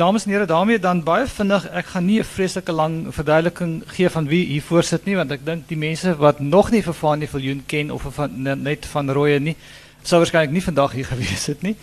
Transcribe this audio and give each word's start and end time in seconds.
dames 0.00 0.24
en 0.24 0.30
heren, 0.30 0.48
daarmee 0.48 0.78
dan 0.80 1.02
baie 1.04 1.26
vinnig. 1.28 1.66
Ek 1.76 1.92
gaan 1.92 2.06
nie 2.08 2.18
'n 2.20 2.24
vreeslike 2.24 2.72
lang 2.72 2.94
verduideliking 3.14 3.82
gee 3.86 4.08
van 4.10 4.26
wie 4.28 4.46
hier 4.46 4.62
voor 4.62 4.82
sit 4.82 5.04
nie, 5.04 5.16
want 5.16 5.30
ek 5.30 5.44
dink 5.44 5.68
die 5.68 5.76
mense 5.76 6.16
wat 6.16 6.40
nog 6.40 6.70
nie 6.70 6.82
vir 6.82 6.94
Fanie 6.94 7.28
Viljoen 7.28 7.62
ken 7.66 7.90
of 7.90 8.06
van 8.08 8.62
net 8.62 8.86
van 8.86 9.10
Rooye 9.10 9.38
nie, 9.38 9.56
sou 10.02 10.20
waarskynlik 10.20 10.50
nie 10.50 10.62
vandag 10.62 10.92
hier 10.92 11.04
gewees 11.12 11.46
het 11.46 11.62
nie. 11.62 11.76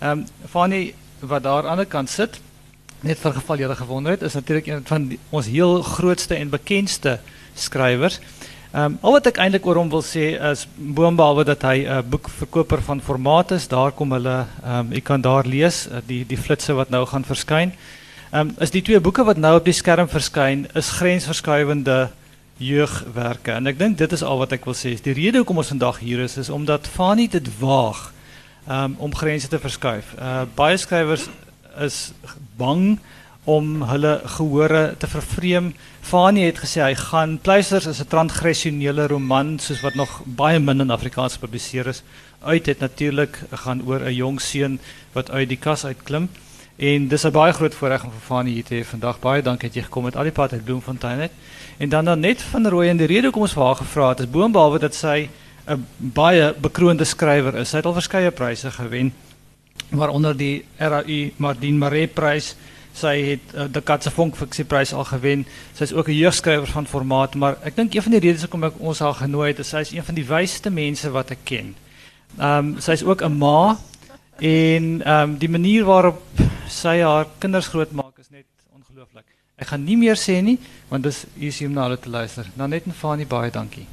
Ehm 0.00 0.24
um, 0.52 0.92
wat 1.20 1.42
daar 1.42 1.56
aan 1.56 1.62
die 1.62 1.70
ander 1.70 1.86
kant 1.86 2.10
sit, 2.10 2.40
net 3.00 3.18
vir 3.18 3.32
geval 3.32 3.58
julle 3.58 3.76
gewonder 3.76 4.12
het, 4.12 4.22
is 4.22 4.34
natuurlik 4.34 4.66
een 4.66 4.82
van 4.84 5.08
die, 5.08 5.18
ons 5.30 5.46
heel 5.46 5.82
grootste 5.82 6.34
en 6.34 6.50
bekendste 6.50 7.20
skrywers. 7.54 8.20
Ehm 8.70 8.84
um, 8.84 8.98
al 9.00 9.12
wat 9.12 9.26
eintlik 9.42 9.64
oor 9.66 9.80
hom 9.80 9.88
wil 9.90 10.02
sê 10.06 10.36
is 10.50 10.68
dat 11.44 11.64
'n 11.64 11.86
uh, 11.86 11.98
boekverkoper 12.06 12.82
van 12.82 13.00
formaat 13.00 13.50
is, 13.50 13.68
daar 13.68 13.92
kom 13.92 14.12
hulle 14.12 14.46
ehm 14.64 14.78
um, 14.78 14.92
kan 15.02 15.20
daar 15.20 15.44
lees 15.46 15.88
uh, 15.88 15.98
die 16.06 16.26
die 16.26 16.38
flitsse 16.38 16.72
wat 16.72 16.90
nou 16.90 17.06
gaan. 17.06 17.24
Ehm 18.30 18.48
um, 18.48 18.54
is 18.58 18.70
die 18.70 18.82
twee 18.82 19.00
boeke 19.00 19.24
wat 19.24 19.36
nou 19.36 19.56
op 19.56 19.64
die 19.64 19.74
skerm 19.74 20.08
verskyn 20.08 20.68
is 20.74 20.90
grensverskuivende 20.90 22.10
jeugwerke 22.56 23.52
en 23.52 23.66
ek 23.66 23.78
dink 23.78 23.98
dit 23.98 24.12
is 24.12 24.22
al 24.22 24.38
wat 24.38 24.52
ek 24.52 24.64
wil 24.64 24.74
sê. 24.74 24.94
Die 25.02 25.14
rede 25.18 25.38
hoekom 25.38 25.58
ons 25.58 25.72
vandag 25.74 25.98
hier 25.98 26.20
is 26.20 26.36
is 26.36 26.50
omdat 26.50 26.86
Fanie 26.86 27.28
dit 27.28 27.48
waag 27.58 28.12
um, 28.68 28.94
om 28.98 29.14
grense 29.14 29.48
te 29.48 29.58
verskuif. 29.58 30.14
Uh 30.18 30.46
is 31.78 32.12
bang 32.56 32.98
om 33.50 33.82
hulle 33.90 34.12
gehore 34.36 34.82
te 34.98 35.08
vervreem. 35.10 35.72
Fanie 36.06 36.46
het 36.46 36.60
gesê 36.62 36.82
hy 36.84 36.94
gaan 36.98 37.38
Pleisters 37.42 37.86
is 37.90 38.00
'n 38.00 38.12
transgressionele 38.14 39.06
roman 39.06 39.58
soos 39.58 39.82
wat 39.82 39.94
nog 39.94 40.22
baie 40.24 40.58
min 40.58 40.80
in 40.80 40.90
Afrikaans 40.90 41.34
gepubliseer 41.34 41.86
is. 41.86 42.02
Uit 42.42 42.66
het 42.66 42.78
natuurlik 42.78 43.38
gaan 43.50 43.82
oor 43.86 44.00
'n 44.00 44.14
jong 44.14 44.40
seun 44.40 44.78
wat 45.12 45.30
uit 45.30 45.48
die 45.48 45.58
kas 45.58 45.84
uitklim. 45.84 46.28
En 46.76 47.08
dis 47.08 47.24
'n 47.24 47.30
baie 47.30 47.52
groot 47.52 47.74
voorreg 47.74 48.04
om 48.04 48.10
vir 48.10 48.26
Fanie 48.26 48.54
hier 48.54 48.64
te 48.64 48.74
hê 48.74 48.84
vandag. 48.84 49.20
Baie 49.20 49.42
dankie 49.42 49.68
dat 49.68 49.76
jy 49.76 49.82
gekom 49.82 50.04
het 50.04 50.16
al 50.16 50.22
die 50.22 50.32
pad 50.32 50.52
uit 50.52 50.64
Bloemfontein 50.64 51.20
uit. 51.20 51.32
En 51.78 51.88
dan 51.88 52.04
dan 52.04 52.20
net 52.20 52.42
van 52.42 52.68
Rooi 52.68 52.88
en 52.88 52.96
die 52.96 53.06
rede 53.06 53.22
hoekom 53.22 53.42
ons 53.42 53.52
vir 53.52 53.64
haar 53.64 53.76
gevra 53.76 54.08
het 54.08 54.20
is 54.20 54.30
boonbehalwe 54.30 54.78
dat 54.78 54.94
sy 54.94 55.28
'n 55.66 55.86
baie 55.96 56.54
bekroonde 56.54 57.04
skrywer 57.04 57.54
is. 57.54 57.68
Sy 57.68 57.76
het 57.76 57.86
al 57.86 57.92
verskeie 57.92 58.30
pryse 58.30 58.70
gewen 58.70 59.12
waaronder 59.90 60.36
die 60.36 60.64
RAU 60.78 61.30
Mardien 61.36 61.78
Maree 61.78 62.06
prys 62.06 62.56
Sy 62.92 63.14
het 63.22 63.54
uh, 63.54 63.64
de 63.70 63.80
Katse 63.80 64.10
Vonk 64.10 64.36
fiksieprys 64.36 64.92
al 64.92 65.04
gewen. 65.04 65.46
Sy 65.74 65.82
is 65.82 65.92
ook 65.92 66.08
'n 66.08 66.16
jeugskrywer 66.16 66.66
van 66.66 66.86
formaat, 66.86 67.34
maar 67.34 67.56
ek 67.62 67.76
dink 67.76 67.94
een 67.94 68.02
van 68.02 68.12
die 68.12 68.20
redes 68.20 68.40
hoekom 68.40 68.64
ek 68.64 68.80
ons 68.80 68.98
haar 68.98 69.14
genooi 69.14 69.48
het, 69.50 69.58
is 69.58 69.68
sy 69.68 69.80
is 69.80 69.92
een 69.92 70.04
van 70.04 70.14
die 70.14 70.26
wysste 70.26 70.70
mense 70.70 71.10
wat 71.10 71.30
ek 71.30 71.44
ken. 71.44 71.74
Ehm 72.38 72.58
um, 72.58 72.80
sy 72.80 72.92
is 72.92 73.04
ook 73.04 73.22
'n 73.22 73.38
ma 73.38 73.78
en 74.38 75.02
ehm 75.02 75.30
um, 75.30 75.38
die 75.38 75.48
manier 75.48 75.84
waarop 75.84 76.22
sy 76.68 77.00
haar 77.00 77.26
kinders 77.38 77.68
grootmaak 77.68 78.18
is 78.18 78.30
net 78.30 78.46
ongelooflik. 78.72 79.24
Ek 79.56 79.66
gaan 79.66 79.84
nie 79.84 79.96
meer 79.96 80.16
sê 80.16 80.40
nie, 80.42 80.58
want 80.88 81.02
dis 81.02 81.24
hier 81.34 81.48
is 81.48 81.60
om 81.60 81.72
na 81.72 81.82
hulle 81.82 81.98
te 81.98 82.08
luister. 82.08 82.46
Nou 82.54 82.68
net 82.68 82.86
en 82.86 82.92
Fanie 82.92 83.26
baie 83.26 83.50
dankie. 83.50 83.86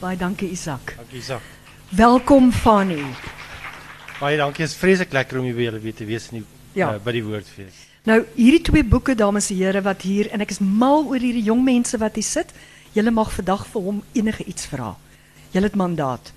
Baie 0.00 0.16
dankie 0.16 0.50
Isak. 0.50 0.94
Dankie 0.96 1.18
Isak. 1.18 1.42
Welkom 1.90 2.52
Fanie. 2.52 3.06
Baie 4.20 4.36
dankie. 4.36 4.64
Dit 4.66 4.74
is 4.74 4.76
vreeslik 4.76 5.12
lekker 5.12 5.38
om 5.38 5.44
hier 5.44 5.54
weer, 5.54 5.80
weer 5.80 5.94
te 5.94 6.04
wees 6.04 6.28
in 6.30 6.42
die 6.42 6.46
ja. 6.72 6.94
uh, 6.94 7.00
by 7.02 7.12
die 7.12 7.24
woordfees. 7.24 7.87
Nou 8.08 8.22
hierdie 8.38 8.62
twee 8.64 8.84
boeke 8.88 9.12
dames 9.18 9.50
en 9.52 9.58
here 9.58 9.82
wat 9.84 10.04
hier 10.06 10.30
en 10.32 10.40
ek 10.40 10.54
is 10.54 10.62
mal 10.64 11.02
oor 11.10 11.20
hierdie 11.20 11.44
jong 11.44 11.60
mense 11.66 11.98
wat 12.00 12.16
hier 12.16 12.24
sit. 12.24 12.54
Julle 12.96 13.12
mag 13.12 13.28
vandag 13.34 13.66
vir 13.68 13.84
hom 13.84 13.98
enige 14.16 14.46
iets 14.48 14.68
vra. 14.70 14.94
Julle 15.52 15.68
het 15.68 15.76
mandaat. 15.76 16.30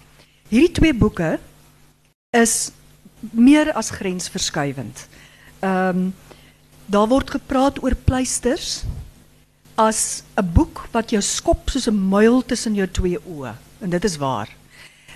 Hierdie 0.52 0.74
twee 0.76 0.96
boeke 0.98 1.38
is 2.36 2.74
meer 3.32 3.72
as 3.80 3.94
grensverskuivend. 3.96 5.08
Ehm 5.62 6.04
um, 6.04 6.12
daar 6.92 7.08
word 7.08 7.30
gepraat 7.32 7.78
oor 7.80 7.94
pleisters 7.96 8.84
as 9.80 10.24
'n 10.36 10.52
boek 10.54 10.90
wat 10.92 11.12
jou 11.16 11.22
skop 11.22 11.70
soos 11.70 11.88
'n 11.88 11.96
muil 11.96 12.44
tussen 12.44 12.76
jou 12.76 12.88
twee 12.88 13.20
oë 13.20 13.56
en 13.80 13.90
dit 13.90 14.04
is 14.04 14.18
waar. 14.18 14.50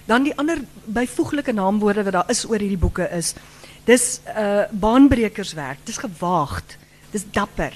Dan 0.05 0.23
die 0.23 0.37
ander 0.37 0.61
byvoeglike 0.85 1.51
naamwoorde 1.51 2.03
wat 2.03 2.13
daar 2.13 2.29
is 2.29 2.45
oor 2.45 2.59
hierdie 2.59 2.77
boeke 2.77 3.09
is 3.11 3.33
Dis 3.85 4.19
uh 4.27 4.65
baanbrekerswerk. 4.71 5.83
Dis 5.85 6.01
gewaagd. 6.01 6.77
Dis 7.11 7.25
dapper. 7.31 7.73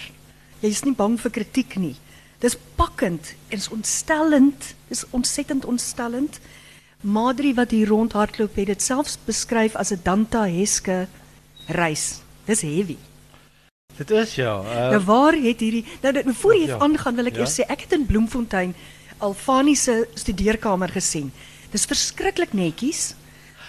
Jy 0.60 0.70
is 0.70 0.84
nie 0.84 0.96
bang 0.96 1.20
vir 1.22 1.32
kritiek 1.32 1.76
nie. 1.80 1.96
Dis 2.40 2.58
pakkend 2.76 3.34
en 3.50 3.58
is 3.58 3.70
ontstellend. 3.70 4.74
Dis 4.90 5.06
ontsettend 5.16 5.66
ontstellend. 5.66 6.40
Madri 7.02 7.54
wat 7.56 7.72
hier 7.72 7.88
rondhardloop 7.88 8.58
het 8.60 8.74
dit 8.74 8.82
selfs 8.82 9.18
beskryf 9.26 9.76
as 9.76 9.92
'n 9.92 10.02
Danta 10.04 10.44
Heske 10.48 11.08
reis. 11.68 12.22
Dis 12.46 12.62
heavy. 12.62 12.98
Dit 13.98 14.12
is 14.12 14.36
ja. 14.36 14.62
Uh, 14.64 14.90
nou 14.90 15.04
waar 15.04 15.34
het 15.34 15.60
hierdie 15.60 15.86
nou, 16.02 16.14
nou 16.14 16.36
voor 16.36 16.56
jy 16.56 16.68
ja. 16.68 16.78
aangaan 16.80 17.16
wil 17.16 17.26
ek 17.26 17.36
ja. 17.36 17.40
eers 17.40 17.60
sê 17.60 17.66
ek 17.68 17.82
het 17.82 17.92
in 17.92 18.06
Bloemfontein 18.06 18.76
Alfani 19.20 19.76
se 19.76 20.08
studeerkamer 20.16 20.90
gesien. 20.90 21.32
Dis 21.72 21.86
verskriklik 21.86 22.54
netjies. 22.54 23.14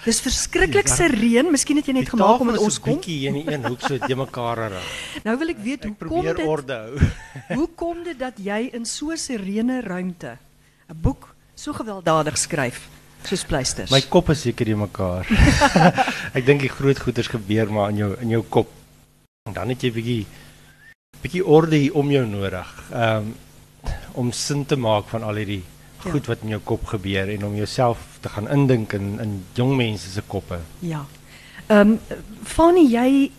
Dis 0.05 0.21
verskriklik 0.25 0.88
sereen. 0.88 1.50
Miskien 1.53 1.81
het 1.81 1.88
jy 1.91 1.94
net 1.99 2.09
gemaak 2.09 2.41
omdat 2.41 2.62
ons 2.65 2.78
kom. 2.81 2.97
Bietjie 2.97 3.28
in 3.28 3.37
die 3.41 3.44
een 3.53 3.66
hoek 3.69 3.83
so 3.84 3.99
te 4.00 4.16
mekaar 4.25 4.62
rig. 4.72 4.94
Nou 5.27 5.34
wil 5.43 5.53
ek 5.53 5.61
weet 5.65 5.84
hoe 5.88 5.97
kom 6.09 6.28
dit? 6.31 6.41
orde 6.47 6.78
hou. 6.78 7.11
hoe 7.59 7.69
kom 7.83 8.00
dit 8.06 8.19
dat 8.21 8.41
jy 8.41 8.71
in 8.77 8.88
so 8.88 9.12
'n 9.12 9.21
serene 9.21 9.81
ruimte 9.84 10.38
'n 10.88 10.97
boek 10.97 11.34
so 11.55 11.72
gewelddadig 11.77 12.38
skryf? 12.38 12.88
Soos 13.28 13.44
pleisters. 13.44 13.91
My 13.93 14.00
kop 14.00 14.31
is 14.33 14.41
seker 14.41 14.69
in 14.69 14.81
mekaar. 14.81 15.28
ek 16.38 16.47
dink 16.47 16.65
die 16.65 16.72
groot 16.72 16.99
goeters 16.99 17.28
gebeur 17.28 17.69
maar 17.69 17.91
in 17.93 17.97
jou 17.97 18.17
in 18.21 18.31
jou 18.31 18.43
kop. 18.49 18.72
En 19.49 19.53
dan 19.53 19.69
het 19.69 19.82
jy 19.82 19.93
bietjie 19.93 20.27
bietjie 21.21 21.44
orde 21.44 21.93
om 21.93 22.11
jou 22.11 22.25
nodig. 22.27 22.69
Um 22.93 23.37
om 24.12 24.32
sin 24.32 24.65
te 24.67 24.77
maak 24.77 25.06
van 25.09 25.22
al 25.22 25.38
hierdie 25.38 25.62
ja. 26.05 26.11
goed 26.11 26.27
wat 26.27 26.38
in 26.43 26.55
jou 26.55 26.61
kop 26.65 26.87
gebeur 26.87 27.28
en 27.28 27.44
om 27.44 27.56
jouself 27.56 27.99
te 28.21 28.28
gaan 28.28 28.49
indink 28.49 28.93
in 28.93 29.19
in 29.21 29.44
jong 29.59 29.77
mense 29.77 30.11
se 30.11 30.22
koppe. 30.27 30.61
Ja. 30.78 31.06
Ehm 31.66 31.81
um, 31.81 31.99
Fanny, 32.44 32.87
jy 32.91 33.31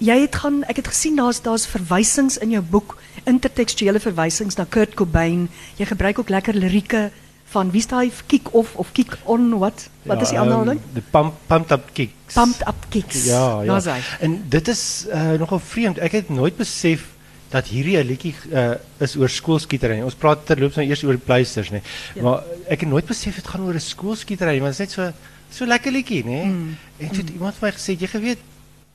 jy 0.00 0.20
het 0.20 0.36
gaan 0.42 0.62
ek 0.64 0.76
het 0.76 0.88
gesien 0.88 1.16
daar's 1.16 1.42
daar's 1.42 1.66
verwysings 1.66 2.38
in 2.38 2.50
jou 2.50 2.62
boek, 2.62 2.96
intertekstuele 3.24 4.00
verwysings 4.00 4.56
na 4.56 4.64
Kurt 4.64 4.94
Cobain. 4.94 5.48
Jy 5.76 5.86
gebruik 5.86 6.18
ook 6.18 6.28
lekker 6.28 6.54
lirieke 6.54 7.10
van 7.50 7.70
wie 7.70 7.82
staan 7.82 8.10
kick 8.26 8.54
off 8.54 8.74
of 8.74 8.92
kick 8.92 9.18
on 9.24 9.58
wat? 9.58 9.88
Wat 10.02 10.16
ja, 10.16 10.22
is 10.22 10.28
die? 10.28 10.38
Um, 10.38 10.80
the 10.94 11.02
pump 11.10 11.34
pumped 11.46 11.72
up 11.72 11.90
kicks. 11.92 12.34
Pumped 12.34 12.62
up 12.68 12.86
kicks. 12.88 13.24
Ja, 13.24 13.62
ja. 13.62 13.96
En 14.20 14.44
dit 14.48 14.68
is 14.68 15.06
uh, 15.08 15.32
nogal 15.32 15.58
vreemd. 15.58 15.98
Ek 15.98 16.12
het 16.12 16.28
nooit 16.28 16.56
besef 16.56 17.08
dat 17.50 17.66
hierdie 17.66 17.98
'n 17.98 18.06
liedjie 18.06 18.34
uh, 18.52 18.74
is 18.98 19.16
oor 19.16 19.28
skoolskietery. 19.28 20.00
Ons 20.02 20.14
praat 20.14 20.46
terloops 20.46 20.76
nou 20.76 20.86
eers 20.86 21.02
oor 21.02 21.18
die 21.18 21.26
pleisters, 21.26 21.70
nê. 21.70 21.82
Ja. 22.14 22.22
Maar 22.22 22.44
ek 22.68 22.80
het 22.80 22.88
nooit 22.88 23.06
besef 23.06 23.34
dit 23.34 23.46
gaan 23.46 23.66
oor 23.66 23.74
'n 23.74 23.80
skoolskietery, 23.80 24.60
want 24.60 24.76
dit 24.76 24.80
is 24.80 24.86
net 24.86 24.90
so 24.90 25.12
so 25.50 25.66
lekker 25.66 25.92
liedjie, 25.92 26.24
nê. 26.24 26.44
Mm. 26.44 26.76
En 26.98 27.08
toe 27.10 27.22
mm. 27.22 27.32
iemand 27.32 27.54
vir 27.54 27.68
my 27.68 27.72
gesê, 27.74 27.98
jy 27.98 28.06
geweet, 28.06 28.38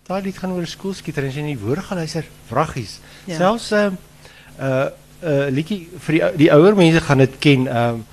daai 0.07 0.21
lied 0.23 0.37
gaan 0.37 0.51
oor 0.51 0.61
'n 0.61 0.75
skoolskietery. 0.77 1.27
As 1.27 1.35
jy 1.35 1.41
nie 1.41 1.59
woorde 1.59 1.81
geluister, 1.81 2.25
vraggies. 2.47 2.99
Ja. 3.25 3.37
Selfs 3.37 3.71
'n 3.71 3.75
uh, 3.75 3.91
uh, 4.59 4.87
uh, 5.23 5.47
liedjie 5.51 5.89
vir 5.99 6.13
die 6.13 6.37
die 6.37 6.51
ouer 6.51 6.75
mense 6.75 7.01
gaan 7.01 7.17
dit 7.17 7.39
ken. 7.39 7.67
Um, 7.67 8.05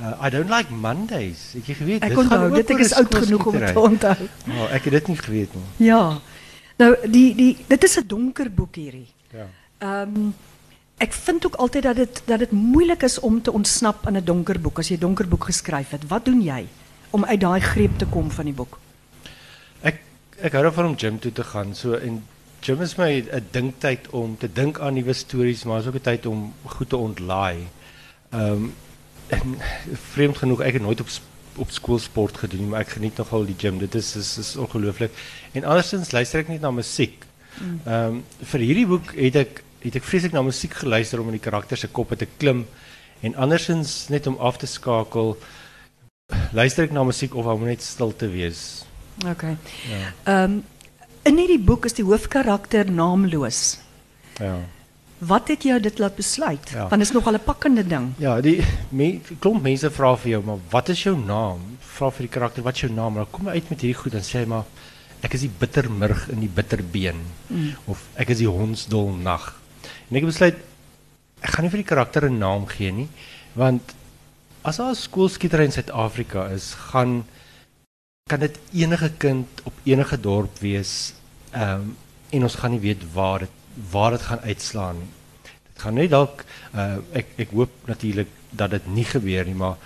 Uh, 0.00 0.16
I 0.26 0.30
don't 0.30 0.48
like 0.48 0.72
Mondays. 0.72 1.52
Ek 1.58 1.66
jy 1.68 1.74
geweet, 1.76 2.04
ek 2.06 2.14
dit 2.16 2.28
gaan 2.30 2.44
oor 2.46 2.54
dit 2.56 2.70
ek 2.72 2.78
is 2.80 2.94
oud 2.96 3.14
genoeg 3.20 3.46
om 3.46 3.56
dit 3.58 3.66
te 3.68 3.80
onthou. 3.80 4.28
Oh, 4.48 4.68
ek 4.72 4.86
het 4.88 4.94
dit 4.96 5.08
nie 5.12 5.16
geweet 5.20 5.52
nie. 5.52 5.88
Ja. 5.90 6.20
Nou 6.80 6.94
die 7.04 7.34
die 7.36 7.50
dit 7.68 7.84
is 7.84 7.98
'n 8.00 8.06
donker 8.08 8.48
boek 8.48 8.80
hierdie. 8.80 9.10
Ja. 9.28 9.44
Um, 9.82 10.34
ik 10.98 11.12
vind 11.12 11.46
ook 11.46 11.54
altijd 11.54 11.82
dat 11.82 11.96
het, 11.96 12.22
dat 12.24 12.40
het 12.40 12.50
moeilijk 12.50 13.02
is 13.02 13.20
om 13.20 13.42
te 13.42 13.52
ontsnappen 13.52 14.08
aan 14.08 14.14
een 14.14 14.24
donker 14.24 14.60
boek. 14.60 14.76
Als 14.76 14.88
je 14.88 14.94
een 14.94 15.00
donker 15.00 15.28
boek 15.28 15.44
geschreven 15.44 15.90
hebt. 15.90 16.08
Wat 16.08 16.24
doe 16.24 16.42
jij 16.42 16.66
om 17.10 17.24
uit 17.24 17.40
die 17.40 17.60
greep 17.60 17.98
te 17.98 18.06
komen 18.06 18.30
van 18.30 18.44
die 18.44 18.54
boek? 18.54 18.78
Ik 19.80 20.00
ik 20.36 20.52
hou 20.52 20.64
ervan 20.64 20.86
om 20.86 20.98
gym 20.98 21.18
toe 21.18 21.32
te 21.32 21.44
gaan. 21.44 21.74
So 21.74 21.92
en 21.92 22.24
gym 22.60 22.80
is 22.80 22.94
my 22.94 23.24
'n 23.30 23.46
dinktyd 23.50 24.08
om 24.10 24.38
te 24.38 24.52
dink 24.52 24.78
aan 24.78 24.94
nuwe 24.94 25.12
stories, 25.12 25.64
maar 25.64 25.78
is 25.78 25.86
ook 25.86 25.94
'n 25.94 26.00
tyd 26.00 26.26
om 26.26 26.54
goed 26.64 26.88
te 26.88 26.96
ontlaai. 26.96 27.68
Ehm 28.30 28.52
um, 28.52 29.56
vreemd 30.12 30.36
genoeg 30.36 30.62
het 30.62 30.80
nooit 30.80 31.00
op 31.00 31.08
op 31.56 31.70
skool 31.70 31.98
sport 31.98 32.36
gedoen, 32.36 32.68
maar 32.68 32.80
ek 32.80 32.88
geniet 32.88 33.16
nogal 33.16 33.44
die 33.44 33.54
gym. 33.58 33.78
Dit 33.78 33.94
is 33.94 34.16
is, 34.16 34.38
is 34.38 34.56
ongelooflik. 34.56 35.12
En 35.52 35.64
andersins 35.64 36.10
luister 36.10 36.40
ek 36.40 36.48
net 36.48 36.60
na 36.60 36.70
musiek. 36.70 37.24
Mm. 37.58 37.80
Ehm 37.84 38.06
um, 38.06 38.24
vir 38.42 38.60
hierdie 38.60 38.86
boek 38.86 39.14
het 39.14 39.36
ek 39.36 39.62
het 39.82 39.96
ek 39.96 40.04
vreeslik 40.04 40.32
na 40.32 40.42
musiek 40.42 40.74
geluister 40.74 41.20
om 41.20 41.30
in 41.32 41.38
die 41.38 41.44
karakter 41.50 41.76
se 41.76 41.88
koppe 41.88 42.16
te 42.16 42.26
klim 42.38 42.66
en 43.22 43.34
andersins 43.36 44.08
net 44.08 44.26
om 44.26 44.36
af 44.38 44.58
te 44.58 44.66
skakel 44.66 45.36
luister 46.52 46.84
ek 46.84 46.92
na 46.92 47.04
musiek 47.04 47.34
of 47.34 47.46
om 47.46 47.64
net 47.64 47.82
stil 47.82 48.12
te 48.16 48.28
wees. 48.30 48.84
OK. 49.26 49.42
Ja. 49.90 50.12
Ehm 50.24 50.44
um, 50.58 50.60
in 51.28 51.36
hierdie 51.36 51.60
boek 51.60 51.84
is 51.84 51.92
die 51.92 52.04
hoofkarakter 52.04 52.88
naamloos. 52.90 53.78
Ja. 54.40 54.54
Wat 55.20 55.50
het 55.52 55.66
jou 55.68 55.76
dit 55.80 55.98
laat 56.00 56.16
besluit? 56.16 56.70
Ja. 56.72 56.86
Want 56.88 57.02
is 57.02 57.12
nogal 57.12 57.34
'n 57.36 57.44
pakkende 57.44 57.84
ding. 57.86 58.12
Ja, 58.18 58.40
die 58.40 58.64
me, 58.88 59.20
klomp 59.38 59.62
mense 59.62 59.90
vra 59.90 60.16
vir 60.16 60.30
jou, 60.30 60.42
maar 60.44 60.58
wat 60.70 60.88
is 60.88 61.02
jou 61.02 61.16
naam? 61.18 61.60
Vra 61.80 62.10
vir 62.10 62.22
die 62.26 62.32
karakter, 62.32 62.62
wat 62.62 62.74
is 62.74 62.80
jou 62.80 62.92
naam? 62.92 63.14
Dan 63.14 63.26
kom 63.30 63.46
jy 63.46 63.52
uit 63.52 63.70
met 63.70 63.80
hierdie 63.80 64.00
goed 64.00 64.14
en 64.14 64.22
sê 64.24 64.46
maar 64.46 64.64
ek 65.22 65.34
is 65.34 65.40
die 65.40 65.52
bittermurg 65.58 66.28
in 66.30 66.40
die 66.40 66.48
bitterbeen 66.48 67.20
Mm. 67.48 67.74
of 67.86 67.98
ek 68.14 68.28
is 68.30 68.38
die 68.38 68.48
hondsdol 68.48 69.12
nag. 69.12 69.59
En 70.10 70.18
ek 70.18 70.26
besluit 70.26 70.58
ek 71.40 71.54
gaan 71.54 71.64
nie 71.64 71.72
vir 71.72 71.82
die 71.82 71.90
karakter 71.90 72.28
'n 72.28 72.38
naam 72.38 72.66
gee 72.66 72.90
nie, 72.92 73.08
want 73.54 73.94
as 74.62 74.76
daar 74.76 74.90
'n 74.90 74.94
skoolskietery 74.94 75.64
in 75.64 75.72
Suid-Afrika 75.72 76.48
is, 76.50 76.74
gaan 76.90 77.24
kan 78.28 78.40
dit 78.40 78.58
enige 78.72 79.10
kind 79.18 79.46
op 79.64 79.72
enige 79.84 80.20
dorp 80.20 80.58
wees. 80.58 81.14
Ehm 81.52 81.94
en 82.30 82.42
ons 82.42 82.54
gaan 82.54 82.70
nie 82.70 82.80
weet 82.80 83.02
waar 83.12 83.38
dit 83.38 83.56
waar 83.90 84.10
dit 84.10 84.22
gaan 84.22 84.40
uitslaan 84.40 84.98
nie. 84.98 85.10
Dit 85.42 85.82
gaan 85.82 85.94
net 85.94 86.10
dalk 86.10 86.44
uh, 86.74 86.98
ek 87.12 87.26
ek 87.36 87.50
hoop 87.50 87.72
natuurlik 87.86 88.28
dat 88.50 88.70
dit 88.70 88.86
nie 88.86 89.04
gebeur 89.04 89.44
nie, 89.44 89.54
maar 89.54 89.76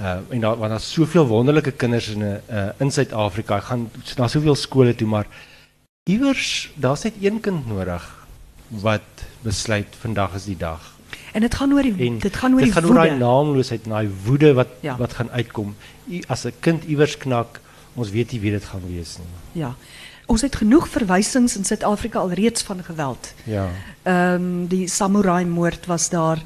uh, 0.00 0.20
en 0.30 0.40
daar 0.40 0.56
want 0.56 0.70
daar's 0.70 0.92
soveel 0.92 1.26
wonderlike 1.26 1.72
kinders 1.72 2.08
in 2.08 2.24
'n 2.24 2.40
uh, 2.50 2.68
in 2.78 2.90
Suid-Afrika. 2.90 3.56
Ek 3.56 3.64
gaan 3.64 3.90
na 4.16 4.28
soveel 4.28 4.54
skole 4.54 4.94
toe, 4.94 5.08
maar 5.08 5.26
iewers 6.04 6.72
daar's 6.74 7.02
net 7.02 7.14
een 7.20 7.40
kind 7.40 7.66
nodig 7.66 8.26
wat 8.68 9.24
besluit 9.42 9.86
vandag 10.00 10.34
is 10.34 10.44
die 10.44 10.56
dag. 10.56 10.80
En 11.32 11.40
dit 11.40 11.54
gaan 11.54 11.72
oor 11.72 11.82
die 11.82 11.94
En 12.06 12.18
dit 12.18 12.36
gaan 12.36 12.52
oor 12.52 12.60
dit 12.60 12.68
die 12.68 12.72
gaan 12.72 12.88
oor 12.90 12.94
daai 12.94 13.18
naamloosheid, 13.18 13.84
en 13.84 13.90
daai 13.90 14.10
woede 14.24 14.52
wat 14.54 14.68
Ja. 14.80 14.96
wat 14.96 15.12
gaan 15.12 15.30
uitkom. 15.30 15.74
I, 16.10 16.22
as 16.28 16.44
'n 16.44 16.52
kind 16.60 16.84
iewers 16.84 17.16
knak, 17.16 17.60
ons 17.94 18.10
weet 18.10 18.32
nie 18.32 18.40
wie 18.40 18.50
dit 18.50 18.64
gaan 18.64 18.82
wees 18.86 19.18
nie. 19.18 19.62
Ja. 19.62 19.74
Ons 20.26 20.40
het 20.42 20.56
genoeg 20.56 20.88
verwysings 20.88 21.56
in 21.56 21.64
Suid-Afrika 21.64 22.18
alreeds 22.18 22.62
van 22.62 22.84
geweld. 22.84 23.34
Ja. 23.44 23.68
Ehm 24.02 24.66
die 24.66 24.88
samurai 24.88 25.44
moord 25.44 25.86
was 25.86 26.08
daar. 26.08 26.42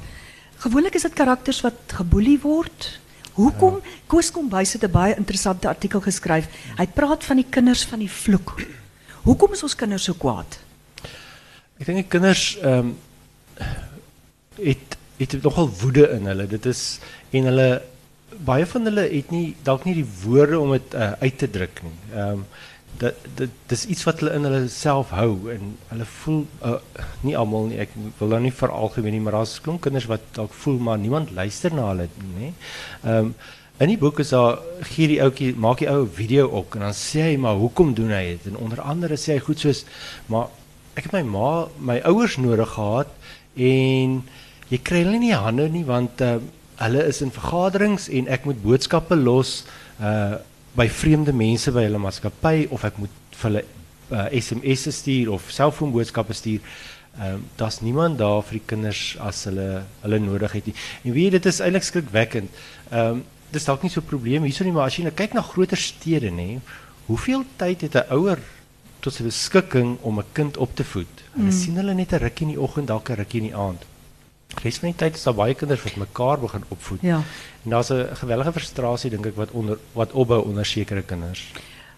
Gewoonlik 0.57 0.95
is 0.95 1.01
dit 1.01 1.13
karakters 1.13 1.61
wat 1.61 1.73
geboelie 1.87 2.39
word. 2.41 2.99
Hoekom 3.33 3.73
ja. 3.83 3.89
Koos 4.07 4.31
Kombuis 4.31 4.73
het 4.73 4.83
'n 4.83 4.91
baie 4.91 5.15
interessante 5.15 5.67
artikel 5.67 6.01
geskryf. 6.01 6.47
Hy 6.77 6.87
praat 6.87 7.23
van 7.23 7.35
die 7.35 7.45
kinders 7.49 7.83
van 7.85 7.99
die 7.99 8.11
vloek. 8.11 8.55
Hoekom 9.23 9.51
is 9.53 9.63
ons 9.63 9.75
kinders 9.75 10.03
so 10.03 10.13
kwaad? 10.13 10.59
Ek 11.77 11.85
dink 11.85 12.01
die 12.01 12.09
kinders 12.09 12.45
ehm 12.61 12.93
um, 12.93 12.95
het 14.57 14.97
het 15.17 15.33
nogal 15.41 15.69
woede 15.81 16.07
in 16.13 16.25
hulle. 16.29 16.47
Dit 16.49 16.65
is 16.65 16.99
en 17.37 17.49
hulle 17.49 17.67
baie 18.45 18.65
van 18.69 18.89
hulle 18.89 19.03
het 19.11 19.29
nie 19.33 19.55
dalk 19.65 19.85
nie 19.85 19.93
die 19.97 20.07
woorde 20.23 20.59
om 20.59 20.73
dit 20.73 20.97
uh, 20.97 21.11
uit 21.21 21.37
te 21.37 21.49
druk 21.49 21.83
nie. 21.85 21.95
Ehm 22.13 22.41
um, 22.41 22.49
dat 22.97 23.13
dit 23.37 23.51
dis 23.69 23.83
iets 23.93 24.07
wat 24.07 24.23
hulle 24.23 24.33
in 24.33 24.47
hulle 24.47 24.69
self 24.73 25.11
hou 25.13 25.51
en 25.53 25.75
hulle 25.91 26.05
voel 26.09 26.39
uh, 26.65 26.79
nie 27.21 27.35
almal 27.37 27.69
nie. 27.69 27.77
Ek 27.83 27.93
wil 28.17 28.33
nou 28.33 28.39
nie 28.47 28.53
veralgemeen 28.63 29.13
nie, 29.13 29.21
maar 29.21 29.37
daar's 29.37 29.59
klomp 29.61 29.83
kinders 29.85 30.07
wat 30.09 30.25
dalk 30.37 30.55
voel 30.63 30.79
maar 30.81 30.97
niemand 30.97 31.35
luister 31.37 31.75
na 31.77 31.91
hulle 31.91 32.09
nie, 32.17 32.33
nê. 32.39 32.51
Ehm 33.05 33.31
in 33.77 33.91
die 33.91 33.99
boek 34.01 34.23
is 34.23 34.31
daar 34.33 34.55
gee 34.89 35.05
die 35.11 35.19
ouetjie 35.21 35.51
maak 35.53 35.83
die 35.83 35.89
ou 35.91 36.07
video 36.09 36.47
ook 36.49 36.79
en 36.79 36.87
dan 36.87 36.95
sê 36.97 37.27
hy 37.27 37.35
maar 37.37 37.59
hoekom 37.61 37.91
doen 37.93 38.09
hy 38.09 38.23
dit? 38.31 38.47
En 38.49 38.57
onder 38.65 38.81
andere 38.81 39.19
sê 39.21 39.35
hy 39.35 39.43
goed 39.45 39.61
soos 39.61 39.83
maar 40.33 40.47
ek 40.97 41.07
het 41.07 41.13
my 41.13 41.23
ma, 41.23 41.49
my 41.79 41.99
ouers 42.09 42.37
nodig 42.41 42.73
gehad 42.73 43.09
en 43.55 44.21
jy 44.71 44.79
kry 44.83 45.03
hulle 45.05 45.21
nie 45.21 45.33
hande 45.37 45.69
nie 45.71 45.85
want 45.87 46.21
uh, 46.25 46.37
hulle 46.81 47.05
is 47.09 47.21
in 47.25 47.33
vergaderings 47.33 48.09
en 48.09 48.29
ek 48.33 48.45
moet 48.49 48.61
boodskappe 48.63 49.15
los 49.15 49.63
uh 50.01 50.37
by 50.77 50.85
vreemde 50.93 51.33
mense 51.33 51.71
by 51.73 51.87
hulle 51.87 51.97
maatskappy 51.97 52.67
of 52.69 52.83
ek 52.85 52.99
moet 53.01 53.13
vir 53.39 53.47
hulle 53.47 53.61
uh, 54.13 54.27
SMS'e 54.29 54.91
stuur 54.93 55.31
of 55.33 55.47
selfoonboodskappe 55.49 56.35
stuur. 56.37 56.61
Ehm 57.17 57.39
um, 57.39 57.45
daar's 57.57 57.79
niemand 57.81 58.19
daar 58.19 58.43
vir 58.45 58.59
die 58.59 58.67
kinders 58.69 59.15
as 59.25 59.39
hulle 59.49 59.83
hulle 60.03 60.19
nodig 60.21 60.53
het 60.53 60.67
nie. 60.69 60.75
En 61.01 61.15
weet 61.15 61.23
jy 61.23 61.31
dit 61.39 61.49
is 61.49 61.61
eintlik 61.65 61.87
skrikwekkend. 61.87 62.61
Ehm 62.91 63.17
um, 63.17 63.23
dis 63.49 63.65
dalk 63.65 63.81
nie 63.81 63.89
so 63.89 64.01
'n 64.01 64.11
probleem 64.11 64.43
hierso 64.43 64.63
nie, 64.63 64.75
maar 64.75 64.91
as 64.91 64.99
jy 64.99 65.07
nou 65.07 65.15
kyk 65.15 65.33
na 65.33 65.41
groter 65.41 65.81
stede 65.81 66.29
nê, 66.29 66.59
hoeveel 67.07 67.45
tyd 67.57 67.81
het 67.81 67.95
'n 67.95 68.13
ouer 68.13 68.37
tot 68.99 69.13
sy 69.13 69.23
beskikking 69.23 69.97
om 70.01 70.19
'n 70.19 70.25
kind 70.33 70.57
op 70.57 70.75
te 70.75 70.83
voed? 70.83 71.07
Hulle 71.33 71.45
Mm. 71.45 71.51
sien 71.51 71.75
hulle 71.75 71.93
net 71.93 72.11
'n 72.13 72.17
rukkie 72.19 72.47
in 72.47 72.53
die 72.53 72.61
oggend, 72.61 72.87
dalk 72.87 73.09
'n 73.09 73.15
rukkie 73.15 73.41
in 73.41 73.47
die 73.47 73.55
aand. 73.55 73.85
Res 74.63 74.77
van 74.77 74.89
die 74.89 74.97
tyd 74.97 75.15
is 75.15 75.23
daar 75.23 75.33
baie 75.35 75.53
kinders 75.53 75.83
wat 75.83 75.95
mekaar 75.95 76.39
begin 76.39 76.63
opvoed. 76.69 77.01
Ja. 77.01 77.21
En 77.63 77.69
daar's 77.69 77.89
'n 77.91 78.07
gewellige 78.15 78.51
frustrasie 78.51 79.09
dink 79.09 79.25
ek 79.25 79.35
wat 79.35 79.51
onder 79.51 79.77
wat 79.93 80.11
opbou 80.11 80.43
onder 80.45 80.65
sekere 80.65 81.01
kinders. 81.01 81.51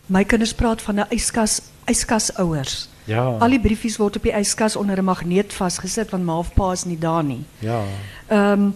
My 0.06 0.24
kinders 0.26 0.54
praat 0.54 0.82
van 0.82 1.00
'n 1.00 1.06
yskas 1.10 1.62
yskasouers. 1.86 2.90
Ja. 3.06 3.24
Al 3.40 3.50
die 3.50 3.60
briefies 3.60 3.98
word 3.98 4.16
op 4.16 4.24
die 4.24 4.34
yskas 4.34 4.76
onder 4.76 4.98
'n 4.98 5.04
magneet 5.06 5.54
vasgesit 5.54 6.10
want 6.12 6.24
ma 6.26 6.38
of 6.38 6.54
pa 6.54 6.72
is 6.72 6.84
nie 6.86 6.98
daar 6.98 7.24
nie. 7.24 7.44
ja. 7.60 7.84
Ehm 8.28 8.72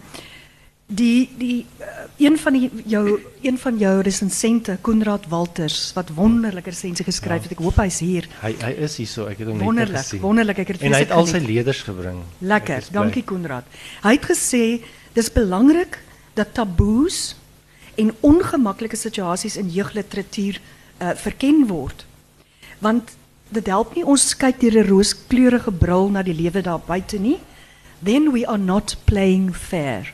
die 0.88 1.30
die 1.38 1.66
uh, 1.80 1.88
een 2.18 2.38
van 2.38 2.54
die 2.54 2.70
jou 2.86 3.20
een 3.42 3.58
van 3.58 3.78
jou 3.78 4.02
resensente 4.02 4.78
Konrad 4.82 5.28
Walters 5.28 5.94
wat 5.94 6.10
wonderlike 6.14 6.70
resensie 6.70 7.06
geskryf 7.06 7.48
het. 7.48 7.52
Ek 7.52 7.64
hoop 7.64 7.80
hy's 7.82 8.00
hier. 8.04 8.28
Hy 8.42 8.54
hy 8.60 8.74
is 8.86 8.98
hier 8.98 9.30
het 9.40 9.48
hom 9.48 9.58
net 9.58 9.66
Wonderlik, 9.66 9.98
gesien. 9.98 10.22
wonderlik. 10.22 10.58
Ek 10.58 10.68
het 10.68 10.82
En 10.82 10.94
het 10.94 11.08
vreeslik 11.08 11.42
al 11.44 11.48
leders 11.48 11.82
gebring. 11.82 12.20
Ek 12.20 12.48
Lekker, 12.54 12.78
is 12.78 12.90
dankie 12.90 13.24
Konrad. 13.24 13.64
Hy 14.04 14.12
het 14.18 14.28
gesê 14.28 14.64
dis 15.14 15.32
belangrik 15.32 16.00
dat 16.34 16.54
taboes 16.54 17.36
en 17.96 18.14
ongemaklike 18.22 18.98
situasies 18.98 19.58
in 19.58 19.70
jeugliteratuur 19.70 20.60
uh, 20.60 21.14
verken 21.16 21.68
word. 21.68 22.06
Want 22.80 23.16
dit 23.54 23.68
help 23.70 23.96
nie 23.96 24.06
ons 24.06 24.34
kyk 24.38 24.60
deur 24.60 24.84
'n 24.84 24.88
rooskleurige 24.90 25.72
bril 25.72 26.10
na 26.10 26.24
die 26.24 26.34
lewe 26.34 26.62
daar 26.62 26.80
buite 26.80 27.20
nie. 27.20 27.40
Then 28.04 28.32
we 28.32 28.46
are 28.48 28.58
not 28.58 28.98
playing 29.06 29.56
fair. 29.56 30.13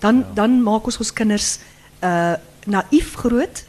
Dan 0.00 0.24
dan 0.34 0.62
maak 0.62 0.84
ons 0.84 0.98
ons 0.98 1.12
kinders 1.12 1.58
uh 2.00 2.36
naïef 2.66 3.14
groot 3.14 3.64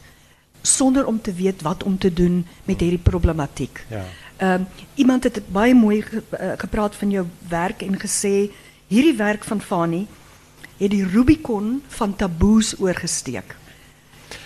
sonder 0.62 1.06
om 1.06 1.20
te 1.20 1.32
weet 1.32 1.62
wat 1.62 1.82
om 1.82 1.98
te 1.98 2.12
doen 2.12 2.46
met 2.64 2.80
hierdie 2.80 2.98
problematiek. 2.98 3.84
Ja. 3.88 4.04
Ehm 4.36 4.62
iemand 4.94 5.24
het 5.24 5.34
dit 5.34 5.48
baie 5.52 5.74
mooi 5.74 6.02
ge, 6.02 6.22
uh, 6.32 6.52
gepraat 6.56 6.96
van 6.96 7.10
jou 7.10 7.26
werk 7.48 7.82
en 7.82 7.98
gesê 7.98 8.50
hierdie 8.86 9.16
werk 9.16 9.44
van 9.44 9.60
Fani 9.60 10.06
het 10.76 10.90
die 10.90 11.06
Rubicon 11.06 11.82
van 11.88 12.16
taboes 12.16 12.74
oorgesteek. 12.78 13.56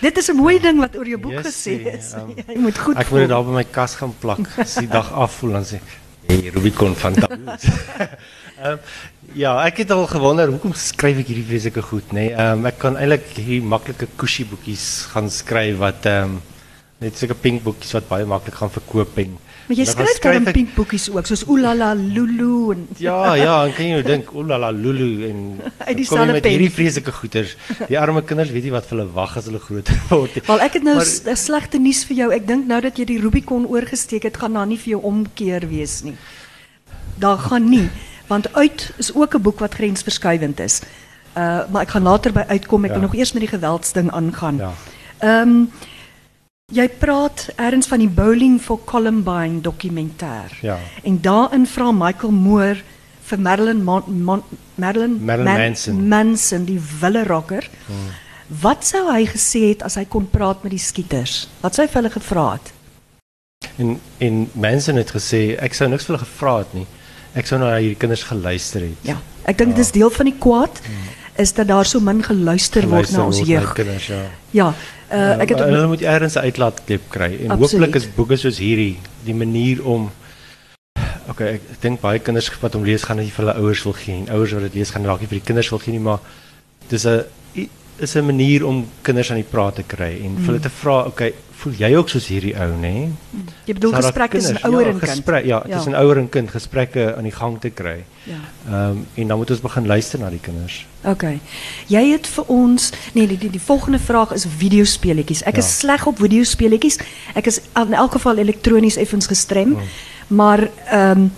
Dit 0.01 0.17
is 0.17 0.29
'n 0.29 0.37
mooi 0.37 0.61
ding 0.61 0.79
wat 0.79 0.97
oor 0.97 1.07
jou 1.07 1.21
boek 1.21 1.45
gesê 1.47 1.95
is. 1.99 2.15
Jy 2.55 2.59
moet 2.59 2.79
goed 2.79 2.97
Ek 2.97 3.11
moet 3.11 3.19
dit 3.19 3.29
daar 3.29 3.45
by 3.45 3.51
my 3.51 3.65
kas 3.65 3.95
gaan 3.95 4.15
plak. 4.19 4.39
As 4.57 4.75
die 4.75 4.89
dag 4.89 5.13
afvoel 5.13 5.51
dan 5.51 5.65
sê 5.65 5.81
hey 6.27 6.51
Rubicon 6.55 6.95
van 6.95 7.15
taboes. 7.15 7.65
Ehm 8.57 8.79
ja, 9.37 9.53
ek 9.67 9.83
het 9.83 9.91
al 9.91 10.07
gewonder 10.09 10.49
hoekom 10.49 10.73
skryf 10.79 11.19
ek 11.21 11.33
hierdie 11.33 11.49
vreeslike 11.49 11.83
goed, 11.83 12.13
nê? 12.13 12.29
Nee? 12.29 12.35
Ehm 12.35 12.69
ek 12.71 12.79
kan 12.85 12.97
eintlik 12.97 13.27
hierdie 13.37 13.63
maklike 13.63 14.09
kushy 14.17 14.47
boekies 14.49 14.87
gaan 15.13 15.31
skryf 15.31 15.81
wat 15.83 16.07
ehm 16.09 16.37
um, 16.37 16.39
net 17.05 17.19
sulke 17.19 17.37
pink 17.37 17.61
boekies 17.67 17.93
wat 17.99 18.09
baie 18.09 18.25
maklik 18.25 18.57
gaan 18.57 18.73
verkoop 18.73 19.19
en 19.21 19.37
Maar 19.67 19.81
jy 19.81 19.85
skryf 19.91 20.21
dan 20.23 20.47
pink 20.55 20.75
boekies 20.77 21.09
ook 21.11 21.27
soos 21.27 21.43
Oolala 21.51 21.89
Lulu 21.99 22.71
en 22.73 22.85
Ja, 23.03 23.35
ja, 23.35 23.57
dan 23.65 23.73
kan 23.75 23.89
jy 23.89 23.97
nou 23.97 24.05
dink, 24.07 24.31
oulala 24.31 24.71
Lulu 24.71 25.27
en 25.27 25.41
Uit 25.89 25.97
dieselfde 25.99 26.37
met 26.39 26.47
hierdie 26.47 26.71
vreeslike 26.71 27.13
goeters. 27.13 27.57
Die 27.91 27.99
arme 27.99 28.23
kinders 28.23 28.53
weet 28.55 28.69
nie 28.69 28.75
wat 28.75 28.87
hulle 28.95 29.09
wag 29.17 29.35
as 29.41 29.51
hulle 29.51 29.59
groter 29.63 29.99
word 30.13 30.39
nie. 30.39 30.45
Wel 30.47 30.63
ek 30.69 30.79
het 30.79 30.87
nou 30.87 30.97
slegte 31.03 31.83
nuus 31.83 32.05
vir 32.07 32.21
jou. 32.23 32.29
Ek 32.39 32.47
dink 32.47 32.71
nou 32.71 32.79
dat 32.85 33.01
jy 33.03 33.09
die 33.11 33.19
Rubicon 33.25 33.67
oorgesteek 33.67 34.29
het, 34.31 34.39
gaan 34.39 34.55
daar 34.55 34.71
nie 34.71 34.79
vir 34.79 34.95
jou 34.95 35.03
omkeer 35.11 35.67
wees 35.69 35.99
nie. 36.07 36.15
Daar 37.19 37.41
gaan 37.49 37.67
nie, 37.73 37.89
want 38.27 38.55
uit 38.55 38.93
is 38.97 39.15
ook 39.15 39.35
'n 39.35 39.43
boek 39.43 39.59
wat 39.59 39.75
grensverskuivend 39.75 40.61
is. 40.61 40.81
Uh 41.37 41.61
maar 41.71 41.83
ek 41.83 41.91
gaan 41.91 42.03
later 42.03 42.33
by 42.33 42.45
uitkom. 42.49 42.85
Ek 42.85 42.91
Ja. 42.91 42.99
wil 42.99 43.03
nog 43.09 43.15
eers 43.15 43.33
met 43.33 43.43
die 43.43 43.51
geweldsding 43.51 44.11
aangaan. 44.11 44.57
Ja. 44.57 44.73
Ehm 45.19 45.65
jy 46.73 46.89
praat 46.89 47.49
ergens 47.57 47.87
van 47.87 47.99
die 47.99 48.09
Bowling 48.09 48.61
for 48.61 48.85
Columbine 48.85 49.61
dokumentêr. 49.61 50.51
Ja. 50.61 50.79
En 51.03 51.21
daarin 51.21 51.67
vra 51.67 51.93
Michael 51.93 52.33
Moore 52.33 52.77
vir 53.23 53.41
Marilyn 53.41 53.85
Mon 53.85 54.03
Mon 54.23 54.43
Marilyn, 54.75 55.25
Marilyn 55.25 55.59
Manson. 55.59 56.09
Manson 56.09 56.65
die 56.65 56.81
wille 57.01 57.25
rocker. 57.25 57.69
Hmm. 57.87 58.11
Wat 58.61 58.85
sou 58.87 59.13
hy 59.13 59.27
gesê 59.27 59.69
het 59.69 59.83
as 59.83 59.95
hy 59.95 60.05
kon 60.05 60.29
praat 60.31 60.63
met 60.63 60.71
die 60.71 60.79
skieters? 60.83 61.49
Wat 61.61 61.75
sou 61.75 61.87
hy 61.87 61.93
vir 61.93 62.03
hulle 62.03 62.13
gevra 62.15 62.53
het? 62.53 62.73
En 63.77 64.01
en 64.19 64.51
Manson 64.53 64.97
het 64.97 65.11
gesê 65.11 65.57
ek 65.59 65.75
sou 65.75 65.89
niks 65.89 66.05
vir 66.07 66.17
hulle 66.17 66.27
gevra 66.27 66.59
het 66.59 66.75
nie. 66.75 66.87
Ek 67.37 67.47
sou 67.47 67.59
na 67.61 67.75
hierdie 67.77 67.99
kinders 68.01 68.23
geluister 68.25 68.81
het. 68.87 68.97
Ja, 69.07 69.19
ek 69.45 69.59
dink 69.59 69.71
Ja. 69.75 69.77
dis 69.83 69.93
deel 69.93 70.11
van 70.11 70.25
die 70.31 70.35
kwaad 70.41 70.81
is 71.37 71.53
dat 71.53 71.69
daar 71.69 71.85
so 71.85 72.01
min 72.01 72.23
geluister, 72.25 72.83
word 72.89 73.07
Geluister 73.13 73.19
na 73.19 73.27
ons 73.27 73.39
word 73.39 73.49
na 73.49 73.55
jeug. 73.61 73.73
kinders, 73.75 74.07
ja. 74.07 74.23
Ja, 74.57 74.69
uh, 75.13 75.41
ek 75.43 75.49
het 75.53 75.59
Maar 75.59 75.69
hulle 75.69 75.87
moet 75.87 76.03
ergens 76.03 76.35
'n 76.37 76.39
uitlaatklep 76.49 77.03
kry 77.11 77.39
en 77.45 77.59
hooplik 77.59 77.95
is 77.95 78.07
boeke 78.15 78.37
soos 78.37 78.59
hierdie 78.59 78.97
die 79.25 79.35
manier 79.35 79.85
om 79.85 80.11
Okay, 81.29 81.55
ek, 81.55 81.63
ek 81.73 81.81
dink 81.83 82.01
baie 82.01 82.19
kinders 82.23 82.49
wat 82.63 82.73
hom 82.75 82.85
lees 82.85 83.03
gaan 83.03 83.17
nie 83.19 83.31
vir 83.35 83.45
hulle 83.45 83.57
ouers 83.61 83.83
wil 83.85 83.93
gee 83.93 84.15
nie. 84.21 84.31
Ouers 84.31 84.53
wat 84.53 84.63
dit 84.63 84.75
lees 84.75 84.91
gaan 84.91 85.03
dalk 85.03 85.21
nie 85.21 85.27
vir 85.27 85.39
die 85.41 85.45
kinders 85.47 85.71
wil 85.71 85.81
gee 85.83 85.93
nie, 85.93 86.01
maar 86.01 86.21
dis 86.89 87.05
'n 87.05 87.25
is 87.99 88.15
'n 88.17 88.25
manier 88.27 88.65
om 88.67 88.87
kinders 89.03 89.31
aan 89.31 89.37
die 89.43 89.51
praat 89.51 89.75
te 89.75 89.83
kry 89.83 90.21
en 90.25 90.37
vir 90.37 90.47
hulle 90.47 90.61
te 90.61 90.71
vra, 90.71 91.05
okay, 91.07 91.35
voel 91.57 91.73
jy 91.79 91.89
ook 91.97 92.09
soos 92.13 92.27
hierdie 92.29 92.53
ou, 92.61 92.73
nê? 92.81 93.09
Jy 93.65 93.75
bedoel 93.75 93.91
Zou 93.91 94.03
dat 94.03 94.05
gesprek 94.11 94.31
tussen 94.31 94.59
ouer 94.63 94.81
ja, 94.87 94.91
en 94.93 94.99
kind. 94.99 95.11
gesprek, 95.11 95.45
ja, 95.45 95.63
Ja. 95.67 95.75
tussen 95.77 95.95
ouer 95.95 96.19
en 96.19 96.29
kind 96.29 96.51
gesprekke 96.51 97.15
aan 97.17 97.23
die 97.25 97.33
gang 97.33 97.61
te 97.61 97.71
kry. 97.71 98.05
Ja. 98.25 98.35
Ehm 98.69 98.97
en 99.15 99.27
dan 99.29 99.39
moet 99.39 99.51
ons 99.51 99.61
begin 99.61 99.87
luister 99.87 100.19
na 100.19 100.31
die 100.31 100.41
kinders. 100.41 100.87
Oké. 101.05 101.39
Jy 101.87 102.11
het 102.13 102.27
vir 102.27 102.45
ons 102.49 102.91
nee 103.15 103.27
die 103.27 103.39
die, 103.39 103.51
die 103.51 103.61
volgende 103.61 103.99
vraag 103.99 104.33
is 104.33 104.47
videospeletjies. 104.59 105.43
Ek 105.43 105.55
Ja. 105.57 105.59
is 105.63 105.79
sleg 105.79 106.07
op 106.07 106.19
videospeletjies. 106.19 106.99
Ek 107.35 107.47
is 107.47 107.61
in 107.75 107.95
elk 107.95 108.13
geval 108.13 108.37
elektronies 108.37 108.97
effens 108.97 109.27
gestrem. 109.27 109.77
Maar 110.29 110.69
ehm 110.91 111.29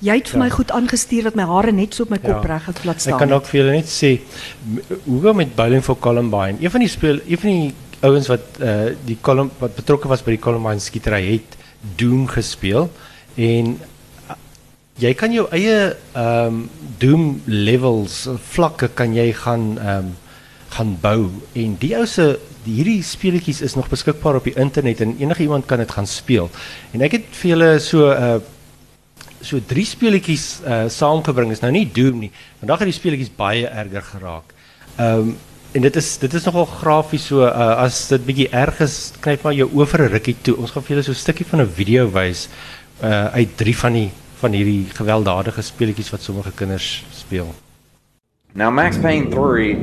jy 0.00 0.14
het 0.14 0.28
vir 0.28 0.38
Ja. 0.38 0.44
my 0.44 0.50
goed 0.50 0.70
aangestuur 0.70 1.22
dat 1.22 1.34
my 1.34 1.42
hare 1.42 1.72
net 1.72 1.94
so 1.94 2.02
op 2.02 2.10
my 2.10 2.18
kop 2.18 2.42
Ja. 2.44 2.54
reg 2.54 2.66
het 2.66 2.80
plat 2.82 2.94
Ek 2.94 3.00
staan. 3.00 3.18
kan 3.18 3.32
ook 3.32 3.46
vir 3.46 3.60
julle 3.60 3.72
net 3.72 3.86
sê 3.88 4.20
hoe 5.04 5.22
gaan 5.22 5.36
met 5.36 5.54
Bowling 5.56 5.82
for 5.84 5.96
Columbine. 5.98 6.56
Een 6.60 6.70
van 6.70 6.80
die 6.80 6.88
speel 6.88 7.18
een 7.26 7.38
van 7.38 7.50
die 7.50 7.74
ouens 8.06 8.28
wat 8.30 8.60
uh 8.62 8.90
die 9.06 9.18
Colum 9.20 9.50
wat 9.58 9.76
betrokke 9.78 10.08
was 10.08 10.22
by 10.22 10.36
die 10.36 10.42
Columbine 10.42 10.82
skietery 10.82 11.40
Doom 11.98 12.26
gespeel 12.30 12.88
en 13.36 13.74
uh, 14.28 14.36
jy 14.98 15.12
kan 15.18 15.34
jou 15.34 15.46
eie 15.54 15.94
ehm 16.14 16.64
Doom 16.98 17.42
levels 17.46 18.26
vlakke 18.54 18.90
kan 18.94 19.14
jy 19.14 19.32
gaan 19.32 19.76
ehm 19.78 20.14
gaan 20.68 20.98
bou 21.00 21.30
en 21.56 21.76
die 21.80 21.94
ou 21.96 22.04
se 22.06 22.36
die 22.66 22.74
hierdie 22.80 23.02
speletjies 23.06 23.62
is 23.64 23.74
nog 23.78 23.88
beskikbaar 23.88 24.36
op 24.38 24.46
die 24.48 24.56
internet 24.60 25.00
en 25.00 25.16
enige 25.16 25.46
iemand 25.46 25.66
kan 25.66 25.80
dit 25.80 25.90
gaan 25.90 26.06
speel. 26.06 26.50
En 26.92 27.04
ek 27.06 27.18
het 27.18 27.28
vir 27.40 27.50
julle 27.54 27.70
so 27.80 28.10
'n 28.10 28.22
uh, 28.22 28.40
so 29.40 29.60
drie 29.60 29.86
speletjies 29.86 30.60
uh 30.66 30.88
saamgebring 30.88 31.50
is 31.52 31.62
nou 31.62 31.70
nie 31.72 31.86
Doom 31.86 32.18
nie. 32.18 32.30
Vandag 32.60 32.78
het 32.78 32.90
die 32.90 33.00
speletjies 33.00 33.36
baie 33.36 33.66
erger 33.66 34.02
geraak. 34.02 34.54
Ehm 34.98 35.18
um, 35.18 35.36
en 35.78 35.84
dit 35.86 35.96
is 36.00 36.08
dit 36.18 36.32
is 36.34 36.46
nogal 36.48 36.66
grafies 36.66 37.28
so 37.30 37.46
uh 37.46 37.84
as 37.84 38.00
dit 38.10 38.24
bietjie 38.26 38.48
erg 38.50 38.80
is, 38.82 38.96
maar 39.44 39.54
jou 39.54 39.68
rukkie 40.10 40.36
toe. 40.42 40.56
Ons 40.58 40.74
gaan 40.74 40.82
vir 40.82 40.96
julle 40.96 41.06
so 41.06 41.14
'n 41.14 41.22
stukkie 41.22 41.46
van 41.46 41.62
'n 41.62 41.70
video 41.80 42.10
wys 42.10 42.48
uh 43.02 43.30
uit 43.38 43.56
drie 43.56 43.76
van 43.76 43.92
die 43.92 44.10
van 44.40 44.52
hierdie 44.52 44.86
gewelddadige 44.94 45.62
speletjies 45.62 46.10
wat 46.10 46.22
sommige 46.22 46.52
kinders 46.52 47.04
speel. 47.10 47.54
Now, 48.54 48.70
Max 48.70 48.96
Payne 48.96 49.30
3 49.30 49.76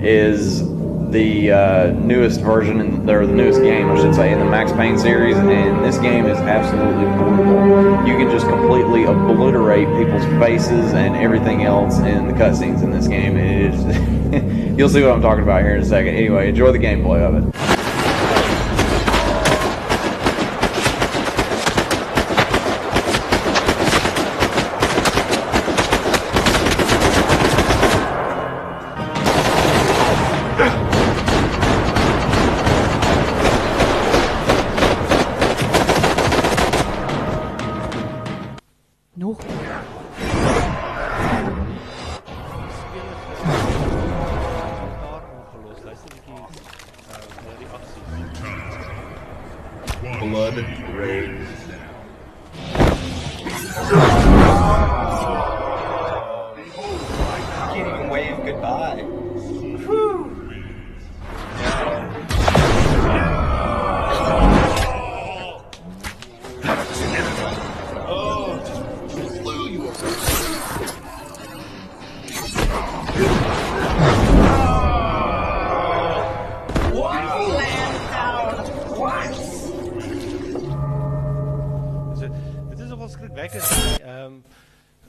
is 0.00 0.62
the 1.10 1.50
uh, 1.50 1.92
newest 1.92 2.40
version, 2.40 2.80
in, 2.80 3.10
or 3.10 3.26
the 3.26 3.32
newest 3.32 3.60
game, 3.60 3.90
I 3.90 3.96
should 4.00 4.14
say, 4.14 4.32
in 4.32 4.38
the 4.38 4.44
Max 4.44 4.72
Payne 4.72 4.98
series, 4.98 5.36
and 5.36 5.84
this 5.84 5.98
game 5.98 6.26
is 6.26 6.38
absolutely 6.38 7.04
brutal. 7.16 8.06
You 8.06 8.16
can 8.16 8.30
just 8.30 8.46
completely 8.46 9.04
obliterate 9.04 9.88
people's 9.98 10.24
faces 10.40 10.94
and 10.94 11.16
everything 11.16 11.64
else 11.64 11.98
in 11.98 12.26
the 12.26 12.32
cutscenes 12.32 12.82
in 12.82 12.90
this 12.90 13.08
game. 13.08 13.36
It 13.36 13.74
is, 13.74 13.84
you'll 14.76 14.88
see 14.88 15.02
what 15.02 15.12
I'm 15.12 15.22
talking 15.22 15.42
about 15.42 15.62
here 15.62 15.74
in 15.74 15.82
a 15.82 15.84
second. 15.84 16.14
Anyway, 16.14 16.48
enjoy 16.48 16.72
the 16.72 16.78
gameplay 16.78 17.20
of 17.20 17.34
it. 17.36 17.81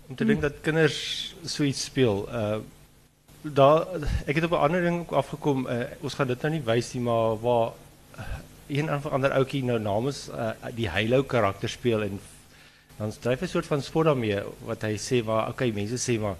Om 0.07 0.15
te 0.15 0.25
dink 0.25 0.41
dat 0.41 0.61
kinders 0.61 1.35
so 1.45 1.63
iets 1.63 1.83
speel. 1.83 2.27
Uh 2.29 2.57
daar 3.43 3.87
het 4.25 4.43
op 4.43 4.51
'n 4.51 4.63
ander 4.65 4.81
ding 4.81 4.99
ook 4.99 5.11
afgekom. 5.11 5.67
Uh, 5.67 5.83
ons 5.99 6.13
gaan 6.13 6.27
dit 6.27 6.41
nou 6.41 6.53
nie 6.53 6.63
wys 6.63 6.93
maar 6.93 7.39
waar 7.39 7.71
uh, 8.17 8.23
een 8.67 8.93
of 8.93 9.05
ander 9.05 9.31
ouetjie 9.31 9.63
nou 9.63 9.79
namens 9.79 10.29
uh, 10.29 10.49
die 10.75 10.89
Halo 10.89 11.23
karakter 11.23 11.69
speel 11.69 12.01
en 12.01 12.19
dan 12.97 13.11
dryf 13.19 13.39
hy 13.39 13.45
'n 13.45 13.49
soort 13.49 13.65
van 13.65 13.81
spot 13.81 14.05
daarmee 14.05 14.39
wat 14.65 14.81
hy 14.81 14.95
sê 14.97 15.23
waar 15.25 15.49
okay 15.49 15.71
mense 15.71 15.97
sê 15.97 16.19
maar 16.19 16.35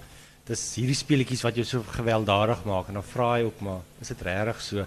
dis 0.45 0.75
hierdie 0.75 0.95
speletjies 0.95 1.41
wat 1.41 1.55
jou 1.55 1.65
so 1.65 1.83
gewelddadig 1.87 2.63
maak 2.63 2.87
en 2.87 2.93
dan 2.93 3.03
vra 3.03 3.33
hy 3.33 3.43
ook 3.43 3.59
maar 3.59 3.81
is 4.01 4.07
dit 4.07 4.21
regtig 4.21 4.61
so? 4.61 4.85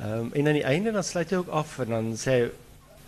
Ehm 0.00 0.30
en 0.32 0.46
aan 0.46 0.60
die 0.60 0.64
einde 0.64 0.92
dan 0.92 1.04
sluit 1.04 1.30
hy 1.30 1.36
ook 1.36 1.48
af 1.48 1.78
en 1.78 1.88
dan 1.88 2.16
hy 2.24 2.50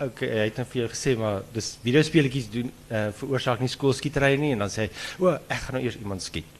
okay, 0.06 0.28
hy 0.28 0.46
het 0.48 0.60
nou 0.60 0.66
vir 0.72 0.80
jou 0.82 0.88
gesê 0.92 1.16
maar 1.18 1.42
dis 1.54 1.70
videospeletjies 1.84 2.48
doen 2.52 2.70
eh 2.88 3.00
uh, 3.00 3.12
veroorsaak 3.20 3.60
nie 3.60 3.68
skoolskietery 3.68 4.36
nie 4.40 4.52
en 4.56 4.64
dan 4.64 4.72
sê 4.72 4.86
hy 4.86 4.90
o 5.24 5.34
ek 5.36 5.66
gaan 5.66 5.78
nou 5.78 5.84
eers 5.84 5.98
iemand 6.00 6.22
skiet. 6.22 6.58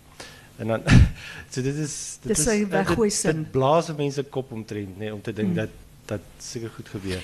En 0.59 0.75
dan 0.75 0.82
so 1.52 1.62
dit 1.62 1.76
is 1.76 1.94
dit 2.23 2.32
Dis 2.32 2.38
is 2.38 2.44
sy 2.44 2.59
eh, 2.62 2.68
weggooi 2.68 3.09
dit, 3.09 3.18
sin. 3.18 3.44
dit 3.44 3.52
blaas 3.52 3.92
mense 3.97 4.25
kop 4.30 4.52
omtrent 4.52 5.12
om 5.12 5.23
te 5.23 5.32
dink 5.32 5.54
dat 5.54 5.78
dat 6.06 6.26
seker 6.38 6.73
goed 6.75 6.88
gebeur. 6.88 7.23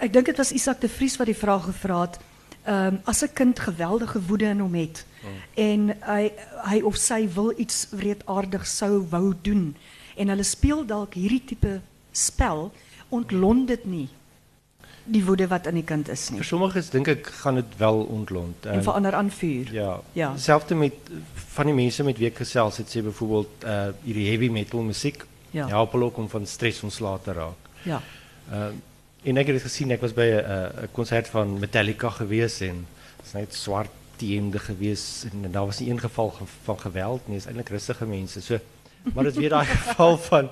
Ek 0.00 0.12
dink 0.12 0.30
dit 0.30 0.38
was 0.38 0.52
Isak 0.52 0.80
de 0.80 0.88
Vries 0.88 1.16
wat 1.20 1.26
die 1.26 1.36
vraag 1.36 1.66
gevra 1.70 2.00
het. 2.06 2.20
Ehm 2.64 2.94
um, 2.94 3.00
as 3.04 3.22
'n 3.22 3.32
kind 3.34 3.58
geweldige 3.60 4.20
woede 4.28 4.46
in 4.46 4.60
hom 4.60 4.74
het 4.74 5.04
en 5.54 5.94
hy 6.00 6.32
hy 6.64 6.80
of 6.82 6.96
sy 6.96 7.28
wil 7.34 7.52
iets 7.56 7.86
wreedaardig 7.90 8.66
sou 8.66 9.04
wou 9.10 9.34
doen 9.42 9.74
en 10.16 10.28
hulle 10.28 10.46
speel 10.46 10.84
dalk 10.86 11.14
hierdie 11.14 11.44
tipe 11.44 11.80
spel 12.12 12.72
ontlont 13.08 13.68
dit 13.68 13.84
nie 13.84 14.08
die 15.04 15.24
woede 15.24 15.46
wat 15.48 15.66
in 15.66 15.74
die 15.74 15.84
kind 15.84 16.08
is 16.08 16.30
nie 16.30 16.38
Vir 16.40 16.46
sommiges 16.46 16.90
dink 16.90 17.08
ek 17.08 17.26
gaan 17.26 17.54
dit 17.54 17.76
wel 17.76 17.98
ontlont. 18.04 18.66
en 18.66 18.72
Ehm, 18.74 18.82
verander 18.82 19.14
aan 19.14 19.30
vuur. 19.30 19.72
Ja. 19.72 20.00
Ja. 20.12 20.30
Hetzelfde 20.32 20.74
met 20.74 20.92
van 21.34 21.66
die 21.66 21.74
mense 21.74 22.02
met 22.04 22.18
wie 22.18 22.26
ek 22.30 22.36
gesels 22.36 22.76
het 22.76 22.88
sê 22.96 23.02
byvoorbeeld 23.02 23.64
uh 23.64 23.88
hierdie 24.04 24.28
heavy 24.30 24.48
metal 24.48 24.80
musiek 24.82 25.24
Ja. 25.50 25.66
help 25.68 25.92
hulle 25.92 26.04
ook 26.04 26.16
om 26.16 26.28
van 26.28 26.46
stres 26.46 26.82
ontslae 26.82 27.18
te 27.22 27.32
raak. 27.32 27.60
Ja. 27.82 28.00
Ehm 28.50 28.72
en 29.24 29.36
ek 29.36 29.46
het 29.46 29.54
dit 29.56 29.62
gesien, 29.62 29.90
ek 29.90 30.00
was 30.00 30.12
by 30.12 30.20
'n 30.20 30.50
uh, 30.50 30.82
'n 30.84 30.88
konsert 30.92 31.28
van 31.28 31.58
Metallica 31.58 32.10
gewees 32.10 32.60
en 32.60 32.86
dit 33.16 33.26
is 33.26 33.32
net 33.32 33.54
swart 33.54 33.90
teemde 34.16 34.58
gewees 34.58 35.24
en, 35.32 35.44
en 35.44 35.50
daar 35.52 35.66
was 35.66 35.78
nie 35.80 35.90
een 35.90 36.00
geval 36.00 36.30
ge- 36.30 36.44
van 36.64 36.78
geweld 36.80 37.28
nie, 37.28 37.36
is 37.36 37.46
eintlik 37.46 37.68
rustige 37.68 38.06
mense. 38.06 38.40
So 38.40 38.58
maar 39.14 39.24
dit 39.24 39.34
weer 39.36 39.48
daai 39.48 39.66
geval 39.76 40.18
van 40.18 40.50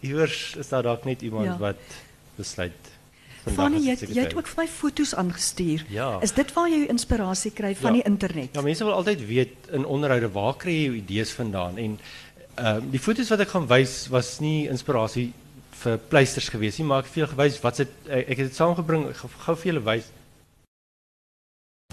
iewers 0.00 0.54
is 0.58 0.68
daar 0.68 0.82
dalk 0.82 1.04
net 1.04 1.22
iemand 1.22 1.44
Ja. 1.44 1.56
wat 1.58 1.76
besluit 2.36 2.72
Fanny, 3.52 3.78
jy 3.84 3.90
het- 3.90 4.08
jy 4.08 4.22
het 4.22 4.34
ook 4.36 4.46
vir 4.46 4.64
my 4.64 4.68
foto's 4.68 5.14
aangestuur. 5.14 5.84
Ja. 5.88 6.18
Is 6.22 6.32
dit 6.32 6.52
waar 6.52 6.68
jy 6.68 6.76
jou 6.78 6.88
inspirasie 6.88 7.50
kry 7.52 7.74
van 7.76 7.94
Ja. 7.94 8.02
die 8.02 8.10
internet? 8.10 8.48
Ja, 8.54 8.60
mense 8.62 8.84
wil 8.84 8.92
altyd 8.94 9.26
weet 9.26 9.52
in 9.72 9.84
onderhoude 9.84 10.30
waar 10.32 10.54
kry 10.56 10.70
jy 10.72 10.84
jou 10.84 10.94
idees 10.96 11.32
vandaan 11.32 11.78
en 11.78 11.98
ehm 12.56 12.90
die 12.90 12.98
foto's 13.00 13.28
wat 13.28 13.40
ek 13.40 13.48
gaan 13.48 13.66
wys 13.66 14.08
was 14.08 14.40
nie 14.40 14.68
inspirasie 14.68 15.32
vir 15.70 15.98
pleisters 15.98 16.48
gewees 16.48 16.78
nie, 16.78 16.86
maar 16.86 16.98
ek 16.98 17.04
het 17.04 17.12
vir 17.14 17.22
julle 17.26 17.34
gewys 17.36 17.60
wat 17.62 17.76
se 17.76 17.82
ek 18.08 18.28
ek 18.30 18.36
het 18.38 18.46
dit 18.48 18.54
saamgebring 18.54 19.14
gou 19.16 19.54
vir 19.56 19.72
julle 19.72 19.84
wys 19.84 20.04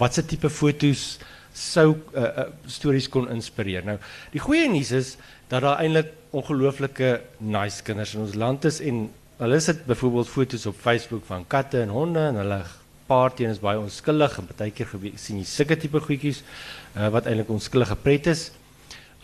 wat 0.00 0.14
se 0.14 0.22
tipe 0.26 0.48
foto's 0.50 1.18
sou 1.54 1.90
uh, 2.16 2.22
uh, 2.22 2.44
stories 2.66 3.08
kon 3.12 3.28
inspireer. 3.28 3.84
Nou, 3.84 3.98
die 4.32 4.40
goeie 4.40 4.68
nuus 4.72 4.90
is 4.92 5.16
dat 5.48 5.62
daar 5.62 5.82
eintlik 5.82 6.12
ongelooflike 6.32 7.20
nice 7.40 7.82
kinders 7.84 8.14
in 8.14 8.20
ons 8.24 8.34
land 8.40 8.64
is 8.64 8.80
en 8.80 9.10
hulle 9.42 9.58
sit 9.60 9.84
byvoorbeeld 9.88 10.28
foto's 10.30 10.66
op 10.70 10.78
Facebook 10.78 11.24
van 11.26 11.44
katte 11.50 11.80
en 11.82 11.90
honde 11.90 12.20
en 12.30 12.38
hulle 12.42 12.60
party 13.06 13.44
en 13.46 13.50
is 13.50 13.60
baie 13.62 13.80
onskuldig 13.80 14.38
en 14.38 14.46
partykeer 14.46 14.90
gebeur- 14.94 15.18
sien 15.18 15.40
jy 15.40 15.46
sulke 15.48 15.76
tipe 15.76 16.00
goedjies 16.00 16.42
uh, 16.42 17.08
wat 17.14 17.26
eintlik 17.26 17.50
onskuldige 17.50 17.96
pret 18.04 18.28
is. 18.30 18.50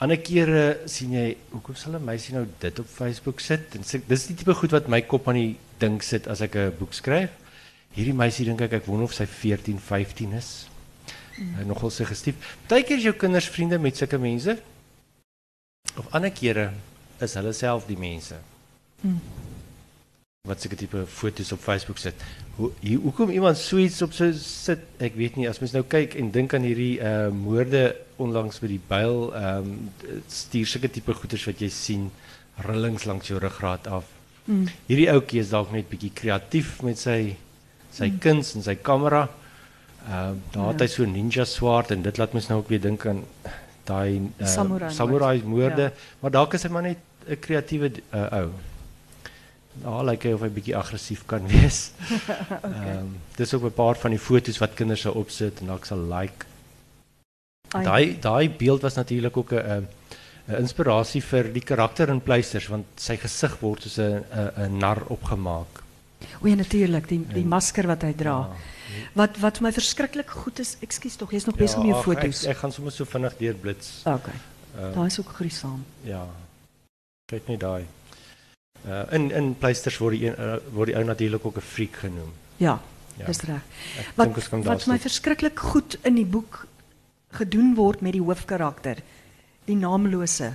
Ander 0.03 0.19
kere 0.23 0.65
sien 0.91 1.15
jy 1.15 1.27
hoekom 1.53 1.79
sal 1.79 1.95
'n 1.99 2.05
meisie 2.05 2.35
nou 2.35 2.47
dit 2.61 2.79
op 2.79 2.87
Facebook 2.87 3.41
sit 3.41 3.75
en 3.79 3.87
sê 3.87 4.01
dis 4.07 4.27
die 4.27 4.37
tipe 4.37 4.55
goed 4.55 4.75
wat 4.75 4.89
my 4.89 5.03
kop 5.03 5.29
aan 5.29 5.39
die 5.39 5.57
dink 5.79 6.03
sit 6.03 6.27
as 6.27 6.41
ek 6.41 6.57
'n 6.57 6.75
boek 6.79 6.95
skryf. 6.95 7.31
Hierdie 7.95 8.15
meisie 8.15 8.45
dink 8.45 8.61
ek 8.61 8.73
ek 8.73 8.87
wonder 8.87 9.05
of 9.05 9.15
sy 9.15 9.27
14, 9.27 9.79
15 9.79 10.33
is. 10.33 10.69
Mm. 11.39 11.67
Nogal 11.67 11.91
suggestief. 11.91 12.35
Partykeer 12.67 12.99
is 12.99 13.05
jou 13.05 13.15
kinders 13.15 13.49
vriende 13.49 13.79
met 13.79 13.97
sulke 13.97 14.19
mense. 14.19 14.59
Of 15.97 16.07
ander 16.11 16.31
kere 16.31 16.73
is 17.21 17.35
hulle 17.35 17.53
self 17.53 17.87
die 17.87 17.99
mense. 17.99 18.35
Mm. 19.03 19.48
Wat 20.49 20.61
seker 20.65 20.79
tipe 20.81 21.05
foto's 21.07 21.53
op 21.53 21.61
Facebook 21.61 21.99
sit. 22.01 22.15
Hoe 22.57 22.71
hoekom 23.05 23.31
iemand 23.31 23.59
so 23.61 23.79
iets 23.79 24.03
op 24.03 24.13
so 24.17 24.33
sit, 24.35 24.81
ek 25.05 25.15
weet 25.21 25.37
nie. 25.39 25.47
As 25.49 25.61
mens 25.63 25.75
nou 25.77 25.85
kyk 25.87 26.17
en 26.19 26.31
dink 26.35 26.55
aan 26.57 26.65
hierdie 26.67 26.99
uh 27.05 27.29
moorde 27.31 27.83
onlangs 28.19 28.59
by 28.63 28.71
die 28.73 28.81
byl, 28.89 29.29
ehm 29.39 29.69
um, 29.69 29.91
stuur 30.33 30.67
sulke 30.67 30.91
tipe 30.91 31.15
goeders 31.15 31.45
wat 31.47 31.61
jy 31.63 31.69
sien 31.71 32.09
rillings 32.67 33.05
langs 33.07 33.29
jou 33.31 33.39
ruggraat 33.39 33.87
af. 33.87 34.09
Mm. 34.49 34.67
Hierdie 34.89 35.11
ouetjie 35.13 35.41
is 35.45 35.53
dalk 35.55 35.71
net 35.73 35.89
bietjie 35.93 36.11
kreatief 36.15 36.81
met 36.83 36.99
sy 36.99 37.37
sy 37.95 38.09
kuns 38.23 38.55
en 38.57 38.63
sy 38.67 38.75
kamera. 38.75 39.29
Ehm 40.09 40.35
uh, 40.35 40.35
daar 40.55 40.73
het 40.73 40.81
hy 40.87 40.91
so 40.97 41.05
ninja 41.07 41.45
swaard 41.45 41.91
en 41.95 42.03
dit 42.03 42.19
laat 42.19 42.33
mens 42.33 42.49
nou 42.49 42.59
ook 42.63 42.69
weer 42.73 42.81
dink 42.81 43.07
aan 43.07 43.23
daai 43.89 44.19
uh, 44.41 44.47
Samurai 44.47 44.91
samurai 44.93 45.43
moorde, 45.45 45.83
Ja. 45.83 46.17
maar 46.21 46.31
dalk 46.31 46.55
is 46.55 46.63
hy 46.67 46.69
maar 46.73 46.83
net 46.83 46.99
'n 47.29 47.39
kreatiewe 47.41 47.93
uh, 48.15 48.27
ou. 48.43 48.51
Daar 49.83 50.05
lyk 50.05 50.23
hy 50.25 50.33
of 50.35 50.41
hy 50.41 50.49
bietjie 50.49 50.77
aggressief 50.77 51.23
kan 51.27 51.47
wees. 51.53 51.91
Ehm 52.11 52.65
okay. 52.65 52.97
um, 52.99 53.17
dis 53.37 53.55
ook 53.55 53.63
'n 53.65 53.73
paar 53.75 53.97
van 53.97 54.11
die 54.11 54.19
foto's 54.21 54.59
wat 54.59 54.75
kinders 54.75 55.01
sou 55.07 55.15
opsit 55.15 55.61
en 55.61 55.67
dalk 55.67 55.85
sal 55.85 55.99
like. 56.09 56.47
Ai. 57.77 57.85
Daai 57.85 58.19
daai 58.21 58.51
beeld 58.51 58.83
was 58.83 58.95
natuurlik 58.97 59.37
ook 59.37 59.53
'n 59.53 59.87
'n 60.49 60.57
inspirasie 60.59 61.21
vir 61.23 61.53
die 61.53 61.61
karakter 61.63 62.09
in 62.09 62.21
Pleisters 62.21 62.67
want 62.69 62.87
sy 62.97 63.17
gesig 63.17 63.59
word 63.61 63.83
soos 63.83 63.99
'n 63.99 64.25
'n 64.57 64.79
nar 64.79 65.03
opgemaak. 65.09 65.83
O 66.43 66.47
ja, 66.49 66.55
natuurlik, 66.55 67.09
die 67.09 67.21
die 67.29 67.43
En- 67.43 67.49
masker 67.49 67.87
wat 67.87 68.03
hy 68.03 68.13
dra. 68.13 68.39
Ja. 68.39 68.57
Wat 69.15 69.39
wat 69.39 69.57
vir 69.59 69.63
my 69.63 69.73
verskriklik 69.73 70.31
goed 70.31 70.59
is, 70.59 70.77
ekskuus 70.81 71.17
tog, 71.17 71.31
jy's 71.31 71.45
nog 71.47 71.57
besig 71.57 71.79
met 71.79 71.87
jou 71.87 72.03
foto's. 72.03 72.43
Ek, 72.45 72.51
ek 72.51 72.57
gaan 72.57 72.73
sommer 72.73 72.93
so 72.93 73.05
vinnig 73.05 73.37
deurblits. 73.37 74.01
Okay. 74.05 74.35
Uh, 74.79 74.95
Daai 74.95 75.07
is 75.07 75.19
ook 75.21 75.29
gruisam. 75.29 75.85
ja. 76.05 76.27
Kyk 77.31 77.49
net 77.49 77.61
daai. 77.61 77.85
Uh 78.87 79.03
in 79.13 79.31
in 79.31 79.55
Pleisters 79.59 79.99
word 79.99 80.15
die 80.19 80.27
een, 80.29 80.35
uh, 80.39 80.57
word 80.73 80.87
die 80.93 80.97
ou 80.97 81.05
natuurlik 81.05 81.45
ook 81.45 81.57
'n 81.57 81.61
freak 81.61 81.97
genoem. 81.97 82.33
Ja, 82.57 82.81
Ja. 83.17 83.27
dis 83.27 83.41
reg. 83.41 83.63
Ek 83.99 84.07
Wat 84.15 84.49
wat 84.65 84.87
my 84.87 84.99
verskriklik 84.99 85.59
goed 85.59 85.99
in 86.03 86.15
die 86.15 86.25
boek 86.27 86.67
gedoen 87.33 87.75
word 87.75 88.01
met 88.01 88.13
die 88.13 88.23
hoofkarakter, 88.23 88.97
die 89.65 89.77
naamlose, 89.77 90.55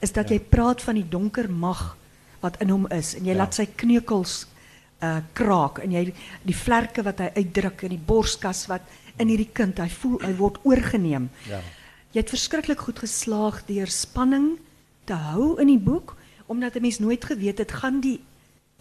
is 0.00 0.12
dat 0.12 0.28
Ja. 0.28 0.34
jy 0.34 0.40
praat 0.40 0.82
van 0.82 0.94
die 0.94 1.08
donker 1.08 1.50
mag 1.50 1.96
wat 2.40 2.56
in 2.60 2.68
hom 2.70 2.86
is 2.90 3.14
en 3.14 3.24
jy 3.24 3.32
Ja. 3.32 3.36
laat 3.36 3.54
sy 3.54 3.66
kneukels 3.76 4.46
uh 5.02 5.18
kraak 5.32 5.78
en 5.78 5.90
jy 5.92 6.12
die 6.44 6.54
vlerke 6.56 7.02
wat 7.02 7.18
hy 7.18 7.30
uitdruk 7.36 7.82
in 7.82 7.90
die 7.90 8.02
borskas 8.06 8.66
wat 8.66 8.80
in 9.18 9.28
hierdie 9.28 9.50
kind, 9.52 9.78
hy 9.78 9.88
voel 9.88 10.18
hy 10.22 10.32
word 10.36 10.58
oorgeneem. 10.64 11.30
Ja. 11.48 11.60
Jy 12.12 12.20
het 12.20 12.30
verskriklik 12.30 12.78
goed 12.78 12.98
geslaag 12.98 13.62
deur 13.66 13.86
spanning 13.86 14.58
te 15.04 15.14
hou 15.14 15.60
in 15.60 15.66
die 15.66 15.78
boek 15.78 16.16
omdat 16.48 16.74
'n 16.76 16.80
mens 16.82 16.98
nooit 16.98 17.24
geweet 17.24 17.58
het 17.58 17.72
gaan 17.72 18.00
die 18.00 18.20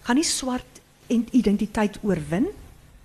gaan 0.01 0.15
die 0.15 0.23
swart 0.25 0.81
en 1.07 1.27
identiteit 1.31 1.97
oorwin. 2.01 2.47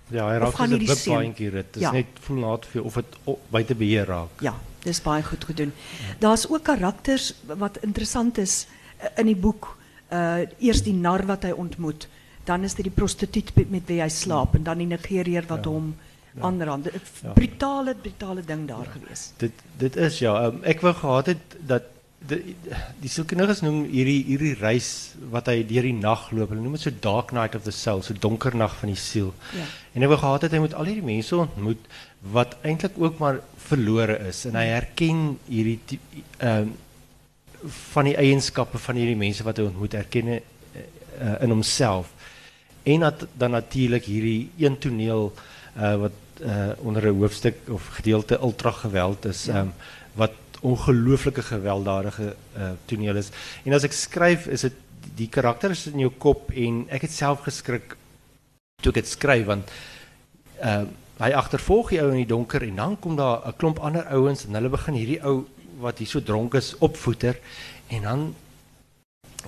Ja, 0.08 0.28
hy 0.30 0.38
raak 0.38 0.54
gaan 0.54 0.68
soos 0.68 0.78
'n 0.78 0.86
wipbaantjie 0.86 1.48
rit. 1.50 1.66
Dit 1.72 1.76
is 1.76 1.82
Ja. 1.82 1.90
net 1.92 2.06
voel 2.20 2.36
na 2.38 2.56
te 2.56 2.68
veel 2.68 2.82
of 2.84 2.94
dit 2.94 3.04
buite 3.50 3.74
beheer 3.74 4.06
raak. 4.06 4.40
Ja, 4.40 4.54
dis 4.82 5.02
baie 5.02 5.22
goed 5.22 5.44
gedoen. 5.44 5.72
Daar's 6.18 6.46
ook 6.48 6.62
karakters 6.62 7.34
wat 7.46 7.78
interessant 7.82 8.38
is 8.38 8.66
eh, 8.98 9.08
in 9.16 9.26
die 9.26 9.36
boek. 9.36 9.76
Uh 10.12 10.40
eers 10.58 10.82
die 10.82 10.92
nar 10.92 11.26
wat 11.26 11.42
hy 11.42 11.50
ontmoet, 11.50 12.08
dan 12.44 12.62
is 12.62 12.74
dit 12.74 12.84
die 12.84 12.92
prostituut 12.94 13.50
met- 13.70 13.86
wie 13.86 14.00
hy 14.02 14.08
slaap 14.08 14.54
en 14.54 14.62
dan 14.62 14.78
die 14.78 14.86
Nigeriër 14.86 15.44
wat 15.46 15.64
Ja. 15.64 15.70
hom 15.70 15.96
Ja. 16.34 16.42
aanrand. 16.42 16.86
'n 16.86 17.00
Ja. 17.22 17.32
Brutale 17.32 17.94
brutale 17.94 18.42
ding 18.44 18.68
daar 18.68 18.86
gewees. 18.92 19.32
Dit 19.36 19.52
dit 19.78 19.96
is 19.96 20.18
ja, 20.18 20.44
um, 20.46 20.58
ek 20.64 20.80
wou 20.80 20.94
gehad 20.94 21.26
het 21.26 21.38
dat 21.66 21.82
die 22.28 22.54
die 23.02 23.10
sielkundiges 23.10 23.62
noem 23.64 23.82
hierdie 23.90 24.20
hierdie 24.28 24.54
reis 24.60 24.88
wat 25.32 25.48
hy 25.50 25.62
deur 25.66 25.82
die 25.88 25.96
nag 25.96 26.28
loop. 26.30 26.52
Hulle 26.52 26.62
noem 26.62 26.76
dit 26.78 26.84
so 26.86 26.94
dark 27.04 27.32
night 27.32 27.54
of 27.58 27.64
the 27.64 27.74
soul, 27.74 28.02
so 28.02 28.14
donker 28.14 28.54
nag 28.56 28.74
van 28.80 28.92
die 28.92 28.98
siel. 29.00 29.32
Ja. 29.56 29.66
En 29.94 30.06
ek 30.06 30.12
wou 30.12 30.18
gehad 30.22 30.46
het 30.46 30.52
hy 30.56 30.62
moet 30.62 30.74
al 30.78 30.90
hierdie 30.90 31.06
mense 31.06 31.36
ontmoet 31.36 31.90
wat 32.32 32.56
eintlik 32.62 32.98
ook 33.02 33.18
maar 33.18 33.40
verlore 33.66 34.18
is 34.28 34.44
en 34.46 34.54
hy 34.60 34.66
herken 34.70 35.38
hierdie 35.48 35.78
ehm 36.38 36.72
van 37.92 38.08
die 38.08 38.16
eienskappe 38.18 38.78
van 38.82 38.96
hierdie 38.98 39.18
mense 39.18 39.44
wat 39.46 39.60
hy 39.60 39.68
ontmoet 39.68 39.92
herken 39.94 40.30
hy, 40.32 40.38
uh, 41.22 41.34
in 41.44 41.52
homself. 41.54 42.08
En 42.82 43.04
dat 43.06 43.26
dan 43.38 43.54
natuurlik 43.54 44.08
hierdie 44.10 44.50
een 44.58 44.78
toneel 44.82 45.28
uh, 45.76 45.94
wat 46.02 46.16
uh, 46.42 46.72
onder 46.82 47.06
'n 47.06 47.18
hoofstuk 47.20 47.56
of 47.70 47.86
gedeelte 48.02 48.38
ultra 48.40 48.70
geweld 48.70 49.24
is 49.24 49.44
Ja. 49.46 49.60
um, 49.60 49.72
wat 50.18 50.32
ongelooflike 50.62 51.42
gewelddadige 51.42 52.34
uh, 52.56 52.72
toneel 52.86 53.16
is. 53.16 53.30
En 53.66 53.74
as 53.74 53.86
ek 53.86 53.96
skryf 53.96 54.46
is 54.46 54.66
dit 54.68 54.78
die 55.18 55.28
karakters 55.28 55.86
in 55.90 56.04
jou 56.04 56.12
kop 56.22 56.52
en 56.54 56.84
ek 56.94 57.08
het 57.08 57.14
self 57.14 57.42
geskrik 57.46 57.96
toe 58.82 58.92
ek 58.92 59.02
dit 59.02 59.10
skryf 59.10 59.46
want 59.48 59.72
uh, 60.62 60.84
hy 61.22 61.30
agtervolg 61.38 61.92
die 61.92 62.00
ou 62.02 62.10
in 62.12 62.22
die 62.22 62.30
donker 62.30 62.64
en 62.66 62.78
dan 62.78 62.94
kom 63.02 63.18
daar 63.18 63.42
'n 63.46 63.58
klomp 63.58 63.82
ander 63.82 64.06
ouens 64.14 64.46
en 64.46 64.54
hulle 64.58 64.70
begin 64.70 64.94
hierdie 64.98 65.20
ou 65.22 65.44
wat 65.82 65.98
hier 65.98 66.08
so 66.08 66.20
dronk 66.22 66.54
is 66.54 66.74
opvoeter 66.78 67.38
en 67.88 68.02
dan 68.02 68.34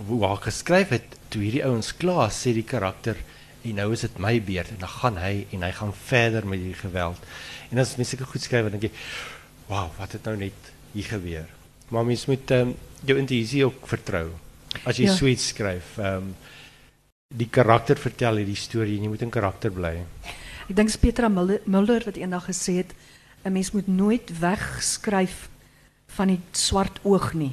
hoe 0.09 0.21
hy 0.27 0.37
geskryf 0.49 0.91
het 0.91 1.17
toe 1.31 1.43
hierdie 1.43 1.65
ouens 1.65 1.95
klaar 1.97 2.31
sê 2.31 2.53
die 2.55 2.67
karakter 2.67 3.17
en 3.65 3.79
nou 3.81 3.93
is 3.93 4.05
dit 4.05 4.19
my 4.19 4.37
beurt 4.43 4.71
en 4.71 4.83
dan 4.83 4.95
gaan 4.99 5.17
hy 5.17 5.47
en 5.51 5.63
hy 5.63 5.73
gaan 5.73 5.95
verder 5.95 6.47
met 6.47 6.61
hierdie 6.61 6.83
geweld. 6.83 7.21
En 7.71 7.79
as 7.79 7.97
mens 7.97 8.11
seker 8.13 8.29
goed 8.29 8.43
skryf 8.43 8.69
dan 8.69 8.77
dink 8.77 8.91
jy, 8.91 8.99
"Wow, 9.69 9.91
wat 9.99 10.13
het 10.13 10.25
nou 10.25 10.37
net 10.37 10.74
hier 10.95 11.05
gebeur?" 11.11 11.47
Maar 11.93 12.05
mens 12.05 12.27
moet 12.27 12.51
um, 12.51 12.75
jou 13.05 13.19
intuïsie 13.19 13.65
ook 13.67 13.87
vertrou. 13.87 14.31
As 14.85 14.97
jy 14.97 15.05
Ja. 15.05 15.15
so 15.15 15.27
iets 15.27 15.49
skryf, 15.53 15.99
ehm 15.99 16.17
um, 16.17 16.35
die 17.35 17.49
karakter 17.51 17.99
vertel 17.99 18.37
hierdie 18.37 18.57
storie 18.59 18.97
en 18.97 19.03
jy 19.03 19.09
moet 19.09 19.23
in 19.23 19.31
karakter 19.31 19.73
bly. 19.75 20.05
Ek 20.69 20.77
dink 20.77 20.93
Petra 21.01 21.29
Muller 21.29 22.03
wat 22.07 22.17
eendag 22.17 22.47
gesê 22.47 22.77
het 22.83 22.95
'n 23.45 23.53
mens 23.53 23.73
moet 23.73 23.87
nooit 23.87 24.39
wegskryf 24.41 25.49
van 26.07 26.29
die 26.29 26.41
swart 26.53 27.01
oog 27.03 27.35
nie. 27.35 27.53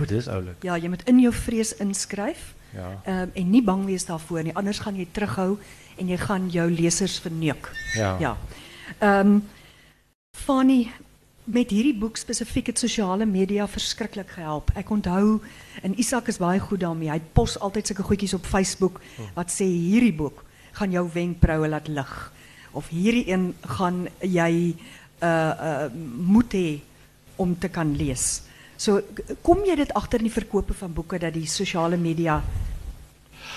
O, 0.00 0.04
dis 0.04 0.28
oulik. 0.28 0.62
Ja, 0.62 0.76
jy 0.76 0.88
moet 0.88 1.02
in 1.08 1.20
jou 1.20 1.32
vrees 1.32 1.74
inskryf. 1.76 2.54
Ja. 2.74 3.00
Ehm 3.04 3.30
en 3.34 3.50
nie 3.50 3.62
bang 3.62 3.84
wees 3.84 4.04
daarvoor 4.04 4.42
nie, 4.42 4.54
anders 4.54 4.78
gaan 4.78 4.96
jy 4.96 5.06
terughou 5.12 5.58
en 5.96 6.08
jy 6.08 6.16
gaan 6.16 6.50
jou 6.50 6.70
lesers 6.70 7.18
verneuk. 7.18 7.70
Ja. 7.94 8.16
Ja. 8.20 8.36
Ehm 8.98 9.26
um, 9.26 9.42
Fanny 10.36 10.90
met 11.46 11.70
hierdie 11.70 11.94
boek 11.94 12.18
spesifiek 12.18 12.72
het 12.72 12.80
sosiale 12.82 13.26
media 13.26 13.66
verskriklik 13.70 14.32
gehelp. 14.34 14.72
Ek 14.74 14.90
onthou 14.90 15.38
en 15.82 15.94
Isak 15.98 16.28
is 16.32 16.40
baie 16.42 16.60
goed 16.60 16.82
daarmee. 16.82 17.10
Hy 17.12 17.20
pos 17.38 17.54
altyd 17.62 17.86
sulke 17.86 18.06
goedjies 18.06 18.34
op 18.34 18.46
Facebook 18.46 18.98
wat 19.36 19.52
sê 19.54 19.68
hierdie 19.68 20.14
boek 20.16 20.42
gaan 20.76 20.92
jou 20.92 21.06
wenkbroue 21.14 21.70
laat 21.70 21.88
lig 21.88 22.14
of 22.76 22.90
hierdie 22.92 23.24
een 23.30 23.52
gaan 23.78 24.06
jy 24.20 24.74
uh 25.22 25.28
uh 25.68 25.86
moet 26.18 26.52
hê 26.52 26.68
om 27.36 27.54
te 27.58 27.68
kan 27.68 27.94
lees. 27.96 28.42
So 28.76 29.00
kom 29.42 29.64
jy 29.64 29.76
dit 29.76 29.92
agter 29.96 30.20
in 30.20 30.28
die 30.28 30.34
verkope 30.34 30.74
van 30.76 30.92
boeke 30.92 31.18
dat 31.18 31.32
die 31.32 31.48
sosiale 31.48 31.96
media 31.96 32.42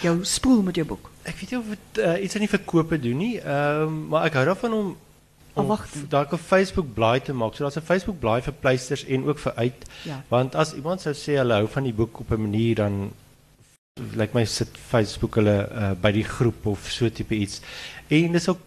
jou 0.03 0.19
spoel 0.23 0.61
met 0.63 0.77
jou 0.79 0.85
boek. 0.87 1.09
Ek 1.27 1.35
weet 1.41 1.51
nie 1.51 1.59
of 1.59 1.71
dit 1.73 2.01
uh, 2.03 2.15
iets 2.23 2.35
aan 2.35 2.45
die 2.45 2.51
verkope 2.51 2.99
doen 3.01 3.17
nie, 3.19 3.35
ehm 3.39 3.97
maar 4.11 4.29
ek 4.29 4.39
hou 4.39 4.45
daarvan 4.47 4.75
om 4.77 4.97
om 5.59 5.77
daar 6.09 6.27
'n 6.31 6.37
Facebook 6.37 6.93
blaai 6.93 7.21
te 7.21 7.33
maak. 7.33 7.55
So 7.55 7.63
daar's 7.63 7.77
'n 7.77 7.89
Facebook 7.91 8.19
blaai 8.19 8.41
vir 8.41 8.53
pleisters 8.53 9.05
en 9.05 9.25
ook 9.25 9.39
vir 9.39 9.53
uit. 9.55 9.85
Ja. 10.03 10.23
Want 10.27 10.55
as 10.55 10.73
iemand 10.73 11.01
sou 11.01 11.13
sê 11.13 11.37
hulle 11.37 11.53
hou 11.53 11.67
van 11.67 11.83
die 11.83 11.93
boek 11.93 12.19
op 12.19 12.31
'n 12.31 12.41
manier 12.41 12.75
dan 12.75 13.11
lyk 14.15 14.33
my 14.33 14.45
sit 14.45 14.69
Facebook 14.89 15.35
hulle 15.35 15.69
uh, 15.71 15.91
by 16.01 16.11
die 16.11 16.23
groep 16.23 16.65
of 16.65 16.87
so 16.91 17.09
tipe 17.09 17.35
iets. 17.35 17.61
En 18.07 18.31
dis 18.31 18.49
ook 18.49 18.59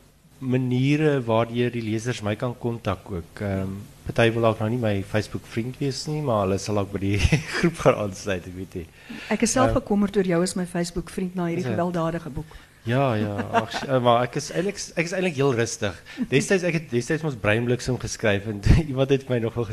maniere 0.43 1.23
waardeur 1.23 1.71
die 1.71 1.83
lesers 1.83 2.23
my 2.23 2.37
kan 2.37 2.59
kontak 2.59 3.11
ook. 3.11 3.41
Ehm 3.41 3.61
um, 3.61 3.81
party 4.03 4.33
wil 4.35 4.43
dalk 4.43 4.59
nou 4.59 4.69
nie 4.73 4.81
my 4.83 4.97
Facebook 5.07 5.45
vriend 5.47 5.77
wees 5.79 6.07
nie, 6.11 6.19
maar 6.27 6.41
hulle 6.43 6.59
sal 6.59 6.81
ook 6.81 6.91
by 6.97 7.01
die 7.05 7.19
groep 7.57 7.79
gaan 7.85 8.01
aansluit, 8.03 8.49
ek 8.51 8.57
weet 8.57 8.75
nie. 8.81 8.87
Ek 9.31 9.45
is 9.47 9.55
self 9.55 9.71
Uh, 9.71 9.79
bekommerd 9.79 10.17
oor 10.19 10.27
jou 10.27 10.41
as 10.43 10.57
my 10.59 10.67
Facebook 10.67 11.11
vriend 11.15 11.39
na 11.39 11.47
hierdie 11.47 11.69
gewelddadige 11.69 12.33
boek. 12.35 12.57
Ja, 12.83 13.15
ja, 13.15 13.65
eh, 13.87 14.03
maar 14.03 14.25
ek 14.27 14.35
is 14.41 14.51
ek 14.51 14.75
is 15.07 15.13
eintlik 15.15 15.37
heel 15.39 15.55
rustig. 15.55 15.95
Destyds 16.29 16.65
ek 16.67 16.81
het 16.81 16.89
destyds 16.91 17.23
ons 17.23 17.39
breinbliksem 17.39 17.95
en 17.95 18.63
iemand 18.91 19.11
het 19.11 19.23
vir 19.23 19.37
my 19.37 19.39
nog 19.39 19.55
wel 19.55 19.69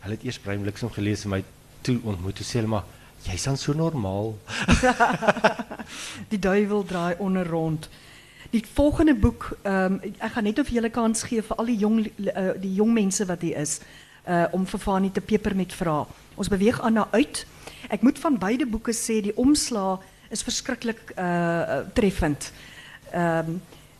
hulle 0.00 0.14
het 0.14 0.24
eers 0.24 0.38
breinbliksem 0.38 0.90
gelees 0.90 1.24
en 1.24 1.30
my 1.30 1.44
toe 1.80 1.98
ontmoet. 2.02 2.36
Toe 2.36 2.46
sê 2.46 2.62
hulle 2.62 2.72
maar, 2.72 2.84
jy's 3.26 3.44
dan 3.44 3.56
so 3.56 3.72
normaal. 3.72 4.38
Die 6.32 6.38
duiwel 6.38 6.84
draai 6.84 7.14
onder 7.18 7.46
rond. 7.46 7.88
Die 8.50 8.64
volgende 8.64 9.14
boek, 9.14 9.58
ehm 9.62 10.00
ek 10.16 10.32
gaan 10.32 10.44
net 10.44 10.58
of 10.58 10.68
julle 10.72 10.90
kans 10.90 11.22
gee 11.28 11.42
vir 11.42 11.56
al 11.56 11.66
die 11.68 11.76
jong 11.76 12.06
uh, 12.06 12.54
jong 12.62 12.94
mense 12.96 13.26
wat 13.28 13.42
hier 13.44 13.58
is, 13.60 13.80
uh 14.24 14.46
om 14.56 14.64
vir 14.66 14.80
Fanie 14.80 15.12
te 15.12 15.20
peper 15.20 15.56
met 15.56 15.74
vrae. 15.74 16.06
Ons 16.34 16.48
beweeg 16.48 16.80
aan 16.80 17.04
uit. 17.12 17.44
Ek 17.92 18.00
moet 18.00 18.18
van 18.18 18.38
beide 18.40 18.64
boeke 18.66 18.94
sê 18.96 19.20
die 19.20 19.36
omslaa 19.36 19.98
is 20.30 20.42
verskriklik 20.42 21.12
uh 21.18 21.80
treffend. 21.94 22.52
Ehm 23.12 23.58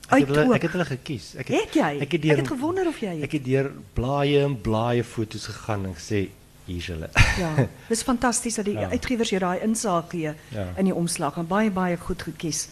Ek 0.09 0.15
uit 0.15 0.29
het 0.29 0.37
hulle 0.37 0.55
ek 0.55 0.63
het 0.63 0.73
hulle 0.73 0.85
gekies. 0.89 1.35
Ek 1.37 1.49
Het 1.53 1.75
jy? 1.75 1.99
Ek 2.01 2.13
het, 2.13 2.23
deur, 2.23 2.33
ek 2.33 2.39
het 2.39 2.49
gewonder 2.49 2.87
of 2.89 2.99
jy 3.01 3.23
ek 3.23 3.33
het 3.33 3.45
deur 3.45 3.73
blaaie 3.93 4.43
en 4.45 4.55
blaaie 4.61 5.05
foto's 5.05 5.47
gegaan 5.47 5.85
en 5.85 5.95
gesê 5.95 6.29
hier's 6.65 6.87
hulle. 6.87 7.09
Ja, 7.39 7.67
dis 7.93 8.03
fantasties 8.03 8.55
dat 8.57 8.65
die 8.65 8.75
Ja. 8.79 8.89
uitgewers 8.89 9.29
jou 9.31 9.41
daai 9.41 9.61
insaag 9.61 10.09
gee 10.11 10.33
Ja. 10.53 10.67
in 10.77 10.85
die 10.85 10.95
omslag 10.95 11.37
en 11.37 11.47
baie 11.47 11.71
baie 11.71 11.97
goed 11.97 12.23
gekies. 12.23 12.69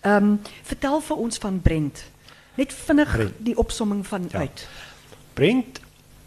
Ehm 0.00 0.36
vertel 0.62 1.00
vir 1.00 1.16
ons 1.16 1.38
van 1.38 1.60
Brent. 1.60 2.04
Net 2.56 2.72
vinnig 2.72 3.12
Brent. 3.16 3.34
die 3.38 3.56
opsomming 3.56 4.06
van 4.06 4.28
Ja. 4.32 4.38
uit. 4.38 4.66
Brent 5.34 5.80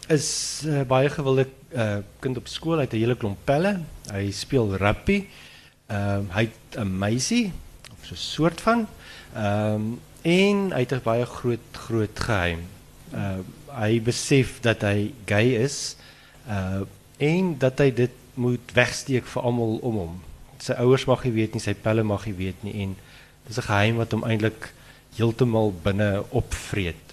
is 0.08 0.62
uh, 0.66 0.82
baie 0.82 1.08
gewilde 1.08 1.46
uh, 1.74 1.96
kind 2.20 2.36
op 2.36 2.46
skool. 2.48 2.76
Hy 2.76 2.82
het 2.86 2.92
'n 2.92 2.96
hele 2.98 3.16
klomp 3.16 3.38
pelle. 3.44 3.80
Hy 4.12 4.30
speel 4.30 4.76
rugby. 4.76 5.26
Ehm 5.92 6.30
hy 6.32 6.44
het 6.48 6.78
'n 6.80 6.98
meisie 6.98 7.52
of 7.92 8.06
so 8.06 8.14
'n 8.14 8.16
soort 8.16 8.60
van. 8.60 8.86
Ehm 9.34 9.84
en 10.22 10.56
hy 10.72 10.80
het 10.84 10.92
'n 10.92 11.04
baie 11.04 11.26
groot 11.26 11.66
groot 11.72 12.18
geheim. 12.20 12.60
Uh 13.14 13.38
hy 13.72 14.00
besef 14.02 14.60
dat 14.60 14.80
hy 14.82 15.12
gay 15.24 15.54
is. 15.66 15.96
Uh 16.48 16.80
en 17.16 17.58
dat 17.58 17.78
hy 17.78 17.92
dit 17.94 18.10
moet 18.34 18.72
wegsteek 18.74 19.26
vir 19.26 19.42
almal 19.42 19.76
om 19.82 19.94
hom. 19.94 20.20
Sy 20.58 20.72
ouers 20.72 21.04
mag 21.04 21.24
nie 21.24 21.32
weet 21.32 21.52
nie, 21.52 21.60
sy 21.60 21.74
pelle 21.74 22.02
mag 22.02 22.26
nie 22.26 22.34
weet 22.34 22.62
nie 22.62 22.74
en 22.82 22.96
dis 23.46 23.58
'n 23.58 23.68
geheim 23.68 23.96
wat 23.96 24.12
hom 24.12 24.24
eintlik 24.24 24.72
heeltemal 25.16 25.74
binne 25.82 26.24
opvreet. 26.30 27.12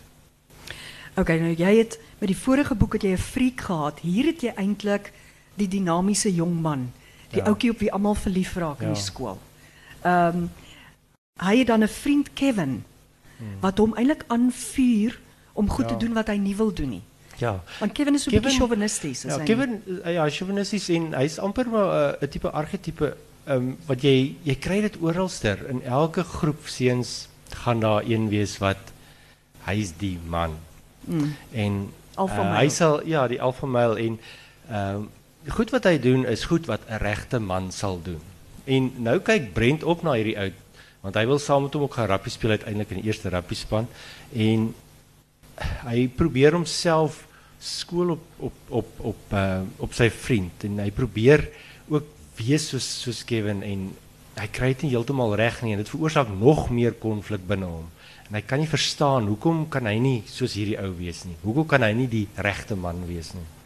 Okay, 1.16 1.40
nou 1.40 1.56
jy 1.56 1.78
het 1.78 2.00
met 2.20 2.30
die 2.30 2.38
vorige 2.38 2.76
boek 2.76 2.94
het 2.94 3.04
jy 3.04 3.12
'n 3.12 3.18
freak 3.18 3.62
gehad. 3.62 4.00
Hier 4.00 4.26
het 4.26 4.42
jy 4.42 4.54
eintlik 4.56 5.12
die 5.56 5.68
dinamiese 5.68 6.34
jong 6.34 6.62
man, 6.62 6.92
die 7.32 7.42
Ja. 7.42 7.46
ouetjie 7.48 7.72
op 7.72 7.80
wie 7.80 7.92
almal 7.92 8.16
verlief 8.16 8.56
raak 8.56 8.82
in 8.82 8.94
die 8.94 9.02
skool. 9.02 9.38
Ehm 10.04 10.48
hy 11.40 11.58
het 11.58 11.68
dan 11.68 11.84
'n 11.84 11.88
vriend 11.88 12.34
Kevin 12.34 12.84
wat 13.62 13.78
hom 13.78 13.94
eintlik 13.96 14.24
aanvuur 14.28 15.20
om 15.54 15.70
goed 15.70 15.86
Hmm. 15.90 15.98
Te 16.00 16.06
doen 16.06 16.14
wat 16.14 16.28
hy 16.28 16.36
nie 16.36 16.56
wil 16.56 16.74
doen 16.74 16.90
nie. 16.90 17.02
Ja. 17.38 17.64
Want 17.80 17.92
Kevin 17.92 18.14
is 18.16 18.24
so 18.24 18.30
'n 18.30 18.34
Kevin- 18.34 18.44
bietjie 18.50 18.60
chauvinisties, 18.60 19.26
is 19.26 19.32
Ja, 19.34 19.38
hy? 19.40 19.46
Kevin 19.46 19.82
uh, 20.06 20.14
ja, 20.14 20.30
chauvinisties 20.30 20.90
en 20.90 21.14
hy's 21.14 21.38
amper 21.40 21.70
maar 21.70 22.16
'n 22.20 22.24
uh, 22.24 22.30
tipe 22.30 22.52
archetype 22.52 23.16
um, 23.48 23.78
wat 23.86 24.02
jy 24.02 24.36
jy 24.44 24.56
kry 24.56 24.82
dit 24.82 24.98
oralster 25.02 25.70
in 25.70 25.84
elke 25.84 26.24
groep 26.24 26.68
seuns 26.68 27.28
gaan 27.50 27.80
daar 27.80 28.04
een 28.04 28.30
wees 28.30 28.58
wat 28.58 28.78
hy's 29.66 29.94
die 29.98 30.20
man. 30.28 30.52
Mm. 31.08 31.36
En 31.54 31.94
Alpha 32.16 32.42
uh, 32.52 32.58
hy 32.60 32.70
sal 32.70 33.08
ja, 33.08 33.28
die 33.28 33.42
alpha 33.42 33.66
male 33.66 34.00
en 34.00 34.20
ehm 34.70 34.96
um, 34.96 35.10
goed 35.48 35.72
wat 35.72 35.88
hy 35.88 35.96
doen 36.02 36.26
is 36.28 36.44
goed 36.50 36.68
wat 36.68 36.82
'n 36.90 37.00
regte 37.00 37.40
man 37.40 37.72
sal 37.72 38.02
doen. 38.04 38.22
En 38.66 38.92
nou 38.98 39.20
kyk 39.20 39.54
Brent 39.54 39.84
op 39.84 40.04
na 40.04 40.14
hierdie 40.14 40.38
ou 40.38 40.52
want 41.02 41.16
hy 41.16 41.26
wil 41.26 41.40
saam 41.40 41.64
met 41.64 41.74
hom 41.74 41.84
ook 41.88 41.94
gaan 41.94 42.08
rugby 42.08 42.30
speel 42.30 42.50
uiteindelik 42.50 42.92
in 42.92 43.02
die 43.02 43.08
eerste 43.08 43.30
rugby 43.30 43.56
span 43.56 43.88
en 44.34 44.76
hy 45.88 46.08
probeer 46.08 46.52
homself 46.52 47.28
skool 47.60 48.10
op 48.10 48.24
op 48.38 48.54
op 48.70 49.00
op 49.00 49.34
uh, 49.34 49.62
op 49.78 49.94
sy 49.94 50.10
vriend 50.10 50.64
en 50.64 50.80
hy 50.80 50.92
probeer 50.92 51.50
ook 51.88 52.06
wees 52.40 52.68
soos 52.68 52.88
soos 53.04 53.24
Kevin 53.24 53.64
en 53.64 53.90
hy 54.40 54.48
kry 54.48 54.74
dit 54.74 54.88
nie 54.88 54.94
heeltemal 54.96 55.36
reg 55.36 55.62
nie 55.64 55.76
en 55.76 55.84
dit 55.84 55.92
veroorsaak 55.92 56.32
nog 56.32 56.70
meer 56.72 56.96
konflik 56.96 57.44
binne 57.48 57.68
hom. 57.68 57.88
En 58.30 58.38
hy 58.38 58.42
kan 58.48 58.62
nie 58.62 58.70
verstaan 58.70 59.28
hoekom 59.28 59.66
kan 59.70 59.88
hy 59.90 59.98
nie 60.00 60.20
soos 60.30 60.56
hierdie 60.56 60.78
ou 60.80 60.94
wees 60.96 61.26
nie. 61.26 61.36
Hoekom 61.44 61.68
kan 61.68 61.84
hy 61.84 61.92
nie 61.98 62.08
die 62.08 62.28
regte 62.38 62.78
man 62.80 63.02
wees 63.10 63.34
nie? 63.36 63.59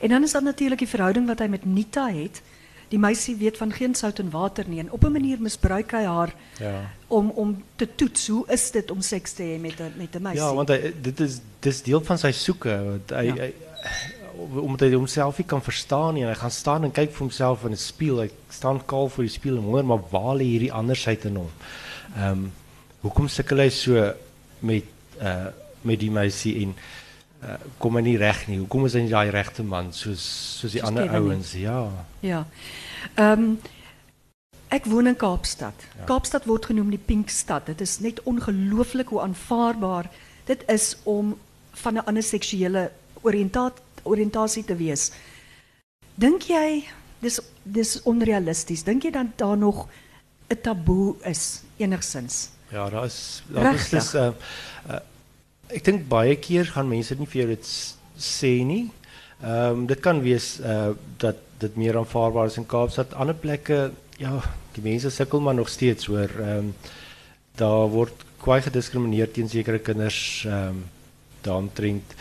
En 0.00 0.08
dan 0.08 0.22
is 0.22 0.32
dat 0.32 0.42
natuurlik 0.42 0.78
die 0.78 0.88
verhouding 0.88 1.26
wat 1.26 1.38
hy 1.38 1.46
met 1.46 1.64
Nita 1.64 2.08
het. 2.12 2.40
Die 2.90 2.98
meisie 2.98 3.36
weet 3.36 3.56
van 3.56 3.72
geen 3.72 3.94
sout 3.94 4.18
en 4.18 4.30
water 4.30 4.64
nie 4.68 4.80
en 4.80 4.90
op 4.90 5.04
'n 5.04 5.12
manier 5.12 5.38
misbruik 5.40 5.90
hy 5.92 6.04
haar 6.04 6.32
Ja. 6.58 6.90
om 7.06 7.30
om 7.30 7.62
te 7.76 7.88
toets 7.94 8.28
hoe 8.28 8.44
is 8.48 8.70
dit 8.70 8.90
om 8.90 9.00
seks 9.00 9.32
te 9.32 9.42
hê 9.42 9.60
met 9.60 9.78
'n 9.80 9.92
met 9.96 10.14
'n 10.16 10.22
meisie. 10.22 10.42
Ja, 10.44 10.54
want 10.54 10.68
hy 10.68 10.92
dit 11.02 11.20
is 11.20 11.40
dis 11.60 11.82
deel 11.82 12.00
van 12.04 12.18
sy 12.18 12.30
soeke 12.32 12.82
want 12.84 13.10
hy, 13.10 13.24
Ja. 13.24 13.34
hy 13.34 13.52
omdat 14.60 14.80
hy 14.88 14.94
homself 14.94 15.38
nie 15.38 15.46
kan 15.46 15.62
verstaan 15.62 16.14
nie 16.14 16.22
en 16.22 16.28
hy 16.28 16.34
gaan 16.34 16.50
staan 16.50 16.84
en 16.84 16.90
kyk 16.92 17.10
vir 17.10 17.18
homself 17.18 17.64
in 17.64 17.70
'n 17.72 17.76
spieël. 17.76 18.20
Hy 18.20 18.30
staan 18.48 18.84
kaal 18.86 19.08
voor 19.08 19.24
die 19.24 19.32
spieël 19.32 19.56
en 19.56 19.62
wonder 19.62 19.84
maar 19.84 20.00
waar 20.10 20.36
lê 20.36 20.42
hierdie 20.44 20.72
andersheid 20.72 21.24
in 21.24 21.36
hom. 21.36 21.50
Ehm 22.16 22.30
um, 22.30 22.52
hoekom 23.00 23.28
sukkel 23.28 23.58
hy 23.58 23.68
so 23.68 24.12
met 24.58 24.84
uh 25.22 25.46
met 25.82 25.98
die 26.00 26.10
meisie 26.10 26.62
en 26.62 26.74
uh, 27.42 27.56
kom 27.78 27.96
hy 27.96 28.02
nie 28.02 28.16
reg 28.20 28.46
nie? 28.48 28.58
Hoekom 28.58 28.86
is 28.86 28.94
hy 28.94 29.04
nie 29.06 29.12
daai 29.12 29.30
regte 29.30 29.62
man 29.66 29.92
soos 29.92 30.22
soos 30.60 30.72
die 30.72 30.80
Soos 30.80 30.88
ander 30.88 31.10
ouens? 31.18 31.52
Ja. 31.58 31.90
Ja. 32.20 32.46
Ehm 33.16 33.56
ek 34.70 34.84
woon 34.86 35.10
in 35.10 35.16
Kaapstad. 35.18 35.74
Ja. 35.98 36.04
Kaapstad 36.06 36.44
word 36.46 36.68
genoem 36.70 36.92
die 36.94 37.02
pink 37.02 37.30
stad. 37.34 37.66
Dit 37.66 37.80
is 37.82 37.98
net 37.98 38.22
ongelooflik 38.22 39.10
hoe 39.10 39.24
aanvaarbaar 39.24 40.06
dit 40.46 40.62
is 40.70 40.96
om 41.02 41.34
van 41.82 41.94
'n 41.94 42.06
ander 42.06 42.22
seksuele 42.22 42.90
oriëntasie 44.04 44.64
te 44.64 44.76
wees. 44.76 45.10
Dink 46.14 46.42
jy 46.42 46.84
dis 47.20 47.40
dis 47.62 48.02
onrealisties? 48.02 48.84
Dink 48.84 49.02
jy 49.02 49.10
dan 49.10 49.32
daar 49.36 49.56
nog 49.56 49.88
'n 50.48 50.60
taboe 50.62 51.16
is 51.24 51.62
enigsins? 51.76 52.50
Ja, 52.70 52.90
daar 52.90 53.04
is 53.04 53.42
daar 53.48 53.74
is 53.74 54.14
uh, 54.14 54.30
uh 54.88 54.98
ek 55.74 55.84
dink 55.84 56.08
baie 56.08 56.36
keer 56.36 56.64
gaan 56.74 56.88
mense 56.88 57.14
nie 57.18 57.26
vir 57.26 57.42
jou 57.42 57.48
dit 57.54 57.64
s- 57.66 57.96
sê 58.18 58.64
nie. 58.66 58.90
Ehm 59.42 59.72
um, 59.80 59.86
dit 59.86 60.00
kan 60.00 60.20
wees 60.22 60.58
uh 60.60 60.92
dat 61.18 61.36
dit 61.60 61.76
meer 61.76 61.96
aanvaarbaar 61.96 62.46
is 62.46 62.56
in 62.56 62.66
Kaapstad. 62.66 63.14
Ander 63.14 63.34
plekke, 63.34 63.90
ja, 64.18 64.40
die 64.74 64.82
mense 64.82 65.10
sukkel 65.10 65.40
maar 65.40 65.54
nog 65.54 65.68
steeds 65.68 66.06
hoor. 66.06 66.28
Ehm 66.40 66.58
um, 66.58 66.74
daar 67.56 67.88
word 67.92 68.12
kwai 68.40 68.60
gediskrimineer 68.62 69.30
teen 69.32 69.48
sekere 69.48 69.78
kinders 69.78 70.44
ehm 70.46 70.68
um, 70.68 70.84
daaromtrent 71.42 72.14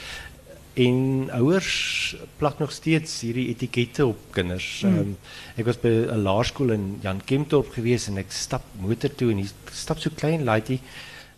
en 0.80 1.30
ouers 1.36 2.16
plak 2.40 2.60
nog 2.60 2.72
steeds 2.72 3.18
hierdie 3.22 3.50
etikette 3.52 4.06
op 4.06 4.18
kinders. 4.32 4.84
Um, 4.88 5.18
ek 5.58 5.66
was 5.66 5.78
by 5.82 5.90
'n 6.08 6.22
laerskool 6.24 6.72
in 6.72 7.00
Jan 7.04 7.20
Kempdorp 7.26 7.74
gewees 7.74 8.08
en 8.08 8.18
ek 8.18 8.32
stap 8.32 8.64
motor 8.80 9.10
toe 9.16 9.32
en 9.32 9.38
hier 9.44 9.52
stap 9.74 10.00
so 10.00 10.10
klein 10.16 10.44
laaitjie. 10.48 10.80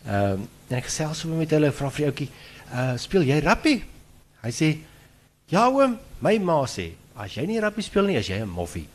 Ehm 0.05 0.31
um, 0.33 0.47
en 0.71 0.77
ek 0.77 0.85
gesels 0.87 1.19
so 1.19 1.27
met 1.35 1.51
hulle 1.51 1.71
vra 1.71 1.89
vir 1.89 1.97
die 1.97 2.09
ouetjie, 2.11 2.29
"Uh 2.71 2.97
speel 2.97 3.23
jy 3.23 3.39
rugby?" 3.39 3.83
Hy 4.41 4.51
sê, 4.51 4.77
"Ja 5.49 5.67
oom, 5.69 5.99
my 6.21 6.37
ma 6.37 6.63
sê, 6.65 6.91
as 7.15 7.35
jy 7.35 7.45
nie 7.45 7.59
rugby 7.59 7.81
speel 7.81 8.05
nie, 8.05 8.17
as 8.17 8.27
jy 8.27 8.39
'n 8.39 8.49
moffie." 8.49 8.87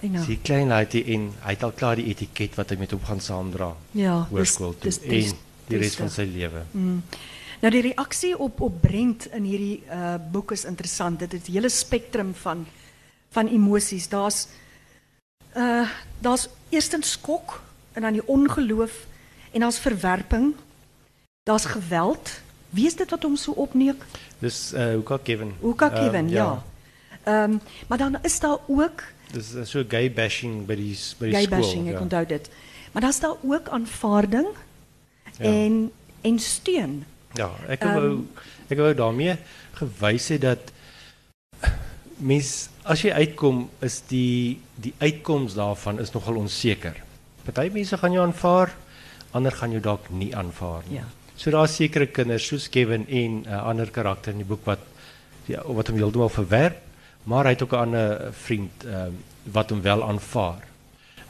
En 0.00 0.12
nou. 0.12 0.24
Sien 0.24 0.42
klein 0.42 0.68
laaitjie 0.68 1.04
en 1.14 1.32
hy 1.42 1.50
het 1.56 1.62
al 1.62 1.72
klaar 1.72 1.96
die 1.96 2.06
etiket 2.12 2.54
wat 2.54 2.70
hy 2.70 2.76
met 2.78 2.92
hom 2.94 3.00
gaan 3.02 3.20
saamdra 3.20 3.72
ja, 3.98 4.20
hoërskool 4.30 4.76
toe 4.78 4.90
dis- 4.90 5.00
dis- 5.02 5.32
en 5.32 5.38
die 5.66 5.80
res 5.82 5.96
van 5.98 6.10
sy 6.10 6.22
lewe. 6.22 6.62
Mm. 6.72 7.02
Nou 7.60 7.70
die 7.74 7.82
reaksie 7.82 8.38
op 8.38 8.60
op 8.60 8.80
Brent 8.80 9.26
in 9.34 9.42
hierdie 9.44 9.82
uh 9.90 10.14
boek 10.32 10.52
is 10.52 10.64
interessant. 10.64 11.18
Dit 11.18 11.32
het 11.32 11.48
'n 11.48 11.52
hele 11.52 11.68
spektrum 11.68 12.34
van 12.34 12.66
van 13.30 13.48
emosies. 13.48 14.08
Daar's 14.08 14.46
uh 15.56 15.88
daar's 16.20 16.48
eerstens 16.70 17.10
skok 17.10 17.62
en 17.92 18.02
dan 18.02 18.12
die 18.12 18.26
ongeloof 18.26 19.06
en 19.52 19.60
daar's 19.60 19.78
verwerping. 19.78 20.54
Daar's 21.42 21.64
geweld. 21.64 22.30
Wie 22.70 22.86
is 22.86 22.96
dit 22.96 23.10
wat 23.10 23.22
hom 23.22 23.36
so 23.36 23.52
opneek? 23.52 24.04
Dis 24.38 24.72
uh 24.74 24.92
Hoeka 24.94 25.18
Kevin. 25.22 25.54
Hoeka 25.60 25.90
Ehm, 25.90 26.04
Kevin, 26.04 26.28
ja. 26.28 26.62
Ehm 27.24 27.56
maar 27.86 27.98
dan 27.98 28.18
is 28.22 28.40
daar 28.40 28.58
ook 28.66 29.02
Dis 29.32 29.54
uh, 29.54 29.64
so 29.64 29.82
gay 29.88 30.12
bashing 30.12 30.66
by 30.66 30.74
die 30.74 30.96
by 31.18 31.26
die 31.26 31.34
gay 31.34 31.42
skool. 31.44 31.58
bashing, 31.60 31.86
ek 31.88 31.94
ja. 31.94 32.00
onthou 32.00 32.26
dit. 32.26 32.50
Maar 32.92 33.02
daar's 33.02 33.20
daar 33.20 33.36
ook 33.42 33.68
aanvaarding 33.68 34.46
Ja. 35.38 35.44
en 35.44 35.92
en 36.20 36.38
steun. 36.38 37.04
Ja, 37.34 37.50
ek 37.68 37.82
wou 37.84 38.24
ek 38.68 38.78
wou 38.78 38.94
daarmee 38.94 39.36
gewys 39.72 40.28
het 40.28 40.40
dat 40.40 40.72
mens 42.18 42.68
as 42.82 43.02
jy 43.04 43.12
uitkom 43.12 43.68
is 43.84 44.00
die 44.08 44.58
die 44.74 44.94
uitkoms 44.98 45.54
daarvan 45.54 46.00
is 46.00 46.10
nogal 46.14 46.36
onseker. 46.40 46.96
Party 47.44 47.68
mense 47.72 47.96
gaan 47.96 48.12
jou 48.12 48.24
aanvaar, 48.26 48.72
ander 49.38 49.54
gaan 49.54 49.74
jou 49.76 49.80
dalk 49.84 50.10
nie 50.10 50.30
aanvaar 50.36 50.84
nie. 50.88 50.98
Ja. 51.00 51.06
So 51.38 51.54
daar's 51.54 51.76
sekere 51.78 52.08
kinders 52.10 52.46
soos 52.50 52.68
Kevin 52.74 53.06
en 53.06 53.42
'n 53.42 53.46
uh, 53.46 53.62
ander 53.70 53.90
karakter 53.90 54.32
in 54.32 54.42
die 54.42 54.48
boek 54.48 54.64
wat 54.66 54.82
ja, 55.46 55.62
wat 55.64 55.88
hom 55.88 55.96
heeltemal 55.96 56.28
verwerp, 56.28 56.80
maar 57.24 57.44
hy 57.44 57.54
het 57.54 57.62
ook 57.62 57.72
'n 57.72 57.84
ander 57.86 58.32
vriend 58.32 58.84
ehm 58.84 59.06
um, 59.06 59.22
wat 59.52 59.70
hom 59.70 59.80
wel 59.82 60.02
aanvaar. 60.04 60.66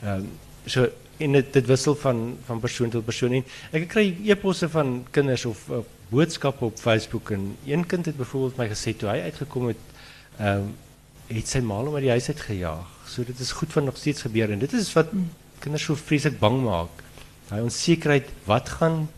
Ehm 0.03 0.25
um, 0.25 0.31
so 0.67 0.89
en 1.19 1.33
dit 1.33 1.53
dit 1.53 1.67
wissel 1.67 1.95
van 1.95 2.37
van 2.47 2.61
persoon 2.61 2.91
tot 2.91 3.05
persoon 3.05 3.33
en 3.33 3.45
ek 3.71 3.89
kry 3.89 4.17
e-posse 4.25 4.69
van 4.69 5.07
kinders 5.11 5.45
of 5.45 5.69
uh, 5.69 5.79
boodskappe 6.09 6.65
op 6.65 6.79
Facebook 6.79 7.31
en 7.31 7.57
een 7.67 7.87
kind 7.87 8.07
het 8.07 8.17
byvoorbeeld 8.17 8.57
my 8.57 8.69
gesê 8.69 8.97
toe 8.97 9.09
hy 9.09 9.21
uitgekom 9.29 9.67
het 9.67 9.83
ehm 10.39 10.57
um, 10.57 10.77
het 11.29 11.49
sy 11.49 11.61
ma 11.61 11.75
hom 11.75 11.95
uit 11.95 12.07
die 12.07 12.11
huis 12.11 12.29
uit 12.29 12.41
gejaag. 12.41 12.87
So 13.07 13.25
dit 13.25 13.39
is 13.39 13.53
goed 13.53 13.73
van 13.73 13.85
nog 13.85 13.97
steeds 13.97 14.23
gebeur 14.23 14.51
en 14.51 14.59
dit 14.59 14.73
is 14.73 14.93
wat 14.93 15.13
Mm. 15.13 15.29
kinders 15.59 15.85
so 15.85 15.95
vreeslik 15.95 16.39
bang 16.39 16.63
maak. 16.63 17.03
Daai 17.49 17.63
onsekerheid, 17.63 18.29
wat 18.45 18.69
gaan 18.69 19.09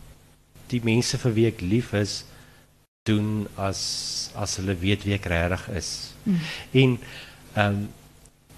die 0.71 0.81
mense 0.83 1.17
vir 1.17 1.33
wie 1.33 1.47
ek 1.47 1.61
lief 1.61 1.93
is 1.93 2.21
doen 3.09 3.47
as 3.57 3.81
as 4.37 4.55
hulle 4.59 4.75
weet 4.77 5.03
wie 5.07 5.15
ek 5.17 5.25
regtig 5.31 5.65
is. 5.81 5.89
Mm. 6.23 6.37
En 6.71 6.99
ehm 7.55 7.65
um, 7.65 7.89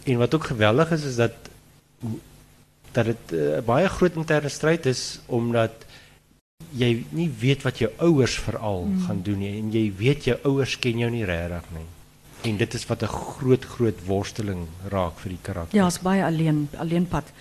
en 0.03 0.17
wat 0.19 0.33
ook 0.35 0.43
geweldig 0.51 0.91
is 0.91 1.03
is 1.03 1.15
dat 1.15 1.33
dat 2.91 3.05
dit 3.05 3.31
'n 3.31 3.35
uh, 3.35 3.61
baie 3.65 3.87
groot 3.89 4.15
interne 4.15 4.49
stryd 4.49 4.85
is 4.85 5.19
omdat 5.25 5.71
jy 6.71 7.05
nie 7.09 7.29
weet 7.39 7.63
wat 7.63 7.77
jou 7.77 7.91
ouers 7.97 8.35
veral 8.39 8.83
Mm. 8.83 8.93
mm. 8.93 9.05
gaan 9.05 9.21
doen 9.21 9.39
nie 9.39 9.57
en 9.59 9.71
jy 9.71 9.93
weet 9.97 10.23
jou 10.23 10.37
ouers 10.43 10.79
ken 10.79 10.97
jou 10.97 11.11
nie 11.11 11.25
regtig 11.25 11.63
nie. 11.71 11.87
En 12.51 12.57
dit 12.57 12.73
is 12.73 12.85
wat 12.85 13.03
'n 13.03 13.07
groot 13.07 13.65
groot 13.65 14.05
worsteling 14.05 14.67
raak 14.89 15.19
vir 15.19 15.29
die 15.29 15.41
karakter. 15.41 15.77
Ja, 15.79 15.87
is 15.87 15.99
baie 15.99 16.23
alleen 16.23 16.69
alleenpad. 16.77 17.31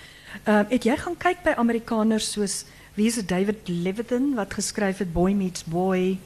Ehm 0.44 0.64
het 0.68 0.84
jy 0.84 0.96
gaan 0.96 1.16
kyk 1.18 1.42
by 1.44 1.54
Amerikaners 1.56 2.32
soos 2.32 2.64
wie 2.94 3.06
is 3.06 3.18
David 3.26 3.68
Levitin 3.68 4.34
wat 4.34 4.52
geskryf 4.54 4.98
het 4.98 5.12
Boy 5.12 5.32
Meets 5.32 5.64
Boy? 5.64 6.18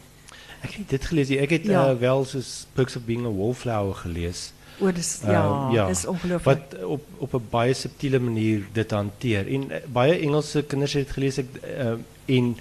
Ek 0.63 0.73
het 0.81 0.89
dit 0.89 1.05
gelees. 1.05 1.31
Ek 1.31 1.51
het 1.51 1.65
Ja. 1.65 1.91
uh, 1.93 1.99
wel 1.99 2.25
soos 2.25 2.67
Perks 2.75 2.97
of 2.97 3.03
Being 3.07 3.27
a 3.27 3.31
Wallflower 3.31 3.95
gelees. 3.95 4.53
O, 4.81 4.91
dis 4.93 5.21
Ehm, 5.23 5.31
ja, 5.33 5.71
ja, 5.73 5.87
dis 5.87 6.07
ongelooflik. 6.07 6.45
Wat 6.45 6.83
op 6.85 7.03
op 7.19 7.35
'n 7.35 7.47
baie 7.51 7.75
subtiele 7.75 8.19
manier 8.19 8.63
dit 8.73 8.91
hanteer. 8.91 9.47
En 9.49 9.71
uh, 9.71 9.77
baie 9.93 10.19
Engelse 10.21 10.63
kinders 10.63 10.93
het 10.93 11.07
dit 11.07 11.15
gelees 11.15 11.39
ek 11.39 11.47
uh, 11.79 11.95
en 12.37 12.57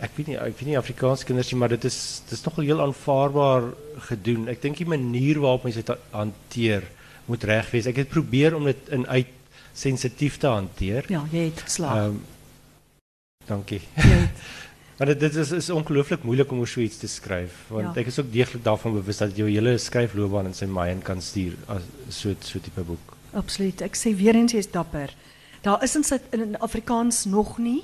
ek 0.00 0.10
weet 0.16 0.26
nie 0.26 0.36
ek 0.36 0.58
weet 0.58 0.66
nie 0.66 0.76
Afrikaanse 0.78 1.24
kinders 1.24 1.50
nie, 1.52 1.58
maar 1.60 1.68
dit 1.68 1.84
is 1.84 2.22
dis 2.28 2.42
nogal 2.44 2.64
heel 2.64 2.80
aanvaarbaar 2.82 3.62
gedoen. 3.98 4.48
Ek 4.48 4.60
dink 4.62 4.76
die 4.76 4.86
manier 4.86 5.40
waarop 5.40 5.62
mense 5.64 5.78
dit 5.78 5.88
ha- 5.88 6.18
hanteer 6.18 6.82
moet 7.26 7.44
reg 7.44 7.70
wees. 7.70 7.86
Ek 7.86 7.96
het 7.96 8.08
probeer 8.08 8.54
om 8.56 8.64
dit 8.64 8.88
in 8.90 9.06
uit 9.06 9.26
sensitief 9.76 10.36
te 10.36 10.46
hanteer. 10.46 11.04
Ja, 11.08 11.24
jy 11.30 11.44
het 11.44 11.60
geslaag. 11.60 11.96
Ehm 11.96 12.14
dankie. 13.46 13.80
Maar 14.96 15.06
dit, 15.06 15.20
dit 15.20 15.34
is, 15.34 15.50
is 15.50 15.70
ongelooflijk 15.70 16.22
moeilijk 16.22 16.50
om 16.50 16.66
zoiets 16.66 16.96
te 16.96 17.06
schrijven. 17.08 17.56
Want 17.66 17.94
Ja. 17.94 18.00
ik 18.00 18.06
is 18.06 18.18
ook 18.18 18.32
degelijk 18.32 18.64
daarvan 18.64 18.92
bewust 18.92 19.18
dat 19.18 19.36
je 19.36 19.44
je 19.44 19.50
hele 19.60 19.78
schrijfloopbaan 19.78 20.46
in 20.46 20.54
zijn 20.54 20.72
maaien 20.72 21.02
kan 21.02 21.22
sturen 21.22 21.58
als 21.66 21.82
zo'n 22.08 22.36
so 22.38 22.58
type 22.60 22.80
boek. 22.80 23.16
Absoluut. 23.32 23.80
Ek 23.80 23.96
sê 23.96 24.16
weer 24.16 24.34
eens 24.34 24.52
jy's 24.52 24.70
dapper. 24.70 25.14
Daar 25.60 25.82
is 25.82 25.96
in 25.96 26.04
in 26.30 26.58
Afrikaans 26.58 27.24
nog 27.24 27.58
nie. 27.58 27.82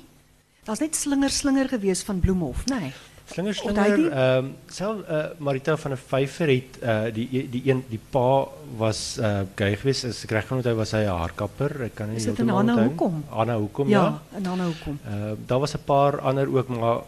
Daar's 0.63 0.79
net 0.79 0.95
slinger 0.95 1.29
slinger 1.29 1.69
gewees 1.69 2.01
van 2.01 2.19
Bloemhof? 2.19 2.65
Nee. 2.65 2.91
Slinger, 3.25 3.53
slinger, 3.55 4.11
ehm 4.11 4.47
self 4.67 4.97
uh, 5.09 5.25
Marita 5.37 5.77
van 5.77 5.91
der 5.91 5.99
Vyver 5.99 6.47
het 6.47 6.77
uh, 6.83 7.13
die 7.13 7.49
die 7.49 7.61
een 7.65 7.83
die 7.89 7.99
pa 8.11 8.47
was 8.77 9.17
uh, 9.19 9.41
gay 9.55 9.75
geweest, 9.75 10.05
as 10.05 10.23
ek 10.23 10.31
reg 10.31 10.47
kan 10.47 10.57
onthou 10.57 10.75
was 10.75 10.91
hy 10.91 11.03
'n 11.05 11.07
haarkapper. 11.21 11.81
Ek 11.87 11.95
kan 11.95 12.09
nie 12.11 12.19
heeltemal 12.19 12.57
Anna 12.57 12.73
onthou. 12.73 12.87
Hoekom? 12.89 13.23
Anna 13.29 13.55
Hoekom 13.57 13.87
ja. 13.89 14.01
Ja, 14.03 14.37
en 14.37 14.43
dan 14.43 14.61
hoekom? 14.61 14.99
Uh, 15.07 15.31
daar 15.45 15.59
was 15.59 15.73
'n 15.73 15.83
paar 15.85 16.19
ander 16.21 16.47
ook 16.55 16.67
maar 16.67 16.99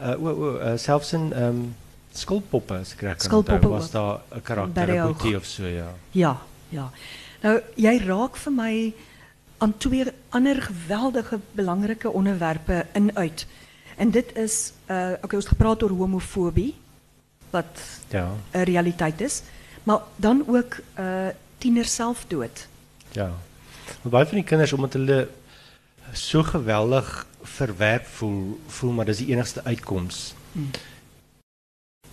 uh, 0.00 0.24
o 0.24 0.28
o 0.28 0.58
uh, 0.60 0.76
selfs 0.76 1.12
in 1.12 1.32
ehm 1.32 1.44
um, 1.48 1.74
skulppoppe 2.12 2.74
as 2.74 2.92
ek 2.92 3.00
reg 3.00 3.16
kan 3.16 3.32
onthou 3.34 3.42
Skulppoppe 3.42 3.68
was 3.68 3.90
daar 3.90 4.20
'n 4.30 4.42
karakter, 4.42 4.72
Barry 4.74 4.96
'n 4.96 5.00
Hoog. 5.00 5.16
boetie 5.16 5.36
of 5.36 5.44
so 5.44 5.66
ja. 5.66 5.90
Ja, 6.12 6.36
ja. 6.68 6.90
Nou 7.42 7.60
jy 7.74 7.98
raak 8.06 8.36
vir 8.36 8.52
my 8.52 8.92
aan 9.58 9.74
twee 9.78 10.04
ander 10.30 10.62
geweldige 10.62 11.38
belangrike 11.52 12.10
onderwerpe 12.10 12.86
in 12.92 13.10
uit. 13.16 13.46
En 13.96 14.10
dit 14.10 14.36
is 14.36 14.72
uh 14.90 15.12
okay, 15.22 15.38
ons 15.38 15.52
gepraat 15.52 15.82
oor 15.82 15.90
homofobie 15.90 16.74
wat 17.50 17.80
Ja. 18.10 18.30
'n 18.52 18.62
realiteit 18.62 19.20
is, 19.20 19.42
maar 19.82 20.00
dan 20.16 20.44
ook 20.46 20.80
uh 20.98 21.28
tiener 21.58 21.84
selfdood. 21.84 22.66
Ja. 23.12 23.30
Maar 24.02 24.12
baie 24.12 24.26
van 24.26 24.34
die 24.34 24.44
kinders 24.44 24.72
omdat 24.72 24.92
hulle 24.92 25.28
so 26.12 26.42
geweldig 26.42 27.26
verwerp 27.42 28.06
voel, 28.06 28.60
voel 28.66 28.92
maar 28.92 29.04
dis 29.04 29.18
die 29.18 29.32
enigste 29.32 29.64
uitkoms. 29.64 30.34
Hmm. 30.52 30.70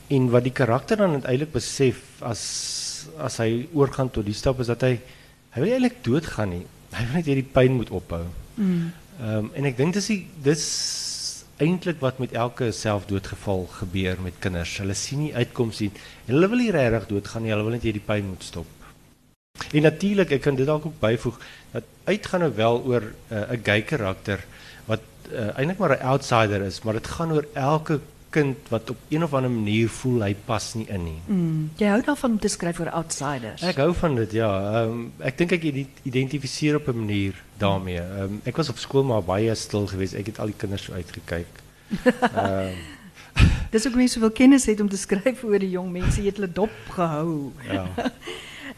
En 0.07 0.29
wat 0.29 0.43
die 0.43 0.51
karakter 0.51 0.97
dan 0.97 1.11
uiteindelik 1.11 1.51
besef 1.51 1.97
as 2.19 2.41
as 3.17 3.37
hy 3.37 3.67
oorgaan 3.73 4.11
tot 4.13 4.25
die 4.25 4.37
stap 4.37 4.59
is 4.59 4.69
dat 4.69 4.81
hy 4.81 4.99
hy 5.51 5.59
wil 5.59 5.65
nie 5.65 5.73
eintlik 5.73 6.03
doodgaan 6.03 6.49
nie. 6.49 6.65
Hy 6.91 7.05
wil 7.05 7.15
net 7.17 7.25
hierdie 7.25 7.51
pyn 7.53 7.73
moet 7.75 7.89
ophou. 7.89 8.25
Mm. 8.55 8.91
Ehm 9.19 9.37
um, 9.37 9.49
en 9.55 9.65
ek 9.65 9.77
dink 9.77 9.93
dis 9.93 10.07
die 10.11 10.27
dis 10.43 10.63
eintlik 11.61 11.99
wat 12.01 12.19
met 12.19 12.33
elke 12.33 12.71
selfdoodgeval 12.73 13.67
gebeur 13.79 14.21
met 14.23 14.39
kinders. 14.43 14.77
Hulle 14.81 14.97
sien 14.97 15.21
nie 15.25 15.35
uitkoms. 15.35 15.81
En 15.85 15.93
hulle 16.33 16.49
wil 16.49 16.63
nie 16.63 16.71
regtig 16.73 17.07
doodgaan 17.11 17.45
nie. 17.45 17.53
Hulle 17.53 17.67
wil 17.67 17.77
net 17.77 17.87
hierdie 17.87 18.05
pyn 18.05 18.29
moet 18.33 18.43
stop. 18.43 18.69
En 19.69 19.85
natuurlik, 19.85 20.31
ek 20.37 20.45
kan 20.47 20.57
dit 20.57 20.65
dalk 20.67 20.87
ook 20.89 20.99
byvoeg 20.99 21.37
dat 21.73 21.87
uitgaan 22.09 22.45
nou 22.45 22.53
wel 22.55 22.81
oor 22.89 23.03
uh, 23.03 23.51
'n 23.51 23.61
gay 23.63 23.81
karakter 23.81 24.45
wat 24.87 25.03
uh, 25.31 25.51
eintlik 25.57 25.77
maar 25.77 25.95
'n 25.97 26.07
outsider 26.13 26.61
is, 26.65 26.81
maar 26.81 26.97
dit 26.97 27.07
gaan 27.07 27.31
oor 27.31 27.45
elke 27.53 27.99
kind 28.31 28.69
wat 28.71 28.89
op 28.89 28.97
een 29.11 29.23
of 29.23 29.33
ander 29.33 29.51
manier 29.51 29.89
voel 29.89 30.21
hy 30.23 30.31
pas 30.47 30.73
nie 30.79 30.85
in 30.87 31.03
nie. 31.03 31.17
Mm. 31.27 31.65
Jy 31.79 31.89
hou 31.91 31.99
daarvan 32.05 32.31
om 32.37 32.39
te 32.39 32.47
skryf 32.51 32.79
oor 32.79 32.89
outsiders. 32.95 33.61
Ek 33.67 33.81
hou 33.83 33.91
van 33.99 34.15
dit, 34.15 34.31
ja. 34.39 34.49
Ehm 34.81 35.09
ek 35.19 35.37
dink 35.41 35.51
ek 35.57 35.67
ide- 35.69 35.87
identifiseer 36.07 36.79
op 36.79 36.87
'n 36.87 36.97
manier 37.03 37.35
daarmee. 37.57 37.99
Ehm 38.01 38.39
ek 38.43 38.57
was 38.57 38.69
op 38.69 38.77
skool 38.79 39.03
maar 39.03 39.23
baie 39.23 39.55
stil 39.55 39.87
geweest. 39.87 40.13
Ek 40.15 40.25
het 40.31 40.39
al 40.39 40.45
die 40.53 40.57
kinders 40.57 40.83
so 40.83 40.93
uitgekyk. 40.93 41.61
Ehm 42.35 42.73
Dis 43.71 43.87
ook 43.87 43.95
mense 43.95 44.13
soveel 44.19 44.31
kennis 44.31 44.65
het 44.65 44.79
om 44.83 44.89
te 44.89 44.97
skryf 44.97 45.43
oor 45.43 45.59
die 45.59 45.69
jong 45.69 45.91
mense, 45.91 46.19
jy 46.19 46.27
het 46.27 46.39
hulle 46.41 46.51
dop 46.51 46.73
gehou. 46.89 47.51
ja. 47.71 47.87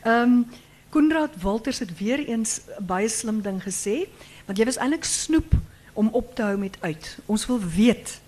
Ehm 0.03 0.45
um, 0.91 1.31
Walters 1.41 1.79
het 1.79 1.97
weer 1.97 2.19
eens 2.27 2.61
baie 2.79 3.09
slim 3.09 3.41
ding 3.41 3.61
gesê, 3.63 4.05
want 4.45 4.57
jy 4.57 4.65
was 4.65 4.77
eintlik 4.77 5.03
snoep 5.03 5.53
om 5.93 6.09
op 6.13 6.35
te 6.35 6.41
hou 6.43 6.57
met 6.57 6.77
uit. 6.81 7.17
Ons 7.25 7.45
wil 7.45 7.59
weet, 7.59 8.19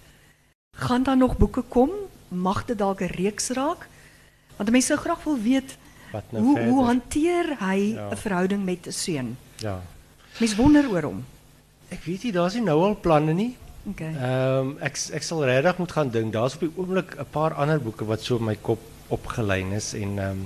gaan 0.75 1.03
daar 1.03 1.17
nog 1.17 1.37
boeke 1.37 1.61
kom? 1.61 1.89
Mag 2.27 2.65
dit 2.65 2.77
dalk 2.77 2.99
'n 3.01 3.11
reeks 3.15 3.49
raak? 3.49 3.87
Want 4.57 4.69
mense 4.71 4.87
sou 4.87 4.99
graag 4.99 5.23
wil 5.23 5.39
weet 5.41 5.77
Wat 6.11 6.23
nou 6.31 6.43
hoe 6.43 6.55
verder? 6.55 6.71
hoe 6.73 6.83
hanteer 6.85 7.45
hy 7.59 7.79
'n 7.79 7.93
Ja. 7.95 8.15
verhouding 8.17 8.63
met 8.65 8.87
'n 8.87 8.91
seun? 8.91 9.37
ja. 9.57 9.81
Mense 10.39 10.55
wonder 10.55 10.89
oor 10.89 11.01
hom. 11.01 11.25
Ek 11.89 12.03
weet 12.03 12.23
nie, 12.23 12.31
daar's 12.31 12.53
nie 12.53 12.63
nou 12.63 12.81
al 12.83 12.95
planne 12.99 13.33
nie. 13.33 13.55
Okay. 13.89 14.13
Ehm 14.15 14.77
ek 14.79 14.97
ek 15.13 15.23
sal 15.23 15.45
regtig 15.45 15.77
moet 15.77 15.91
gaan 15.91 16.09
dink. 16.09 16.33
Daar's 16.33 16.53
op 16.53 16.59
die 16.59 16.71
oomblik 16.75 17.15
'n 17.19 17.25
paar 17.31 17.53
ander 17.53 17.79
boeke 17.81 18.05
wat 18.05 18.21
so 18.23 18.35
op 18.35 18.41
my 18.41 18.55
kop 18.61 18.79
opgelyn 19.07 19.71
is 19.71 19.93
en 19.93 20.19
ehm 20.19 20.37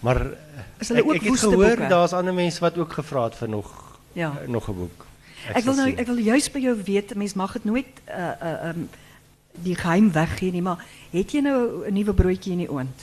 maar 0.00 0.20
eh, 0.20 0.36
Is 0.78 0.88
hulle 0.88 1.00
ek, 1.00 1.06
ook 1.08 1.14
ek 1.14 1.22
het 1.22 1.38
gehoor 1.38 1.56
boeke? 1.76 1.86
daar's 1.88 2.12
ander 2.12 2.34
mense 2.34 2.60
wat 2.60 2.78
ook 2.78 2.92
gevra 2.92 3.24
het 3.24 3.34
vir 3.34 3.48
nog 3.48 3.98
Ja. 4.12 4.32
eh, 4.42 4.48
nog 4.48 4.68
'n 4.68 4.74
boek. 4.74 5.06
Ek 5.54 5.64
wil 5.64 5.74
nou 5.74 5.88
sien. 5.88 5.98
ek 5.98 6.06
wil 6.06 6.16
juist 6.18 6.52
by 6.52 6.58
jou 6.58 6.76
weet, 6.84 7.14
mens 7.14 7.34
mag 7.34 7.52
dit 7.52 7.64
nooit 7.64 7.86
uh 8.08 8.32
uh 8.42 8.68
um 8.68 8.88
die 9.62 9.74
geheim 9.74 10.12
weggee 10.12 10.50
nie, 10.52 10.62
maar 10.62 10.84
het 11.10 11.32
jy 11.32 11.40
nou 11.40 11.86
'n 11.86 11.92
nuwe 11.94 12.12
broodjie 12.14 12.52
in 12.52 12.58
die 12.58 12.70
oond? 12.70 13.00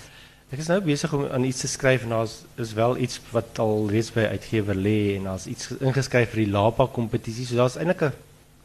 Ek 0.52 0.60
is 0.60 0.68
nou 0.68 0.80
besig 0.82 1.14
om 1.14 1.26
aan 1.26 1.44
iets 1.44 1.60
te 1.62 1.68
skryf 1.68 2.04
en 2.04 2.10
daar's 2.10 2.44
is 2.58 2.74
wel 2.74 2.98
iets 2.98 3.20
wat 3.32 3.60
al 3.60 3.88
reeds 3.90 4.12
by 4.12 4.22
uitgewer 4.30 4.76
lê 4.76 5.16
en 5.16 5.24
daar's 5.24 5.46
iets 5.48 5.66
ge- 5.66 5.78
ingeskryf 5.82 6.30
vir 6.30 6.44
die 6.46 6.52
Lapa 6.52 6.86
kompetisie. 6.86 7.46
So 7.46 7.56
daar's 7.56 7.76
eintlik 7.78 8.02
'n 8.02 8.06
'n 8.06 8.14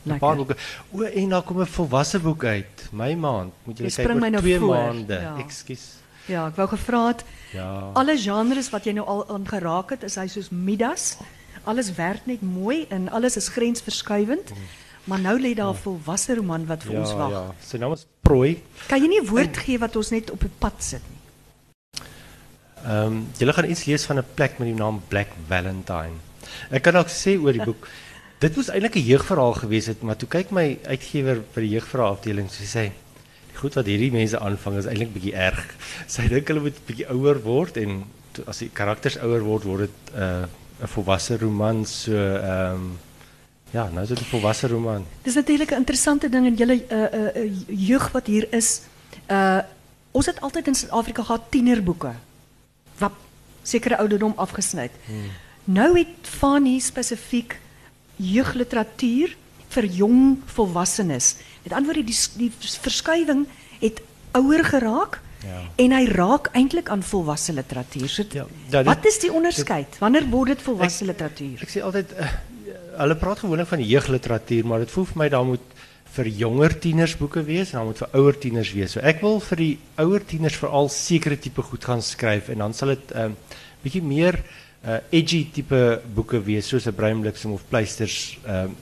Lekker. 0.02 0.18
paar 0.28 0.36
boeke. 0.36 0.56
O, 0.92 1.02
en 1.02 1.28
daar 1.28 1.42
kom 1.42 1.60
'n 1.60 1.66
volwasse 1.66 2.18
boek 2.20 2.44
uit. 2.44 2.88
My 2.92 3.14
maand. 3.14 3.52
Moet 3.64 3.78
jy 3.78 3.84
Jy 3.84 3.90
kyk 3.90 4.04
spring 4.04 4.20
my 4.20 4.26
oor 4.26 4.30
nou 4.30 4.42
2 4.42 4.58
voor. 4.58 4.74
maande. 4.74 5.14
Ja. 5.20 5.36
Ekskuus. 5.38 5.94
Ja, 6.26 6.46
ek 6.46 6.56
wou 6.56 6.68
gevra 6.68 7.06
het 7.08 7.24
Ja. 7.52 7.90
alle 7.94 8.16
genres 8.18 8.70
wat 8.70 8.84
jy 8.84 8.92
nou 8.92 9.06
al 9.06 9.28
aan 9.28 9.46
geraak 9.48 9.90
het, 9.90 10.02
is 10.02 10.14
hy 10.14 10.26
soos 10.26 10.48
Midas. 10.50 11.16
Alles 11.64 11.94
werk 11.94 12.26
net 12.26 12.42
mooi 12.42 12.86
en 12.88 13.08
alles 13.10 13.36
is 13.36 13.48
grensverskuivend. 13.48 14.52
Maar 15.10 15.22
nou 15.26 15.36
lê 15.42 15.54
daar 15.58 15.74
'n 15.74 15.82
volwasse 15.84 16.34
roman 16.38 16.66
wat 16.66 16.82
vir 16.86 16.92
ja, 16.94 17.00
ons 17.00 17.12
wag. 17.12 17.30
ja. 17.30 17.54
Sy 17.60 17.76
naam 17.78 17.92
is 17.92 18.06
Prooi. 18.22 18.62
Kan 18.86 19.02
jy 19.02 19.08
nie 19.08 19.24
woord 19.26 19.56
gee 19.56 19.78
wat 19.78 19.96
ons 19.96 20.10
net 20.10 20.30
op 20.30 20.40
die 20.40 20.56
pad 20.58 20.78
sit 20.78 21.02
nie? 21.10 21.18
Ehm 22.84 23.06
um, 23.06 23.26
julle 23.38 23.52
gaan 23.52 23.70
iets 23.70 23.84
lees 23.84 24.04
van 24.04 24.18
'n 24.18 24.24
plek 24.34 24.58
met 24.58 24.68
die 24.68 24.78
naam 24.78 25.02
Black 25.08 25.28
Valentine. 25.48 26.16
Ek 26.70 26.82
kan 26.82 26.94
dalk 26.94 27.08
sê 27.08 27.34
oor 27.40 27.52
die 27.52 27.64
boek. 27.64 27.88
Dit 28.44 28.56
moes 28.56 28.70
eintlik 28.70 28.94
'n 28.96 29.10
jeugverhaal 29.10 29.52
gewees 29.52 29.86
het, 29.86 30.02
maar 30.02 30.16
toe 30.16 30.28
kyk 30.28 30.50
my 30.50 30.78
uitgewer 30.86 31.42
vir 31.52 31.62
die 31.62 31.74
jeugverhaal 31.74 32.12
afdeling, 32.12 32.48
so 32.50 32.62
sê 32.64 32.92
die 33.50 33.58
goed 33.58 33.74
wat 33.74 33.86
hierdie 33.86 34.12
mense 34.12 34.38
aanvang 34.38 34.76
is 34.78 34.86
eintlik 34.86 35.12
bietjie 35.12 35.34
erg. 35.34 35.74
Sy 36.14 36.28
dink 36.28 36.48
hulle 36.48 36.60
moet 36.60 36.86
bietjie 36.86 37.10
ouer 37.10 37.42
word 37.42 37.76
en 37.76 38.04
toe, 38.32 38.44
as 38.46 38.58
die 38.58 38.70
karakters 38.72 39.18
ouer 39.18 39.42
word, 39.42 39.64
word 39.64 39.80
dit 39.80 40.14
'n 40.14 40.22
uh, 40.22 40.46
'n 40.82 40.86
volwasse 40.86 41.36
roman 41.36 41.84
so 41.84 42.14
ehm 42.14 42.74
um, 42.74 42.98
ja, 43.70 43.88
nou 43.92 44.02
is 44.02 44.08
dit 44.08 44.20
'n 44.20 44.24
volwasse 44.24 44.66
roman. 44.68 45.04
Dis 45.22 45.34
natuurlik 45.34 45.70
'n 45.70 45.74
interessante 45.76 46.28
ding 46.28 46.46
en 46.46 46.54
julle 46.54 46.74
uh, 46.90 46.98
uh, 46.98 47.44
uh, 47.44 47.52
jeug 47.66 48.10
wat 48.12 48.26
hier 48.26 48.46
is. 48.52 48.80
Uh 49.30 49.58
ons 50.12 50.26
het 50.26 50.40
altyd 50.40 50.66
in 50.66 50.74
Suid-Afrika 50.74 51.22
gehad 51.22 51.50
tienerboeke 51.50 52.12
wat 52.98 53.12
sekere 53.62 53.96
ouderdom 53.98 54.32
afgesny 54.36 54.82
het. 54.82 54.90
Hmm. 55.06 55.30
Nou 55.64 55.98
het 55.98 56.08
Fanny 56.22 56.78
spesifiek 56.78 57.58
jeugliteratuur 58.16 59.36
vir 59.68 59.84
jong 59.86 60.38
volwassenes. 60.46 61.36
Met 61.62 61.72
ander 61.72 61.94
woorde 61.94 62.04
die 62.04 62.18
die 62.36 62.50
verskuiwing 62.58 63.46
het 63.80 64.00
ouer 64.32 64.64
geraak 64.64 65.20
Ja. 65.40 65.60
en 65.76 65.92
hy 65.92 66.04
raak 66.06 66.50
eintlik 66.52 66.88
aan 66.92 67.02
volwasse 67.02 67.52
literatuur. 67.52 68.08
So, 68.08 68.22
Ja, 68.30 68.44
ja, 68.70 68.82
dit- 68.82 68.84
wat 68.84 69.04
is 69.06 69.18
die 69.18 69.32
onderskeid? 69.32 69.98
Wanneer 69.98 70.28
word 70.28 70.46
dit 70.48 70.62
volwasse 70.62 71.04
literatuur? 71.04 71.58
Ek 71.62 71.68
sê 71.68 71.80
altyd 71.82 72.10
hulle 73.00 73.16
praat 73.16 73.42
gewoonlik 73.42 73.68
van 73.70 73.82
jeugliteratuur, 73.84 74.66
maar 74.66 74.84
dit 74.84 74.90
voel 74.90 75.06
vir 75.12 75.18
my 75.22 75.28
daar 75.32 75.46
moet 75.48 75.76
vir 76.14 76.30
jonger 76.40 76.74
tieners 76.82 77.14
boeke 77.18 77.42
wees 77.46 77.70
en 77.70 77.78
dan 77.78 77.90
moet 77.92 78.02
vir 78.02 78.16
ouer 78.18 78.38
tieners 78.42 78.72
wees. 78.74 78.94
So 78.96 79.02
ek 79.06 79.22
wil 79.22 79.38
vir 79.46 79.62
die 79.62 79.74
ouer 80.02 80.24
tieners 80.26 80.58
veral 80.58 80.90
sekere 80.90 81.38
tipe 81.38 81.62
goed 81.62 81.86
gaan 81.86 82.02
skryf 82.02 82.50
en 82.50 82.64
dan 82.64 82.74
sal 82.74 82.94
dit 82.96 83.14
'n 83.14 83.30
um, 83.30 83.36
bietjie 83.82 84.02
meer 84.02 84.42
uh, 84.84 84.98
edgy 85.10 85.44
tipe 85.52 86.00
boeke 86.14 86.40
wees 86.42 86.66
soos 86.66 86.86
'n 86.86 86.94
breinbliksem 86.94 87.52
of 87.52 87.62
pleisters 87.68 88.38
um, 88.46 88.76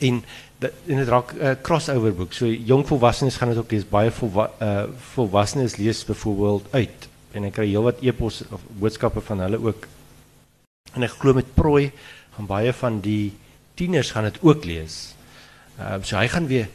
en 0.00 0.24
en 0.64 0.96
dit 0.96 1.08
raak 1.08 1.34
'n 1.34 1.40
uh, 1.40 1.54
crossover 1.62 2.14
boek. 2.14 2.32
So 2.32 2.46
jong 2.46 2.86
volwassenes 2.86 3.36
gaan 3.36 3.48
dit 3.48 3.58
ook 3.58 3.70
lees. 3.70 3.88
Baie 3.88 4.10
volwa 4.10 4.50
uh, 4.60 4.84
volwassenes 5.14 5.76
lees 5.76 6.04
byvoorbeeld 6.04 6.66
uit 6.70 7.08
en 7.32 7.44
ek 7.44 7.52
kry 7.52 7.66
heelwat 7.66 8.00
e-pos 8.00 8.42
of 8.50 8.60
boodskappe 8.78 9.20
van 9.20 9.40
hulle 9.40 9.58
ook. 9.58 9.86
En 10.94 11.02
ek 11.02 11.10
glo 11.10 11.34
met 11.34 11.54
prooi 11.54 11.92
gaan 12.36 12.46
baie 12.46 12.72
van 12.72 13.00
die 13.00 13.32
tieners 13.74 14.10
gaan 14.10 14.24
dit 14.24 14.38
ook 14.42 14.64
lees. 14.64 15.14
Ehm 15.78 16.02
so 16.02 16.16
hy 16.16 16.28
gaan 16.28 16.46
weer 16.46 16.68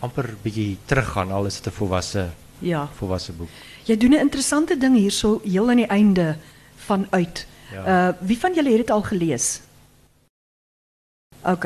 amper 0.00 0.34
bietjie 0.42 0.76
teruggaan 0.86 1.32
al 1.32 1.46
is 1.46 1.60
dit 1.60 1.66
'n 1.72 1.76
volwasse 1.76 2.30
Ja. 2.58 2.88
volwasse 2.94 3.32
boek. 3.32 3.48
Jy 3.84 3.96
doen 3.96 4.10
'n 4.14 4.20
interessante 4.26 4.76
ding 4.78 4.96
hierso 4.96 5.40
heel 5.44 5.68
aan 5.70 5.76
die 5.76 5.86
einde 5.86 6.36
van 6.76 7.06
uit. 7.10 7.46
Ja. 7.72 8.08
Uh 8.08 8.14
wie 8.20 8.38
van 8.38 8.54
julle 8.54 8.68
het 8.68 8.76
dit 8.78 8.90
al 8.90 9.02
gelees? 9.02 9.60
OK. 11.42 11.64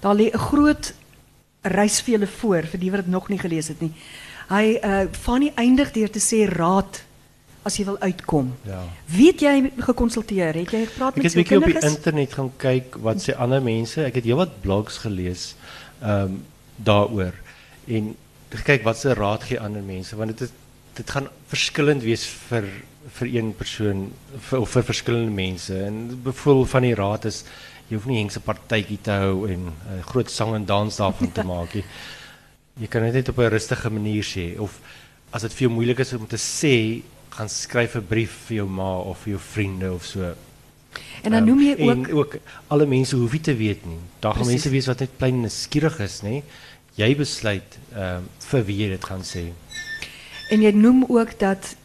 Daar 0.00 0.14
lê 0.16 0.30
'n 0.32 0.38
groot 0.38 0.94
reis 1.62 2.00
vir 2.00 2.12
julle 2.12 2.26
voor 2.26 2.62
vir 2.62 2.80
die 2.80 2.90
wat 2.90 3.00
dit 3.00 3.10
nog 3.10 3.28
nie 3.28 3.38
gelees 3.38 3.68
het 3.68 3.80
nie. 3.80 3.92
Hy 4.48 4.78
uh 4.84 5.06
van 5.10 5.40
die 5.40 5.52
eindig 5.54 5.90
deur 5.92 6.10
te 6.10 6.20
sê 6.20 6.48
raad 6.52 7.02
as 7.64 7.76
jy 7.76 7.84
wil 7.84 7.98
uitkom. 7.98 8.50
Ja. 8.68 8.82
Wie 9.10 9.30
het 9.32 9.40
jy 9.40 9.72
gekonsulteer? 9.86 10.54
Het 10.54 10.70
jy 10.76 10.82
gepraat 10.86 11.16
met 11.16 11.24
het 11.24 11.32
'n 11.32 11.38
bietjie 11.42 11.58
op 11.58 11.82
internet 11.82 12.32
gaan 12.32 12.52
kyk 12.56 12.96
wat 13.00 13.22
sê 13.24 13.36
ander 13.36 13.62
mense. 13.62 14.04
Ek 14.04 14.14
het 14.14 14.24
heelwat 14.24 14.60
blogs 14.60 14.98
gelees 14.98 15.54
ehm 16.00 16.42
daaroor 16.76 17.34
en 17.86 18.16
gekyk 18.50 18.82
wat 18.82 18.98
se 18.98 19.14
raad 19.14 19.42
gee 19.42 19.60
ander 19.60 19.82
mense 19.82 20.16
want 20.16 20.40
is 20.40 20.50
dit 20.94 21.10
gaan 21.10 21.28
verskillend 21.50 22.02
wees 22.02 22.24
vir 22.48 22.66
vir 23.18 23.28
een 23.28 23.52
persoon 23.54 24.12
vir, 24.48 24.60
of 24.60 24.70
vir 24.70 24.82
verskillende 24.82 25.34
mense 25.34 25.78
en 25.84 26.20
bevoel 26.24 26.64
van 26.70 26.82
die 26.86 26.94
raad 26.94 27.24
is 27.30 27.44
jy 27.88 27.98
hoef 27.98 28.06
nie 28.08 28.20
hengse 28.22 28.40
partytjie 28.40 29.00
te 29.04 29.16
hou 29.22 29.48
en 29.50 29.66
'n 29.68 30.02
groot 30.10 30.30
sang 30.30 30.54
en 30.54 30.64
dans 30.64 30.96
daarvan 30.96 31.32
te 31.32 31.42
nie. 31.74 31.84
Jy 32.80 32.86
kan 32.86 33.02
dit 33.02 33.12
net 33.12 33.28
op 33.28 33.38
'n 33.38 33.50
rustige 33.50 33.90
manier 33.90 34.24
sê 34.24 34.58
of 34.58 34.80
dit 35.42 35.52
vir 35.52 35.60
jou 35.66 35.70
moeilik 35.70 35.98
is 35.98 36.12
om 36.12 36.26
te 36.26 36.38
sê, 36.38 37.02
gaan 37.36 37.48
skryf 37.48 37.94
'n 37.96 38.06
brief 38.06 38.30
vir 38.46 38.56
jou 38.56 38.68
ma 38.68 38.96
of 38.98 39.18
vir 39.24 39.28
jou 39.34 39.40
vriende 39.40 39.92
of 39.92 40.04
so. 40.04 40.34
En 41.22 41.30
dan 41.30 41.44
noem 41.44 41.70
ook 41.70 41.78
Ehm, 41.78 41.88
en 42.04 42.12
ook 42.12 42.36
alle 42.68 42.86
mense 42.86 43.16
hoef 43.16 43.32
nie 43.32 43.40
te 43.40 43.56
weet 43.56 43.84
nie. 43.86 43.98
Daar 44.20 44.32
gaan 44.34 44.42
Precies. 44.42 44.62
mense 44.62 44.70
wees 44.70 44.86
wat 44.86 44.98
net 45.00 45.16
plain 45.16 45.40
nuuskierig 45.40 45.98
is, 46.00 46.20
nê? 46.22 46.42
Jy 46.94 47.16
besluit 47.16 47.78
ehm 47.94 48.22
vir 48.38 48.64
wie 48.64 48.76
jy 48.76 48.88
dit 48.88 49.04
gaan 49.04 49.22
sê. 49.22 49.52
en 50.50 50.62
jy 50.62 50.70
noem 50.70 51.04
ook 51.08 51.38
dat 51.38 51.76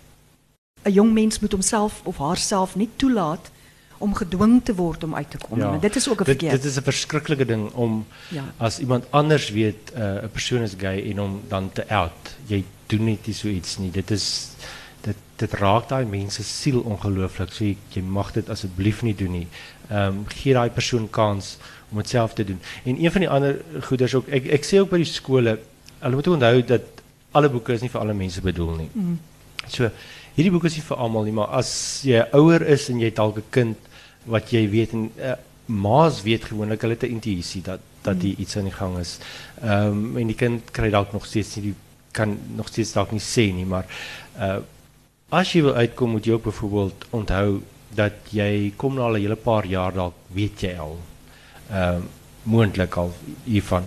'n 0.85 0.91
jong 0.91 1.13
mens 1.13 1.39
moet 1.39 1.51
homself 1.51 2.01
of 2.03 2.17
haarself 2.17 2.75
nie 2.75 2.89
toelaat 2.95 3.51
om 3.97 4.13
gedwing 4.15 4.63
te 4.63 4.75
word 4.75 5.03
om 5.03 5.15
uit 5.15 5.29
te 5.31 5.37
kom. 5.37 5.59
Ja. 5.59 5.77
Dit 5.77 5.95
is 5.95 6.07
ook 6.09 6.21
'n 6.21 6.23
dit, 6.23 6.37
verkeerd. 6.39 6.61
dit 6.61 6.71
is 6.71 6.77
'n 6.77 6.83
verskriklike 6.83 7.45
ding 7.45 7.71
om 7.73 8.05
Ja. 8.29 8.43
as 8.57 8.79
iemand 8.79 9.05
anders 9.11 9.49
weet 9.49 9.91
eh, 9.93 10.01
'n 10.03 10.23
uh, 10.23 10.29
persoon 10.31 10.61
is 10.61 10.73
gay 10.77 11.09
en 11.11 11.17
hom 11.17 11.41
dan 11.47 11.71
te 11.73 11.87
out. 11.89 12.35
Jy 12.45 12.63
doen 12.87 13.03
net 13.05 13.25
nie 13.25 13.35
so 13.35 13.47
iets 13.47 13.77
nie. 13.77 13.91
Dit 13.91 14.11
is 14.11 14.47
dit 15.01 15.17
dit 15.39 15.53
raak 15.53 15.87
daai 15.89 16.05
mense 16.05 16.43
siel 16.43 16.81
ongelooflik. 16.81 17.51
So 17.55 17.63
jy, 17.63 17.77
jy 17.95 18.01
mag 18.03 18.33
dit 18.35 18.49
asseblief 18.49 19.03
nie 19.07 19.15
doen 19.15 19.31
nie. 19.31 19.47
Ehm 19.89 20.19
um, 20.19 20.23
gee 20.27 20.53
daai 20.53 20.69
persoon 20.69 21.09
kans 21.09 21.57
om 21.91 21.97
dit 22.01 22.09
self 22.09 22.33
te 22.33 22.45
doen. 22.45 22.59
En 22.83 23.03
een 23.03 23.11
van 23.11 23.21
die 23.25 23.29
ander 23.29 23.59
goeders 23.87 24.15
ook 24.15 24.27
ek 24.27 24.49
ek 24.59 24.67
sê 24.67 24.81
ook 24.81 24.91
by 24.91 25.01
die 25.01 25.09
skole, 25.09 25.57
hulle 25.99 26.15
moet 26.19 26.27
onthou 26.27 26.61
dat 26.75 27.03
alle 27.31 27.49
boeke 27.49 27.73
is 27.73 27.81
nie 27.81 27.91
vir 27.93 28.01
alle 28.01 28.13
mense 28.13 28.41
bedoel 28.41 28.73
nie. 28.75 28.89
Mm. 28.93 29.19
So 29.67 29.89
hierdie 30.35 30.51
boek 30.53 30.65
is 30.69 30.79
nie 30.79 30.85
vir 30.87 31.03
almal 31.03 31.27
nie, 31.27 31.35
maar 31.35 31.53
as 31.59 31.71
jy 32.07 32.23
ouer 32.37 32.65
is 32.75 32.89
en 32.89 32.99
jy 33.01 33.11
het 33.11 33.19
dalk 33.19 33.37
'n 33.37 33.51
kind 33.51 33.77
wat 34.25 34.51
jy 34.51 34.69
weet 34.69 34.93
en 34.93 35.11
uh, 35.17 35.35
ma's 35.65 36.23
weet 36.23 36.45
gewoonlik 36.49 36.81
hulle 36.81 36.97
het 36.97 37.03
'n 37.03 37.15
intuïsie 37.17 37.61
dat 37.61 37.79
dat 38.01 38.19
die 38.21 38.35
iets 38.39 38.57
aan 38.57 38.69
die 38.69 38.79
gang 38.79 38.97
is. 38.97 39.19
Ehm 39.61 39.87
um, 39.87 40.17
en 40.17 40.27
die 40.27 40.35
kind 40.35 40.71
kry 40.71 40.89
dalk 40.89 41.13
nog 41.13 41.25
steeds 41.25 41.55
nie 41.55 41.71
die 41.71 41.75
kan 42.11 42.37
nog 42.55 42.67
steeds 42.67 42.93
dalk 42.93 43.11
nie 43.11 43.21
sê 43.21 43.53
nie, 43.53 43.65
maar 43.65 43.85
uh 44.37 44.59
as 45.29 45.51
jy 45.53 45.61
wil 45.61 45.77
uitkom 45.77 46.15
moet 46.15 46.25
jy 46.25 46.33
ook 46.37 46.47
byvoorbeeld 46.49 47.05
onthou 47.09 47.61
dat 47.95 48.31
jy 48.33 48.73
kom 48.77 48.95
na 48.95 49.01
al 49.01 49.17
'n 49.17 49.21
hele 49.21 49.35
paar 49.35 49.65
jaar 49.65 49.93
dalk 49.93 50.15
weet 50.33 50.61
jy 50.61 50.77
al 50.77 50.97
ehm 51.69 52.01
moontlik 52.43 52.95
al 52.95 53.13
hiervan. 53.43 53.83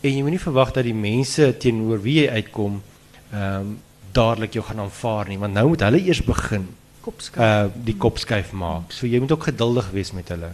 En 0.00 0.10
jy 0.10 0.22
moet 0.22 0.30
nie 0.30 0.46
verwag 0.48 0.72
dat 0.72 0.84
die 0.84 0.94
mense 0.94 1.56
teenoor 1.56 2.00
wie 2.02 2.22
jy 2.22 2.28
uitkom 2.30 2.82
ehm 3.32 3.60
um, 3.60 3.78
dadelik 4.12 4.52
jou 4.52 4.64
gaan 4.64 4.80
aanvaar 4.80 5.28
nie, 5.28 5.38
want 5.38 5.54
nou 5.54 5.68
moet 5.68 5.80
hulle 5.80 6.00
eers 6.00 6.22
begin 6.22 6.66
kopskuif. 7.00 7.46
uh 7.46 7.84
die 7.84 7.96
kop 7.96 8.18
skuif 8.18 8.52
maak. 8.52 8.92
So 8.92 9.06
jy 9.06 9.20
moet 9.20 9.32
ook 9.32 9.44
geduldig 9.44 9.90
wees 9.90 10.12
met 10.12 10.28
hulle. 10.28 10.50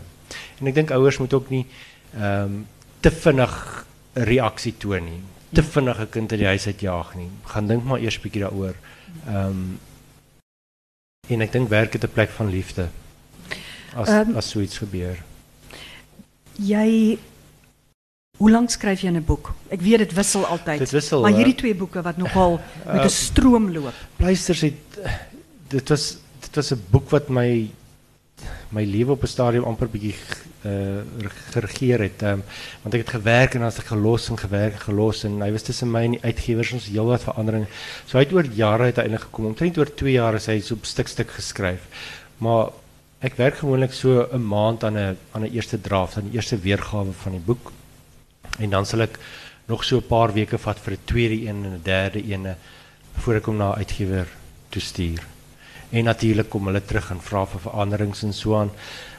En 0.61 0.67
ek 0.67 0.75
dink 0.75 0.91
ouers 0.91 1.19
moet 1.19 1.33
ook 1.33 1.51
nie 1.51 1.67
ehm 2.15 2.45
um, 2.45 2.67
te 3.01 3.11
vinnig 3.11 3.87
reaksie 4.13 4.75
toon 4.79 5.05
nie. 5.05 5.23
Te 5.53 5.63
vinnig 5.63 6.01
'n 6.01 6.09
kind 6.09 6.31
uit 6.31 6.41
die 6.41 6.49
huis 6.49 6.67
uitjaag 6.67 7.15
nie. 7.15 7.31
Gaan 7.45 7.67
dink 7.67 7.85
maar 7.85 8.01
eers 8.01 8.21
bietjie 8.21 8.43
daaroor. 8.43 8.75
Ehm 9.27 9.47
um, 9.47 9.79
en 11.29 11.41
ek 11.41 11.53
dink 11.53 11.69
werk 11.69 11.93
het 11.93 12.05
'n 12.05 12.13
plek 12.13 12.31
van 12.31 12.51
liefde. 12.51 12.89
As 13.95 14.09
Ehm, 14.09 14.37
as 14.37 14.51
so 14.51 14.61
iets 14.61 14.79
gebeur. 14.79 15.23
Jy 16.53 17.19
Hoe 18.39 18.51
lank 18.51 18.71
skryf 18.71 19.01
jy 19.01 19.11
'n 19.11 19.25
boek? 19.25 19.55
Ek 19.69 19.81
weet 19.81 19.99
dit 19.99 20.13
wissel 20.13 20.47
altyd. 20.47 20.79
Dit 20.79 20.91
wissel, 20.91 21.21
maar 21.21 21.31
hè? 21.31 21.37
hierdie 21.37 21.55
twee 21.55 21.75
boeke 21.75 22.03
wat 22.03 22.17
nogal 22.17 22.61
met 22.87 23.03
'n 23.03 23.05
Uh, 23.09 23.09
stroom 23.09 23.73
loop. 23.73 23.95
Pleisters 24.17 24.61
het 24.61 24.75
dit 25.69 25.89
was 25.89 26.19
dit 26.41 26.55
was 26.55 26.71
'n 26.73 26.85
boek 26.91 27.11
wat 27.11 27.29
my 27.29 27.71
my 28.71 28.85
lewe 28.85 29.13
op 29.13 29.23
'n 29.23 29.27
stadium 29.27 29.65
amper 29.65 29.89
bietjie 29.89 30.15
uh 30.65 31.01
geregeer 31.53 32.01
het. 32.01 32.23
Um, 32.23 32.43
want 32.83 32.95
ek 32.95 33.01
het 33.01 33.15
gewerk 33.17 33.55
en 33.55 33.61
dan 33.61 33.71
het 33.71 33.79
ek 33.79 33.93
gelos 33.95 34.29
en 34.29 34.39
gewerk 34.39 34.73
en 34.73 34.81
gelos 34.81 35.25
en 35.25 35.41
hy 35.41 35.51
was 35.53 35.63
tussen 35.63 35.91
my 35.91 36.03
en 36.05 36.17
die 36.17 36.23
uitgewers 36.23 36.73
ons 36.73 36.89
heelwat 36.91 37.23
verandering. 37.23 37.67
So 38.07 38.19
hy 38.19 38.25
het 38.25 38.33
oor 38.33 38.45
jare 38.45 38.91
uiteindelik 38.91 39.29
gekom. 39.29 39.47
Omtrent 39.47 39.79
oor 39.79 39.95
2 39.95 40.13
jaar 40.13 40.35
is 40.35 40.47
hy 40.47 40.61
so 40.61 40.77
stuk 40.83 41.09
stuk 41.09 41.31
geskryf. 41.31 41.87
Maar 42.39 42.73
ek 43.21 43.39
werk 43.39 43.59
gewoonlik 43.63 43.93
so 43.93 44.27
'n 44.33 44.43
maand 44.43 44.85
aan 44.85 44.97
'n 44.99 45.17
aan 45.33 45.43
'n 45.43 45.53
eerste 45.53 45.81
draft, 45.81 46.17
aan 46.17 46.29
die 46.31 46.37
eerste 46.37 46.59
weergawe 46.59 47.13
van 47.13 47.33
die 47.33 47.41
boek. 47.41 47.73
En 48.59 48.71
dan 48.71 48.87
sal 48.87 49.01
ek 49.01 49.19
nog 49.67 49.85
so 49.85 49.97
'n 49.97 50.07
paar 50.07 50.33
weke 50.33 50.59
vat 50.59 50.79
vir 50.79 50.93
'n 50.93 51.05
tweede 51.05 51.47
een 51.47 51.65
en 51.65 51.73
'n 51.75 51.81
derde 51.83 52.23
een 52.33 52.55
voor 53.19 53.35
ek 53.35 53.47
hom 53.47 53.57
na 53.57 53.71
'n 53.73 53.79
uitgewer 53.79 54.27
toe 54.69 54.83
stuur. 54.83 55.38
En 55.91 56.05
natuurlik 56.05 56.51
kom 56.53 56.69
hulle 56.69 56.83
terug 56.85 57.11
en 57.11 57.21
vra 57.25 57.45
vir 57.49 57.63
veranderings 57.65 58.23
en 58.27 58.35
so 58.37 58.57
aan. 58.59 58.71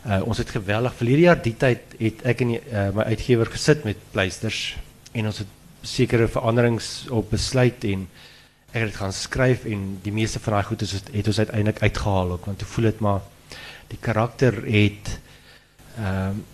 Uh, 0.05 0.21
ons 0.25 0.38
het 0.38 0.49
geweldig 0.53 0.93
verlede 0.95 1.25
jaar 1.25 1.41
die 1.41 1.55
tyd 1.58 1.95
het 1.99 2.21
ek 2.29 2.43
en 2.45 2.51
uh, 2.55 2.89
my 2.95 3.08
uitgewer 3.13 3.49
gesit 3.49 3.84
met 3.88 3.97
pleisters 4.13 4.77
en 5.12 5.32
ons 5.32 5.41
het 5.41 5.55
sekere 5.82 6.27
veranderings 6.27 7.08
op 7.15 7.32
besluit 7.32 7.84
en 7.89 8.05
ek 8.69 8.84
het 8.84 8.99
gaan 8.99 9.13
skryf 9.15 9.65
en 9.65 9.86
die 10.03 10.13
meeste 10.13 10.39
van 10.43 10.58
daai 10.58 10.67
goed 10.69 10.86
is 10.86 10.93
het 10.99 11.27
ons 11.27 11.39
uiteindelik 11.39 11.82
uitgehaal 11.82 12.36
ook 12.36 12.45
want 12.45 12.60
toe 12.62 12.69
voel 12.69 12.89
dit 12.91 13.03
maar 13.05 13.21
die 13.89 13.99
karakter 14.01 14.62
het 14.67 15.15
ehm 15.97 16.38
um, 16.38 16.45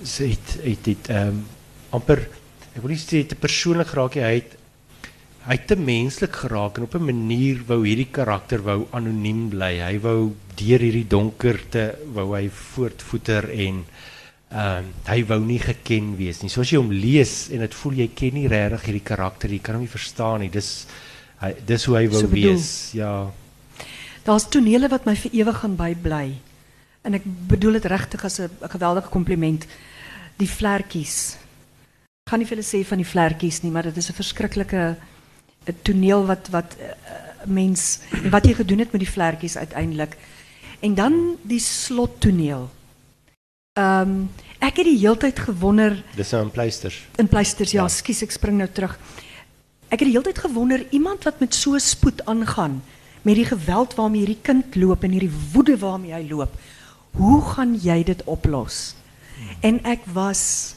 het 0.00 0.54
het 0.64 0.86
het 0.86 1.08
um, 1.12 1.42
amper 1.90 2.22
ek 2.74 2.80
wil 2.80 2.92
nie 2.92 3.00
sê 3.00 3.22
te 3.26 3.36
persoonlik 3.36 3.92
nie, 3.94 4.22
hy 4.24 4.34
het 4.38 4.56
hy 5.46 5.56
het 5.56 5.66
te 5.66 5.76
menslik 5.76 6.34
geraak 6.42 6.76
en 6.78 6.84
op 6.84 6.94
'n 6.94 7.04
manier 7.04 7.62
wou 7.66 7.84
hierdie 7.86 8.10
karakter 8.12 8.62
wou 8.62 8.86
anoniem 8.92 9.48
bly. 9.48 9.80
Hy 9.80 9.98
wou 10.00 10.34
deur 10.56 10.78
hierdie 10.80 11.06
donkerte 11.08 11.96
wou 12.12 12.34
hy 12.36 12.48
voortvoeter 12.48 13.48
en 13.50 13.84
ehm 14.50 14.78
um, 14.78 14.84
hy 15.06 15.24
wou 15.24 15.40
nie 15.40 15.58
geken 15.58 16.16
wees 16.16 16.42
nie. 16.42 16.50
So 16.50 16.60
as 16.60 16.70
jy 16.70 16.76
hom 16.78 16.90
lees 16.90 17.48
en 17.50 17.60
dit 17.60 17.74
voel 17.74 17.92
jy 17.92 18.08
ken 18.14 18.34
nie 18.34 18.48
regtig 18.48 18.82
hierdie 18.84 19.04
karakter, 19.04 19.50
jy 19.50 19.58
kan 19.62 19.74
hom 19.74 19.82
nie 19.82 19.88
verstaan 19.90 20.40
nie. 20.40 20.50
Dis 20.50 20.86
hy 21.40 21.54
dis 21.66 21.84
hoe 21.84 21.96
hy 21.96 22.08
wou 22.08 22.20
So 22.20 22.26
bedoel. 22.28 22.52
wees. 22.52 22.90
Ja. 22.92 23.30
Daar's 24.24 24.48
tonele 24.48 24.88
wat 24.88 25.06
my 25.06 25.14
vir 25.16 25.30
ewig 25.32 25.56
gaan 25.60 25.76
bybly. 25.76 26.34
En 27.02 27.14
ek 27.14 27.22
bedoel 27.24 27.72
dit 27.72 27.84
regtig 27.84 28.24
as 28.24 28.40
'n 28.40 28.50
geweldige 28.60 29.08
kompliment. 29.08 29.66
Die 30.36 30.48
vlekkies. 30.48 31.36
Ek 32.26 32.30
gaan 32.30 32.38
nie 32.40 32.46
vir 32.46 32.56
hulle 32.56 32.66
sê 32.82 32.84
van 32.86 32.98
die 32.98 33.06
vlekkies 33.06 33.62
nie, 33.62 33.70
maar 33.70 33.82
dit 33.84 33.96
is 33.96 34.10
'n 34.10 34.12
verskriklike 34.14 34.96
'n 35.66 35.76
toneel 35.82 36.26
wat 36.26 36.48
wat 36.50 36.76
uh, 36.80 36.86
mens 37.46 37.98
en 38.24 38.30
wat 38.30 38.44
jy 38.46 38.54
gedoen 38.54 38.78
het 38.78 38.92
met 38.92 39.00
die 39.00 39.10
vlekkies 39.10 39.56
uiteindelik. 39.56 40.16
En 40.80 40.94
dan 40.94 41.36
die 41.42 41.60
slottoneel. 41.60 42.70
Ehm 43.72 44.00
um, 44.10 44.30
ek 44.60 44.76
het 44.76 44.84
die 44.86 44.98
heeltyd 44.98 45.38
gewonder 45.38 46.02
Dis 46.16 46.30
nou 46.30 46.44
'n 46.44 46.50
pleisters. 46.50 47.06
in 47.16 47.28
pleisters 47.28 47.70
ja, 47.70 47.82
Ja. 47.82 47.88
skus 47.88 48.22
ek 48.22 48.30
spring 48.30 48.56
nou 48.58 48.68
terug. 48.72 48.98
Ek 49.88 49.98
het 49.98 50.08
die 50.08 50.16
hele 50.16 50.22
tyd 50.24 50.38
gewonder 50.38 50.86
iemand 50.90 51.24
wat 51.24 51.40
met 51.40 51.54
so 51.54 51.78
spoed 51.78 52.24
aangaan 52.24 52.82
met 53.22 53.34
die 53.34 53.44
geweld 53.44 53.94
waarmee 53.94 54.20
hierdie 54.26 54.42
kind 54.42 54.74
loop 54.76 55.02
en 55.04 55.10
hierdie 55.10 55.32
woede 55.52 55.78
waarmee 55.78 56.12
hy 56.12 56.28
loop. 56.28 56.52
Hoe 57.12 57.42
gaan 57.42 57.74
jy 57.74 58.02
dit 58.04 58.22
oplos? 58.24 58.94
En 59.60 59.80
ek 59.84 60.00
was 60.12 60.74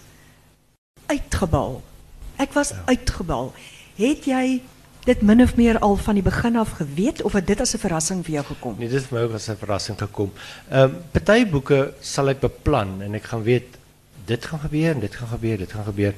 uitgebal. 1.06 1.82
Ek 2.38 2.54
was 2.54 2.70
ja. 2.70 2.82
uitgebal. 2.86 3.54
Het 3.96 4.26
jy 4.26 4.62
dit 5.06 5.22
min 5.22 5.42
of 5.42 5.56
meer 5.56 5.80
al 5.80 5.98
van 6.00 6.16
die 6.16 6.24
begin 6.24 6.56
af 6.60 6.78
geweet 6.80 7.22
of 7.22 7.34
het 7.34 7.48
dit 7.48 7.62
as 7.62 7.74
'n 7.76 7.80
verrassing 7.80 8.24
vir 8.26 8.34
jou 8.34 8.46
gekom? 8.46 8.76
Nee, 8.78 8.90
dit 8.90 9.02
is 9.02 9.10
my 9.10 9.20
ook 9.20 9.34
as 9.34 9.50
'n 9.50 9.56
verrassing 9.56 9.98
gekom. 9.98 10.32
Ehm 10.70 10.92
party 11.12 11.46
boeke 11.46 11.94
sal 12.00 12.30
ek 12.30 12.40
beplan 12.40 13.02
en 13.02 13.14
ek 13.14 13.24
gaan 13.24 13.44
weet 13.44 13.78
dit 14.26 14.46
gaan 14.46 14.60
gebeur 14.60 14.92
en 14.94 15.00
dit 15.00 15.16
gaan 15.16 15.28
gebeur, 15.28 15.58
dit 15.58 15.72
gaan 15.72 15.86
gebeur. 15.86 16.14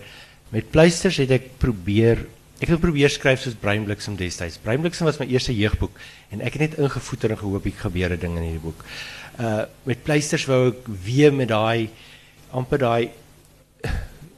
Met 0.50 0.70
pleisters 0.70 1.18
het 1.18 1.32
ek 1.32 1.58
probeer 1.58 2.26
ek 2.60 2.68
het 2.68 2.80
probeer 2.80 3.10
skryf 3.10 3.42
soos 3.42 3.58
Breinbliksem 3.60 4.16
destyds. 4.16 4.58
Breinbliksem 4.58 5.06
was 5.06 5.20
my 5.20 5.26
eerste 5.26 5.56
jeugboek 5.56 5.92
en 6.32 6.42
ek 6.42 6.54
het 6.54 6.62
net 6.62 6.80
ingevoeter 6.80 7.32
en 7.32 7.38
gehoop 7.38 7.66
ek 7.66 7.84
gebeure 7.84 8.18
dinge 8.18 8.38
in 8.38 8.44
hierdie 8.44 8.64
boek. 8.64 8.86
Uh 9.40 9.66
met 9.84 10.04
pleisters 10.04 10.46
wou 10.46 10.70
ek 10.70 10.88
weer 11.04 11.34
met 11.34 11.48
daai 11.48 11.90
amper 12.52 12.80
daai 12.80 13.10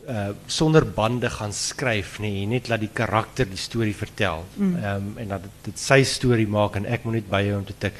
uh 0.07 0.29
sonder 0.47 0.85
bande 0.85 1.29
gaan 1.29 1.51
skryf 1.53 2.19
nê, 2.19 2.29
nee, 2.31 2.45
net 2.45 2.67
laat 2.69 2.79
die 2.79 2.89
karakter 2.93 3.45
die 3.49 3.57
storie 3.59 3.95
vertel. 3.95 4.45
Ehm 4.59 5.17
en 5.17 5.27
dat 5.27 5.41
dit, 5.43 5.51
dit 5.65 5.79
sy 5.79 6.03
storie 6.03 6.47
maak 6.47 6.75
en 6.75 6.85
ek 6.85 7.03
moet 7.03 7.13
net 7.13 7.29
by 7.29 7.43
hom 7.51 7.65
te 7.65 7.73
tik. 7.77 7.93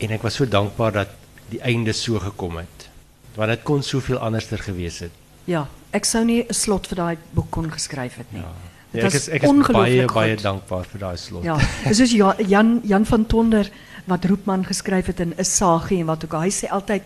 En 0.00 0.10
ek 0.14 0.22
was 0.22 0.34
so 0.38 0.46
dankbaar 0.46 0.92
dat 0.92 1.08
die 1.50 1.60
einde 1.60 1.92
so 1.92 2.18
gekom 2.22 2.56
het. 2.60 2.88
Want 3.36 3.50
dit 3.50 3.62
kon 3.66 3.82
soveel 3.82 4.18
anderster 4.18 4.58
gewees 4.58 4.98
het. 5.04 5.12
Ja, 5.48 5.66
ek 5.92 6.04
sou 6.04 6.24
nie 6.24 6.44
'n 6.48 6.54
slot 6.54 6.86
vir 6.86 6.96
daai 6.96 7.16
boek 7.34 7.50
kon 7.50 7.70
geskryf 7.70 8.16
het 8.16 8.32
nie. 8.32 8.40
Ja. 8.42 8.52
Dit 8.92 9.02
Ja, 9.02 9.06
ek 9.08 9.14
is 9.14 9.28
ek 9.28 9.42
is 9.42 9.48
baie 9.48 9.50
ongelooflik 9.52 10.12
baie 10.14 10.34
goed. 10.34 10.42
dankbaar 10.42 10.84
vir 10.84 10.98
daai 11.00 11.16
slot. 11.16 11.44
Ja, 11.44 11.58
dis 11.88 11.96
soos 11.98 12.12
Ja- 12.12 12.36
Jan 12.38 12.80
Jan 12.84 13.04
van 13.06 13.26
Tonder 13.26 13.68
wat 14.06 14.24
Roepman 14.24 14.64
geskryf 14.64 15.06
het 15.06 15.20
in 15.20 15.34
'n 15.36 15.44
sagie 15.44 16.00
en 16.00 16.06
wat 16.06 16.24
ook. 16.24 16.32
Hy 16.32 16.48
sê 16.50 16.68
altyd, 16.70 17.02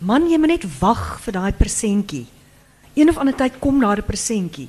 "Man, 0.00 0.28
jy 0.30 0.38
moet 0.38 0.48
net 0.48 0.78
wag 0.80 1.20
vir 1.20 1.32
daai 1.32 1.52
persentjie. 1.52 2.26
Een 2.94 3.08
of 3.08 3.18
ander 3.18 3.34
tyd 3.34 3.58
kom 3.60 3.80
daar 3.80 3.98
'n 3.98 4.02
persentjie." 4.06 4.68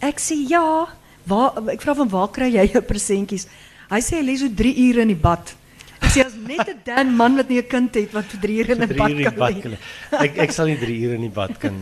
Ek 0.00 0.18
sê, 0.18 0.34
"Ja, 0.48 0.88
waar 1.26 1.52
ek 1.68 1.80
vra 1.80 1.94
van 1.94 2.08
waar 2.08 2.28
kry 2.30 2.50
jy 2.50 2.66
jou 2.72 2.82
persentjies?" 2.82 3.46
Hy 3.90 4.00
sê 4.00 4.16
hy 4.20 4.24
lê 4.24 4.36
so 4.38 4.48
3 4.48 4.74
ure 4.88 5.00
in 5.02 5.08
die 5.08 5.14
bad. 5.16 5.54
Ek 6.00 6.10
sê 6.10 6.24
as 6.26 6.34
net 6.34 6.68
'n 6.68 6.80
dan 6.84 7.14
man 7.16 7.36
wat 7.36 7.48
nie 7.48 7.58
'n 7.58 7.68
kind 7.68 7.94
het 7.94 8.12
wat 8.12 8.24
vir 8.24 8.40
3 8.40 8.58
ure 8.60 8.72
in 8.72 8.82
'n 8.82 8.88
Drie 8.88 8.98
bad 8.98 9.08
kan 9.08 9.16
die 9.16 9.38
bad 9.38 9.64
lê. 9.64 9.78
Ek 10.10 10.38
ek 10.38 10.50
sal 10.52 10.66
nie 10.66 10.76
3 10.76 11.04
ure 11.04 11.14
in 11.14 11.20
die 11.20 11.28
bad 11.30 11.58
kan 11.58 11.80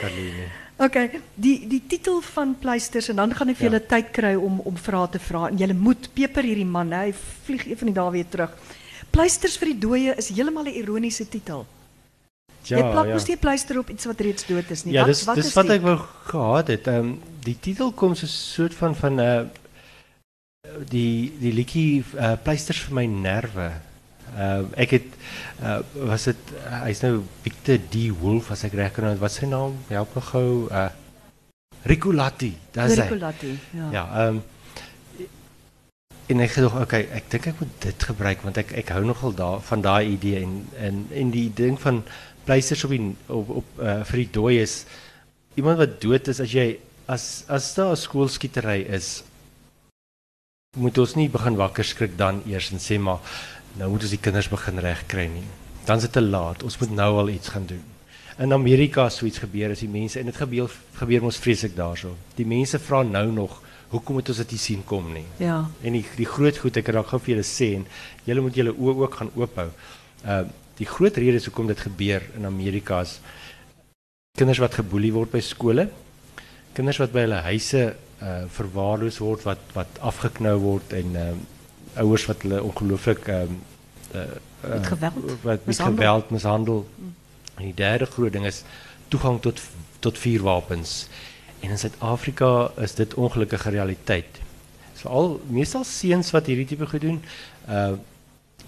kan 0.00 0.10
lê 0.10 0.24
nie. 0.36 0.48
Okay, 0.78 1.20
die 1.36 1.68
die 1.68 1.82
titel 1.86 2.20
van 2.20 2.56
pleisters 2.58 3.08
en 3.08 3.16
dan 3.16 3.34
gaan 3.34 3.48
ek 3.50 3.56
vir 3.56 3.72
Ja. 3.72 3.78
tyd 3.78 4.12
kry 4.12 4.34
om 4.34 4.60
om 4.60 4.76
vrae 4.76 5.08
te 5.10 5.18
vra 5.18 5.48
en 5.48 5.56
julle 5.56 5.74
moet 5.74 6.08
peper 6.14 6.42
hierdie 6.42 6.66
man, 6.66 6.90
hè, 6.92 7.04
hy 7.06 7.14
vlieg 7.46 7.66
een 7.66 7.76
van 7.76 7.86
die 7.86 7.94
dae 7.94 8.10
weer 8.10 8.28
terug. 8.28 8.50
Pleisters 9.10 9.56
vir 9.56 9.66
die 9.68 9.78
dooie 9.78 10.14
is 10.18 10.28
heeltemal 10.28 10.64
'n 10.64 10.74
ironiese 10.74 11.28
titel. 11.28 11.66
Ja, 12.62 12.78
Jy 12.78 12.90
plak 12.92 13.06
ja. 13.06 13.12
mos 13.16 13.26
nie 13.26 13.36
'n 13.36 13.42
pleister 13.42 13.78
op 13.78 13.90
iets 13.90 14.04
wat 14.04 14.20
reeds 14.20 14.46
dood 14.46 14.70
is 14.70 14.84
nie. 14.84 14.94
Ja, 14.94 15.00
wat 15.00 15.08
dis 15.10 15.24
wat 15.24 15.36
dis 15.36 15.46
is 15.46 15.54
wat 15.54 15.70
ek 15.70 15.82
wou 15.82 15.96
gehad 16.30 16.68
het. 16.68 16.86
Ehm 16.86 16.98
um, 16.98 17.20
die 17.42 17.56
titel 17.60 17.92
kom 17.92 18.14
so 18.14 18.26
'n 18.26 18.28
soort 18.28 18.74
van 18.74 18.94
van 18.94 19.14
'n 19.14 19.20
uh, 19.20 19.42
die 20.88 21.32
die 21.40 21.52
liedjie 21.52 22.04
uh, 22.14 22.36
pleisters 22.42 22.80
vir 22.86 22.94
my 22.94 23.06
nerve. 23.06 23.72
Ehm 24.36 24.66
ek 24.76 24.90
het 24.90 25.08
uh, 25.62 25.80
was 25.94 26.24
dit 26.24 26.36
uh, 26.54 26.82
hy's 26.84 27.02
nou 27.02 27.22
Victor 27.42 27.78
D 27.90 28.08
Wolf 28.20 28.50
as 28.50 28.64
ek 28.64 28.72
reg 28.72 28.92
kan 28.92 29.04
onthou. 29.04 29.20
Wat 29.20 29.32
sy 29.32 29.46
naam? 29.46 29.76
Help 29.88 30.14
my 30.14 30.22
gou. 30.22 30.68
Uh 30.70 30.88
Ricolatti. 31.82 32.54
Dis 32.70 32.94
hy. 32.96 33.02
Ricolatti, 33.02 33.58
ja. 33.74 33.90
Ja, 33.90 34.04
ehm 34.22 34.40
en 36.32 36.40
ek 36.40 36.54
gedog, 36.54 36.76
okay, 36.80 37.02
ek 37.12 37.26
dink 37.32 37.46
ek 37.50 37.58
moet 37.60 37.72
dit 37.82 38.04
gebruik 38.08 38.44
want 38.46 38.58
ek 38.60 38.70
ek 38.78 38.92
hou 38.94 39.02
nogal 39.04 39.34
daar 39.36 39.60
van 39.66 39.82
daai 39.84 40.14
idee 40.14 40.40
en 40.40 40.52
en 40.78 41.02
en 41.10 41.32
die 41.34 41.48
ding 41.52 41.80
van 41.82 42.02
pleisters 42.44 42.84
op 42.84 42.90
die 42.90 43.16
op 43.26 43.50
op 43.62 43.80
uh, 43.80 44.00
vir 44.08 44.24
die 44.24 44.30
dooies 44.38 44.84
iemand 45.54 45.78
wat 45.78 46.00
dood 46.00 46.28
is 46.28 46.40
as 46.40 46.54
jy 46.54 46.78
as 47.06 47.44
as 47.48 47.74
daar 47.74 47.92
'n 47.92 48.02
skoolskietery 48.06 48.80
is 48.88 49.22
moet 50.72 50.98
ons 50.98 51.14
nie 51.18 51.28
begin 51.28 51.56
wakker 51.56 51.84
skrik 51.84 52.14
dan 52.16 52.38
eers 52.48 52.70
en 52.72 52.80
sê 52.80 52.96
maar 52.98 53.20
nou 53.76 53.90
moet 53.92 54.04
ons 54.06 54.14
die 54.14 54.20
kinders 54.20 54.48
begin 54.48 54.78
regkry 54.80 55.26
nie. 55.28 55.44
Dan 55.84 56.00
is 56.00 56.06
dit 56.06 56.14
te 56.16 56.22
laat. 56.22 56.62
Ons 56.62 56.78
moet 56.80 56.94
nou 56.96 57.10
al 57.20 57.28
iets 57.28 57.52
gaan 57.52 57.66
doen. 57.66 57.82
In 58.38 58.52
Amerika 58.52 59.04
het 59.04 59.12
so 59.12 59.26
iets 59.26 59.42
gebeur 59.42 59.74
as 59.74 59.82
die 59.84 59.90
mense 59.92 60.18
en 60.20 60.30
dit 60.30 60.36
gebeur 60.36 60.72
gebeur 60.96 61.26
mos 61.26 61.40
vreeslik 61.42 61.76
daarso. 61.76 62.14
Die 62.38 62.48
mense 62.48 62.80
vra 62.80 63.02
nou 63.02 63.26
nog 63.32 63.60
hoekom 63.92 64.16
moet 64.16 64.32
ons 64.32 64.40
dit 64.40 64.54
nie 64.56 64.62
sien 64.62 64.84
kom 64.88 65.12
nie. 65.12 65.26
Ja. 65.36 65.58
En 65.84 65.92
die 65.98 66.04
die 66.16 66.28
groot 66.28 66.56
goed 66.56 66.80
ek 66.80 66.88
dalk 66.96 67.12
gou 67.12 67.20
vir 67.20 67.34
julle 67.34 67.44
sê 67.44 67.74
en 67.76 67.84
julle 68.24 68.44
moet 68.46 68.56
julle 68.56 68.72
oë 68.72 68.96
ook 69.04 69.20
gaan 69.20 69.32
oophou. 69.36 69.68
Uh 70.24 70.42
die 70.78 70.88
groot 70.88 71.16
rede 71.16 71.40
hoekom 71.44 71.66
dit 71.66 71.80
gebeur 71.80 72.22
in 72.36 72.46
Amerika 72.46 73.00
is 73.00 73.18
kinders 74.38 74.62
wat 74.62 74.78
geboelie 74.80 75.12
word 75.12 75.32
by 75.32 75.42
skole, 75.44 75.88
kinders 76.76 77.00
wat 77.02 77.12
by 77.12 77.26
hulle 77.26 77.42
huise 77.48 77.82
uh 78.22 78.44
verwaarloos 78.54 79.18
word 79.20 79.42
wat 79.48 79.74
wat 79.74 79.98
afgeknou 80.00 80.54
word 80.62 80.94
en 80.96 81.16
uh 81.18 81.32
ouers 82.00 82.24
wat 82.30 82.44
hulle 82.46 82.62
ongelooflik 82.64 83.26
um 83.34 83.58
uh, 84.14 84.22
uh 84.22 84.78
Met 84.78 84.86
geweld 84.86 85.18
wat 85.42 85.42
met 85.44 85.66
mishandel. 85.66 85.96
geweld 85.96 86.30
mishandel. 86.30 86.86
En 87.56 87.64
die 87.64 87.74
derde 87.74 88.06
groot 88.06 88.32
ding 88.32 88.46
is 88.46 88.62
toegang 89.08 89.40
tot 89.40 89.60
tot 90.00 90.18
vuurwapens. 90.18 91.08
En 91.60 91.70
in 91.70 91.78
Suid-Afrika 91.78 92.70
is 92.76 92.94
dit 92.94 93.14
ongelukkige 93.14 93.70
realiteit. 93.70 94.40
So 94.96 95.08
al 95.08 95.40
meestal 95.46 95.84
seuns 95.84 96.30
wat 96.30 96.46
hierdie 96.46 96.66
tipe 96.66 96.86
goed 96.86 97.04
doen, 97.04 97.20
uh 97.68 97.92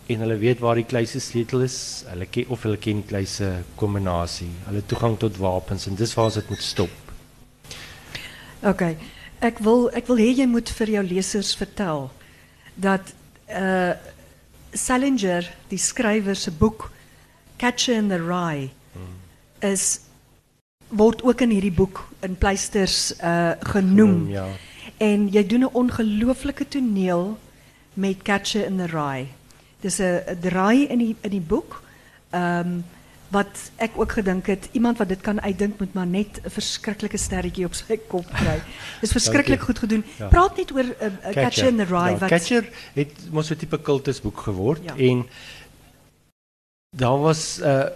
en 0.07 0.20
hulle 0.24 0.36
weet 0.38 0.61
waar 0.61 0.76
die 0.76 0.84
kluise 0.84 1.20
sleutel 1.20 1.64
is, 1.64 2.05
hulle 2.11 2.26
ken 2.26 2.48
of 2.52 2.62
hulle 2.66 2.76
ken 2.76 3.02
die 3.09 3.50
kombinasie, 3.80 4.50
hulle 4.66 4.82
toegang 4.86 5.16
tot 5.18 5.36
wapens 5.40 5.86
en 5.88 5.96
dis 5.96 6.14
waar 6.14 6.28
ons 6.30 6.34
dit 6.40 6.48
moet 6.48 6.62
stop. 6.62 6.90
Okay. 8.64 8.96
Ek 9.44 9.59
wil 9.61 9.90
ek 9.92 10.07
wil 10.09 10.20
hê 10.22 10.30
jy 10.32 10.46
moet 10.48 10.70
vir 10.78 10.96
jou 10.96 11.05
lesers 11.05 11.55
vertel 11.57 12.11
dat 12.74 13.14
uh 13.48 13.94
Salinger, 14.74 15.46
die 15.70 15.78
skrywer 15.78 16.34
se 16.34 16.50
boek 16.50 16.88
Catcher 17.62 17.94
in 17.94 18.09
the 18.11 18.18
Rye 18.18 18.72
is 19.62 20.00
word 20.90 21.22
ook 21.22 21.44
in 21.46 21.52
hierdie 21.55 21.74
boek 21.74 22.00
in 22.26 22.34
pleisters 22.34 23.12
uh 23.20 23.55
genoem. 23.70 24.28
Ja. 24.32 24.48
En 24.98 25.28
jy 25.30 25.46
doen 25.46 25.64
'n 25.68 25.74
ongelooflike 25.74 26.68
toneel 26.68 27.38
met 27.94 28.22
Catcher 28.22 28.66
in 28.66 28.76
the 28.76 28.90
Rye. 28.90 29.28
Dis 29.85 30.01
'n 30.01 30.22
'n 30.32 30.39
draai 30.41 30.87
in 30.89 30.99
die 30.99 31.16
in 31.20 31.30
die 31.30 31.45
boek. 31.45 31.82
Ehm 32.32 32.80
wat 33.35 33.70
ek 33.82 33.97
ook 33.99 34.12
gedink 34.12 34.47
het, 34.47 34.68
iemand 34.72 34.99
wat 34.99 35.09
dit 35.09 35.20
kan 35.20 35.41
uitdink 35.43 35.78
moet 35.80 35.93
maar 35.93 36.07
net 36.07 36.39
'n 36.45 36.51
verskriklike 36.51 37.18
sterretjie 37.18 37.64
op 37.66 37.74
sy 37.74 37.97
kop 38.09 38.26
kry. 38.30 38.61
Dis 39.03 39.11
verskriklik 39.11 39.59
Dankie. 39.59 39.66
goed 39.66 39.78
gedoen. 39.78 40.05
Ja. 40.18 40.28
Praat 40.28 40.57
net 40.57 40.70
oor 40.72 40.85
uh, 40.85 41.07
uh, 41.07 41.32
Catcher 41.32 41.66
in 41.68 41.76
the 41.76 41.85
Rye 41.89 42.11
ja, 42.14 42.18
wat 42.18 42.28
Catcher 42.28 42.64
het 42.95 43.11
mos 43.32 43.47
so 43.47 43.55
'n 43.55 43.59
tipe 43.59 43.78
kultusboek 43.78 44.39
geword 44.47 44.82
Ja. 44.85 44.95
en 44.97 45.26
daar 46.97 47.20
was 47.20 47.59
uh 47.61 47.87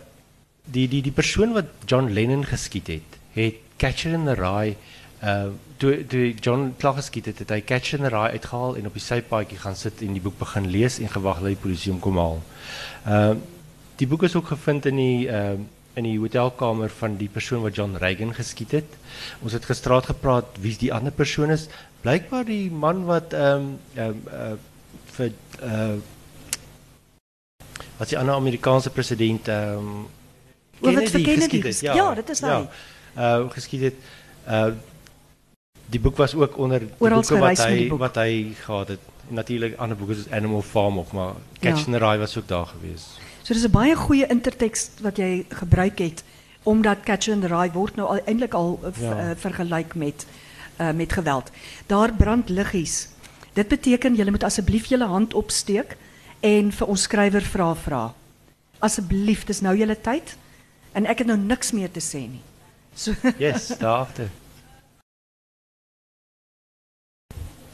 die 0.64 0.88
die 0.88 1.02
die 1.02 1.12
persoon 1.12 1.52
wat 1.52 1.64
John 1.86 2.10
Lennon 2.12 2.44
geskiet 2.44 2.86
het, 2.86 3.10
het 3.32 3.54
Catcher 3.76 4.12
in 4.12 4.24
the 4.24 4.34
Rye 4.34 4.76
uh 5.22 5.48
toe 5.78 6.06
toe 6.06 6.34
John 6.34 6.74
klaar 6.78 6.94
geskiet 6.94 7.26
het, 7.26 7.38
het 7.38 7.50
hy 7.50 7.60
Catcher 7.62 7.98
in 7.98 8.04
the 8.04 8.10
Rye 8.10 8.30
uitgehaal 8.38 8.76
en 8.76 8.86
op 8.86 8.94
die 8.94 9.02
sypaadjie 9.02 9.58
gaan 9.58 9.76
sit 9.78 10.00
en 10.02 10.12
die 10.12 10.22
boek 10.22 10.38
begin 10.38 10.66
lees 10.70 10.98
en 10.98 11.08
gewag 11.10 11.38
dat 11.42 11.52
die 11.52 11.62
polisie 11.62 11.92
hom 11.92 12.00
kom 12.00 12.18
haal. 12.18 12.40
Uh 13.06 13.34
die 13.98 14.06
boek 14.06 14.22
is 14.22 14.36
ook 14.38 14.46
gevind 14.46 14.86
in 14.86 14.96
die 14.96 15.26
uh 15.28 15.56
in 15.98 16.04
die 16.06 16.18
hotelkamer 16.18 16.90
van 17.00 17.16
die 17.18 17.26
persoon 17.28 17.62
wat 17.64 17.74
John 17.74 17.96
Reagan 17.98 18.30
geskiet 18.34 18.70
het. 18.70 18.92
Ons 19.42 19.52
het 19.52 19.64
gisterraad 19.66 20.06
gepraat 20.06 20.46
wie 20.62 20.76
die 20.78 20.92
ander 20.94 21.10
persoon 21.12 21.50
is. 21.50 21.66
Blykbaar 22.04 22.44
die 22.46 22.70
man 22.70 23.04
wat 23.08 23.32
ehm 23.34 23.56
um, 23.64 23.72
ehm 23.94 24.08
um, 24.10 24.22
uh, 24.30 24.52
vir 25.16 25.32
uh 25.62 25.96
wat 27.98 28.08
die 28.12 28.18
ander 28.18 28.34
Amerikaanse 28.34 28.90
president 28.94 29.48
ehm 29.48 29.78
um, 29.78 30.06
vir 30.82 30.92
Kennedy 30.92 31.24
geskiet 31.24 31.64
het. 31.64 31.74
ges- 31.74 31.80
ja, 31.80 32.14
dit 32.14 32.28
is 32.30 32.40
hy. 32.40 32.46
Ja, 32.46 32.68
uh 33.40 33.50
geskiet 33.50 33.82
het. 33.88 33.94
Uh 34.46 34.70
die 35.90 36.00
boek 36.00 36.16
was 36.16 36.34
ook 36.34 36.58
onder 36.58 36.78
die 36.80 36.88
Oral 36.98 37.20
boeke 37.20 37.38
wat 37.38 37.88
boek. 37.88 37.98
wat 37.98 38.14
hy 38.14 38.54
gehad 38.64 38.88
het. 38.88 38.98
Natuurlik 39.28 39.76
ander 39.76 39.96
boeke 39.96 40.14
soos 40.14 40.30
Animal 40.30 40.62
Farm 40.62 40.98
ook, 40.98 41.12
maar 41.12 41.32
Catch 41.60 41.86
Ja. 41.86 41.98
the 41.98 41.98
Rye 41.98 42.18
was 42.18 42.36
ook 42.38 42.48
daar 42.48 42.66
gewees. 42.66 43.18
So 43.42 43.54
dis 43.54 43.64
'n 43.64 43.70
baie 43.70 43.94
goeie 43.96 44.26
interteks 44.26 44.90
wat 45.00 45.16
jy 45.16 45.44
gebruik 45.48 45.98
het 45.98 46.24
omdat 46.62 46.98
Catcher 47.04 47.32
in 47.32 47.40
the 47.40 47.46
Rye 47.46 47.70
word 47.72 47.96
nou 47.96 48.08
al 48.08 48.20
eintlik 48.26 48.54
al 48.54 48.80
uh, 48.84 48.90
Ja. 49.02 49.30
uh, 49.30 49.36
vergelyk 49.36 49.94
met 49.94 50.26
uh, 50.80 50.90
met 50.92 51.12
geweld. 51.12 51.50
Daar 51.86 52.12
brand 52.12 52.48
liggies. 52.48 53.08
Dit 53.52 53.68
beteken 53.68 54.14
julle 54.14 54.30
moet 54.30 54.44
asseblief 54.44 54.86
julle 54.86 55.06
hand 55.06 55.34
opsteek 55.34 55.96
en 56.40 56.72
vir 56.72 56.86
ons 56.86 57.02
skrywer 57.02 57.42
vra 57.42 57.74
vra. 57.74 58.14
Asseblief, 58.78 59.44
dis 59.44 59.60
nou 59.60 59.76
julle 59.76 59.96
tyd 60.00 60.36
en 60.92 61.06
ek 61.06 61.18
het 61.18 61.26
nou 61.26 61.38
niks 61.38 61.72
meer 61.72 61.90
te 61.90 62.00
sê 62.00 62.20
nie. 62.28 62.42
So 62.94 63.14
Yes, 63.38 63.68
daar 63.78 64.06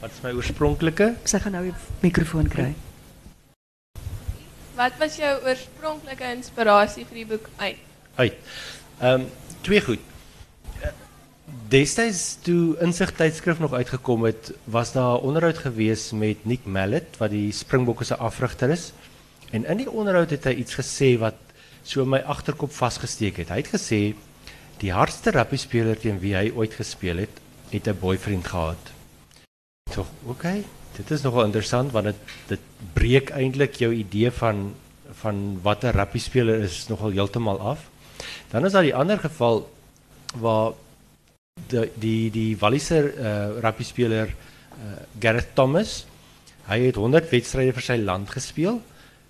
Wat 0.05 0.13
is 0.13 0.21
my 0.21 0.35
oorspronklike? 0.37 1.07
sy 1.25 1.39
gaan 1.41 1.55
nou 1.57 1.63
die 1.65 1.71
mikrofoon 2.03 2.51
kry. 2.53 2.67
Wat 4.77 4.99
was 5.01 5.15
jou 5.17 5.31
oorspronklike 5.47 6.27
inspirasie 6.29 7.07
vir 7.09 7.21
die 7.23 7.25
boek 7.31 7.47
uit? 7.57 7.79
Uit. 8.19 8.51
Ehm 9.01 9.25
twee 9.65 9.81
goed. 9.81 10.03
Eh, 10.83 10.91
Destyds 11.73 12.37
toe 12.45 12.77
Insig 12.85 13.15
tydskrif 13.17 13.63
nog 13.65 13.73
uitgekom 13.73 14.27
het, 14.29 14.53
was 14.69 14.93
daar 14.93 15.17
'n 15.17 15.25
onderhoud 15.25 15.65
gewees 15.65 16.11
met 16.13 16.45
Nick 16.45 16.67
Mallet 16.69 17.17
wat 17.17 17.31
die 17.31 17.53
Springbokke 17.53 18.05
se 18.05 18.17
afrigter 18.17 18.71
is. 18.71 18.93
En 19.53 19.65
in 19.65 19.77
die 19.77 19.91
onderhoud 19.91 20.31
het 20.31 20.45
hy 20.45 20.53
iets 20.53 20.77
gesê 20.77 21.17
wat 21.19 21.41
so 21.83 22.03
in 22.03 22.09
my 22.09 22.21
agterkop 22.21 22.73
vasgesteek 22.73 23.37
het. 23.37 23.49
Hy 23.49 23.57
het 23.57 23.73
gesê 23.73 24.15
die 24.79 24.93
hardste 24.93 25.31
rugby 25.31 25.57
speler 25.57 25.97
teen 25.97 26.21
wie 26.21 26.35
hy 26.37 26.53
ooit 26.53 26.75
gespeel 26.75 27.17
het, 27.17 27.41
het 27.71 27.89
'n 27.89 27.99
boyfriend 28.01 28.47
gehad. 28.47 28.94
Tog, 29.95 30.07
okay. 30.27 30.65
Dit 30.97 31.11
is 31.15 31.23
nogal 31.23 31.47
interessant 31.47 31.93
want 31.95 32.11
dit 32.11 32.33
dit 32.51 32.63
breek 32.97 33.31
eintlik 33.35 33.79
jou 33.79 33.93
idee 33.95 34.31
van 34.41 34.73
van 35.23 35.61
wat 35.63 35.85
'n 35.85 35.95
rugby 35.95 36.19
speler 36.19 36.63
is 36.67 36.89
nogal 36.89 37.11
heeltemal 37.11 37.61
af. 37.61 37.91
dan 38.51 38.65
is 38.65 38.73
daar 38.73 38.83
die 38.83 38.95
ander 38.95 39.19
geval 39.19 39.71
waar 40.39 40.73
die 41.69 41.91
die 41.95 42.31
die 42.31 42.57
Walliser 42.59 43.05
uh, 43.19 43.61
rugby 43.61 43.85
speler 43.85 44.27
uh, 44.29 45.03
Gareth 45.21 45.55
Thomas 45.55 46.07
hy 46.67 46.79
het 46.87 46.97
100 46.97 47.31
wedstryde 47.31 47.73
vir 47.73 47.83
sy 47.83 47.97
land 47.97 48.31
gespeel. 48.31 48.81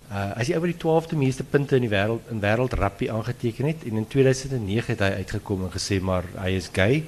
Uh, 0.09 0.31
hy 0.35 0.41
is 0.41 0.47
die 0.47 0.55
ou 0.55 0.61
wat 0.61 0.71
die 0.71 0.81
12de 0.81 1.17
meeste 1.17 1.43
punte 1.43 1.75
in 1.75 1.81
die 1.81 1.93
wêreld 1.93 2.21
in 2.31 2.41
wêreld 2.41 2.73
rugby 2.73 3.09
aangeteken 3.09 3.65
het 3.65 3.83
en 3.85 3.97
in 3.97 4.07
2009 4.07 4.93
het 4.93 4.99
hy 5.01 5.11
uitgekom 5.21 5.65
en 5.65 5.71
gesê 5.73 6.01
maar 6.01 6.23
hy 6.37 6.51
is 6.57 6.69
gay 6.73 7.03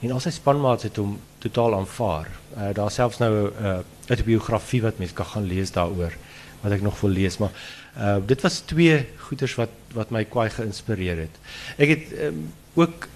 en 0.00 0.12
al 0.12 0.20
sy 0.20 0.30
spanmaats 0.30 0.88
het 0.88 0.96
hom 0.96 1.18
totaal 1.40 1.74
aanvaar. 1.74 2.28
Uh, 2.56 2.70
daar 2.76 2.90
selfs 2.90 3.18
nou 3.18 3.32
'n 3.32 3.64
uh, 3.64 3.78
autobiografie 4.08 4.82
wat 4.82 4.98
mense 4.98 5.14
kan 5.14 5.26
gaan 5.26 5.46
lees 5.46 5.72
daaroor 5.72 6.16
wat 6.60 6.72
ek 6.72 6.82
nog 6.82 7.00
wil 7.00 7.10
lees 7.10 7.38
maar 7.38 7.52
uh, 7.98 8.16
dit 8.26 8.40
was 8.42 8.60
twee 8.60 9.06
goeters 9.16 9.54
wat 9.54 9.70
wat 9.92 10.10
my 10.10 10.24
kwai 10.24 10.50
geïnspireer 10.50 11.26
het. 11.26 11.38
Ek 11.76 11.88
het 11.88 12.12
um, 12.26 12.52
ook 12.74 13.08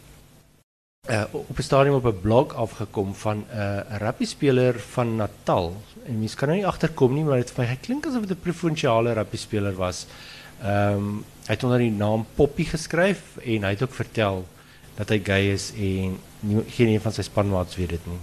op 1.31 1.59
'n 1.59 1.63
stadium 1.63 1.95
op 1.95 2.07
'n 2.07 2.21
blog 2.21 2.55
afgekom 2.55 3.15
van 3.15 3.37
'n 3.37 3.57
uh, 3.57 3.99
rugby 3.99 4.25
speler 4.25 4.81
van 4.81 5.17
Natal. 5.17 5.77
En 6.07 6.19
mense 6.19 6.37
kan 6.37 6.49
nou 6.49 6.61
nie 6.61 6.67
agterkom 6.67 7.15
nie, 7.15 7.25
maar 7.25 7.37
dit 7.37 7.51
vir 7.51 7.65
my 7.65 7.79
klink 7.81 8.07
asof 8.07 8.27
dit 8.27 8.37
'n 8.37 8.41
provinsiale 8.41 9.13
rugby 9.13 9.37
speler 9.37 9.75
was. 9.75 10.07
Ehm 10.63 10.97
um, 10.97 11.25
hy 11.47 11.53
het 11.53 11.65
onder 11.65 11.79
die 11.79 11.91
naam 11.91 12.27
Poppy 12.35 12.65
geskryf 12.65 13.37
en 13.45 13.63
hy 13.63 13.71
het 13.71 13.83
ook 13.83 13.95
vertel 13.95 14.47
dat 14.99 15.11
hy 15.11 15.21
gay 15.25 15.51
is 15.55 15.71
en 15.75 16.15
nie, 16.41 16.63
geen 16.77 16.95
een 16.95 17.03
van 17.03 17.13
sy 17.13 17.25
spanmaats 17.27 17.77
weet 17.77 17.97
dit 17.97 18.07
nie. 18.07 18.21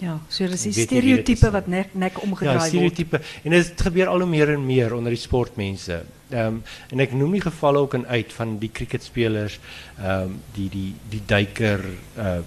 Ja, 0.00 0.14
so 0.32 0.46
dis 0.48 0.62
die 0.64 0.72
nie 0.72 1.16
is 1.20 1.42
nie. 1.42 1.50
wat 1.52 1.66
nek 1.68 1.92
nek 1.94 2.22
omgedraai 2.22 2.54
Ja, 2.54 2.60
word. 2.60 2.70
stereotype 2.70 3.20
en 3.44 3.52
dit 3.52 3.82
gebeur 3.84 4.08
al 4.08 4.24
hoe 4.24 4.28
meer 4.28 4.54
en 4.54 4.64
meer 4.66 4.94
onder 4.96 5.12
die 5.12 5.20
sportmense. 5.20 6.04
Ehm 6.30 6.46
um, 6.46 6.62
en 6.90 7.00
ek 7.04 7.12
noem 7.12 7.36
die 7.36 7.44
gevalle 7.44 7.82
ook 7.84 7.94
in 7.98 8.06
uit 8.06 8.32
van 8.32 8.58
die 8.58 8.70
cricketspelers, 8.72 9.58
ehm 9.98 10.30
um, 10.30 10.40
die 10.56 10.68
die 10.72 10.94
die 11.10 11.22
duiker 11.26 11.84
uh 12.16 12.40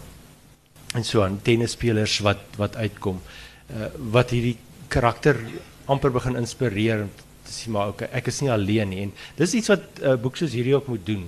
en 0.94 1.04
so 1.04 1.24
aan 1.26 1.40
tennisspelers 1.42 2.20
wat 2.26 2.58
wat 2.58 2.76
uitkom. 2.76 3.22
Uh 3.70 3.90
wat 4.14 4.34
hierdie 4.34 4.58
karakter 4.88 5.38
amper 5.86 6.12
begin 6.14 6.38
inspireer 6.38 7.08
te 7.44 7.52
sê 7.52 7.70
maar 7.70 7.94
okay, 7.94 8.10
ek 8.14 8.28
is 8.32 8.42
nie 8.42 8.52
alleen 8.52 8.90
nie 8.90 9.02
en 9.06 9.14
dis 9.38 9.54
iets 9.60 9.72
wat 9.72 10.02
uh, 10.02 10.16
boek 10.16 10.38
soos 10.40 10.54
hierdie 10.54 10.76
ook 10.76 10.88
moet 10.88 11.06
doen. 11.06 11.26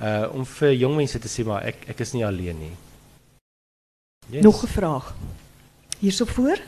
Uh 0.00 0.26
om 0.34 0.44
vir 0.44 0.72
jong 0.74 0.96
mense 0.96 1.18
te 1.18 1.28
sê 1.28 1.44
maar 1.46 1.62
ek 1.62 1.88
ek 1.94 2.00
is 2.00 2.12
nie 2.12 2.26
alleen 2.26 2.58
nie. 2.58 2.76
Yes. 4.30 4.42
Nog 4.42 4.62
'n 4.64 4.68
vraag. 4.68 5.14
Hierso 5.98 6.24
voor? 6.24 6.58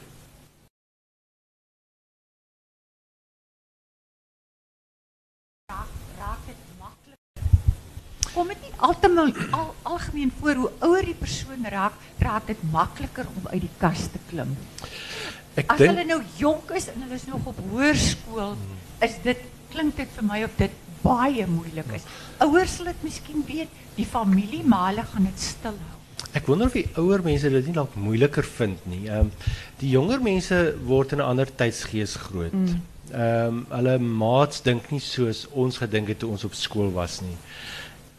raak 6.26 6.42
dit 6.46 6.60
maklik. 6.80 7.20
Kom 8.34 8.48
dit 8.52 8.62
nie 8.64 8.72
altemal 8.76 9.32
al, 9.50 9.74
algemeen 9.82 10.32
voor 10.40 10.54
hoe 10.62 10.70
ouer 10.88 11.04
die 11.10 11.18
persoon 11.18 11.68
raak, 11.72 11.92
raak 12.18 12.46
dit 12.50 12.62
makliker 12.72 13.28
om 13.36 13.46
uit 13.52 13.62
die 13.66 13.74
kas 13.80 14.08
te 14.12 14.22
klim. 14.30 14.56
Ek 15.56 15.70
As 15.72 15.80
hulle 15.80 16.04
nou 16.04 16.20
jonk 16.36 16.72
is 16.76 16.90
en 16.92 17.06
hulle 17.06 17.16
is 17.16 17.28
nog 17.30 17.46
op 17.52 17.60
hoërskool, 17.70 18.56
is 19.06 19.14
dit 19.24 19.46
klink 19.72 19.96
dit 19.96 20.10
vir 20.18 20.26
my 20.26 20.42
of 20.44 20.58
dit 20.60 20.82
baie 21.06 21.46
moeilik 21.50 21.92
is. 21.98 22.06
Ouers 22.44 22.78
sal 22.78 22.90
dit 22.90 23.04
miskien 23.06 23.44
weet, 23.48 23.84
die 23.96 24.08
familie, 24.08 24.62
maar 24.64 24.90
hulle 24.90 25.06
gaan 25.12 25.28
dit 25.30 25.46
stil 25.50 25.76
hou. 25.76 25.96
Ek 26.36 26.48
wonder 26.50 26.68
of 26.68 26.74
die 26.76 26.88
ouer 27.00 27.22
mense 27.24 27.48
dit 27.52 27.70
nie 27.70 27.76
dalk 27.76 27.94
moeiliker 27.96 28.44
vind 28.58 28.82
nie. 28.90 29.06
Ehm 29.08 29.30
die 29.80 29.90
jonger 29.92 30.22
mense 30.24 30.56
word 30.88 31.12
in 31.12 31.20
'n 31.20 31.28
ander 31.30 31.48
tydsgees 31.62 32.16
groot. 32.16 32.52
Ehm 33.12 33.64
hulle 33.70 33.98
maats 33.98 34.62
dink 34.62 34.90
nie 34.90 35.00
soos 35.00 35.46
ons 35.52 35.78
gedink 35.78 36.08
het 36.08 36.18
toe 36.18 36.30
ons 36.30 36.44
op 36.44 36.54
skool 36.54 36.92
was 36.92 37.20
nie. 37.20 37.36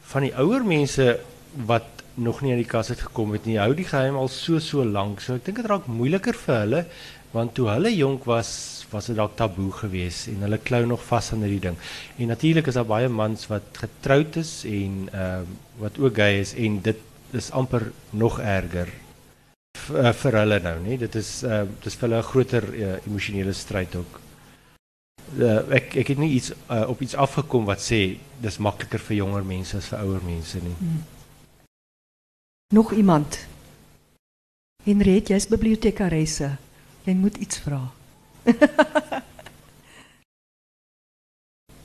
Van 0.02 0.22
die 0.22 0.34
ouer 0.34 0.64
mense 0.64 1.20
wat 1.66 1.86
nog 2.16 2.42
nie 2.42 2.52
aan 2.52 2.64
die 2.64 2.70
kas 2.70 2.88
het 2.88 3.00
gekom 3.00 3.32
het 3.32 3.46
nie, 3.46 3.58
hou 3.58 3.74
die 3.74 3.86
geheim 3.86 4.16
al 4.16 4.28
so 4.28 4.60
so 4.60 4.84
lank. 4.86 5.22
So 5.22 5.36
ek 5.36 5.46
dink 5.46 5.58
dit 5.58 5.66
raak 5.66 5.88
moeiliker 5.88 6.34
vir 6.34 6.60
hulle 6.60 6.86
want 7.34 7.54
toe 7.54 7.68
hulle 7.70 7.92
jonk 7.94 8.26
was, 8.26 8.77
was 8.92 9.06
dit 9.06 9.16
dalk 9.16 9.36
taboe 9.36 9.72
geweest 9.72 10.28
en 10.28 10.42
hulle 10.46 10.58
klou 10.58 10.86
nog 10.86 11.04
vas 11.04 11.32
aan 11.34 11.42
hierdie 11.44 11.60
ding. 11.70 11.78
En 12.18 12.28
natuurlik 12.28 12.68
is 12.68 12.74
daar 12.80 12.86
baie 12.88 13.10
mans 13.10 13.48
wat 13.48 13.64
getroud 13.82 14.36
is 14.36 14.64
en 14.66 15.10
ehm 15.12 15.46
wat 15.78 16.00
ook 16.00 16.16
gay 16.16 16.40
is 16.40 16.54
en 16.54 16.80
dit 16.82 16.98
is 17.32 17.52
amper 17.52 17.92
nog 18.10 18.40
erger 18.40 18.88
v- 19.78 19.92
uh, 19.94 20.14
vir 20.14 20.34
hulle 20.40 20.60
nou, 20.60 20.80
nie? 20.82 20.98
Dit 20.98 21.16
is 21.16 21.44
uh 21.44 21.66
dis 21.84 21.96
vir 21.96 22.10
hulle 22.10 22.22
'n 22.22 22.30
groter 22.32 22.64
uh, 22.74 22.96
emosionele 23.08 23.54
stryd 23.54 23.96
ook. 23.96 24.20
Uh, 25.38 25.60
ek 25.76 25.96
ek 25.96 26.08
het 26.08 26.18
nie 26.18 26.32
iets 26.40 26.52
uh, 26.72 26.86
op 26.90 27.02
iets 27.02 27.16
afgekom 27.16 27.66
wat 27.66 27.80
sê 27.84 28.18
dis 28.42 28.58
makliker 28.58 29.00
vir 29.00 29.16
jonger 29.18 29.44
mense 29.44 29.78
as 29.78 29.86
vir 29.92 30.00
ouer 30.00 30.24
mense 30.24 30.58
nie. 30.64 30.76
Nog 32.74 32.92
iemand? 32.94 33.46
Henriet, 34.84 35.28
jy's 35.30 35.48
bibliotekaresse. 35.48 36.58
Jy 37.06 37.14
moet 37.14 37.38
iets 37.38 37.60
vra. 37.60 37.92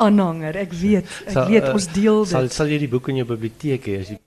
Aanhanger, 0.02 0.56
ek 0.64 0.72
weet, 0.74 1.06
ek 1.28 1.34
Sal, 1.36 1.46
weet 1.52 1.64
eh, 1.68 1.74
ons 1.76 1.86
deel 1.94 2.24
Sal 2.26 2.48
dit. 2.48 2.54
sal 2.56 2.70
jy 2.72 2.78
die 2.82 2.88
boek 2.90 3.08
in 3.12 3.20
jou 3.20 3.26
biblioteek 3.28 3.84
hê 3.86 3.94
as 4.02 4.08
jy 4.10 4.18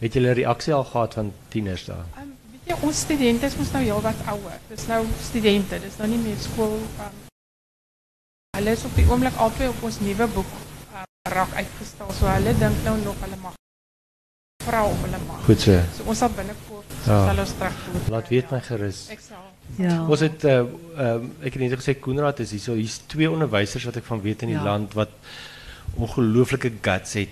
het 0.00 0.14
jy 0.16 0.20
'n 0.22 0.34
reaksie 0.38 0.72
al 0.74 0.84
gehad 0.88 1.14
van 1.18 1.32
tieners 1.52 1.84
daar? 1.90 2.04
Um, 2.16 2.32
weet 2.52 2.70
jy, 2.72 2.76
ons 2.86 3.00
studente 3.04 3.46
is 3.46 3.56
mos 3.56 3.72
nou 3.72 3.82
heel 3.84 4.00
wat 4.00 4.16
ouer. 4.32 4.56
Dis 4.68 4.86
nou 4.88 5.04
studente, 5.20 5.78
dis 5.80 5.96
nou 6.00 6.08
nie 6.08 6.18
meer 6.24 6.38
skool. 6.40 6.78
Um, 7.04 7.14
hulle 8.56 8.70
is 8.72 8.84
op 8.84 8.94
die 8.96 9.06
oomblik 9.10 9.36
albei 9.36 9.68
op 9.68 9.82
ons 9.82 10.00
nuwe 10.00 10.26
boek 10.32 10.46
um, 10.94 11.04
rak 11.34 11.52
uitgestal. 11.60 12.12
So 12.16 12.26
hulle 12.26 12.54
dink 12.58 12.84
nou 12.84 12.96
nog 13.04 13.16
hulle 13.20 13.36
mag 13.42 13.54
vra 14.64 14.84
of 14.84 15.02
hulle 15.04 15.18
mag. 15.26 15.44
Goed 15.44 15.60
so. 15.60 15.76
So 15.96 16.04
ons 16.08 16.18
sal 16.18 16.30
binnekort 16.36 16.88
Ja. 17.06 17.24
sal 17.28 17.38
ons 17.38 17.52
terugvoer. 17.60 18.10
Laat 18.10 18.28
weet 18.28 18.50
my 18.50 18.60
gerus. 18.60 19.08
Ek 19.10 19.20
sal. 19.20 19.49
Ja. 19.78 20.06
Ons 20.08 20.20
het 20.20 20.44
uh, 20.44 20.58
um, 20.98 21.30
ek 21.40 21.54
het 21.54 21.62
net 21.62 21.76
gesê 21.78 21.94
Koenraad 21.98 22.40
is 22.40 22.50
hier. 22.50 22.60
So 22.60 22.74
hier's 22.74 23.00
twee 23.06 23.30
onderwysers 23.30 23.84
wat 23.88 23.96
ek 24.00 24.08
van 24.08 24.20
weet 24.24 24.42
in 24.42 24.48
die 24.54 24.58
Ja. 24.58 24.64
land 24.64 24.94
wat 24.98 25.12
ongelooflike 25.96 26.72
guts 26.82 27.14
het 27.18 27.28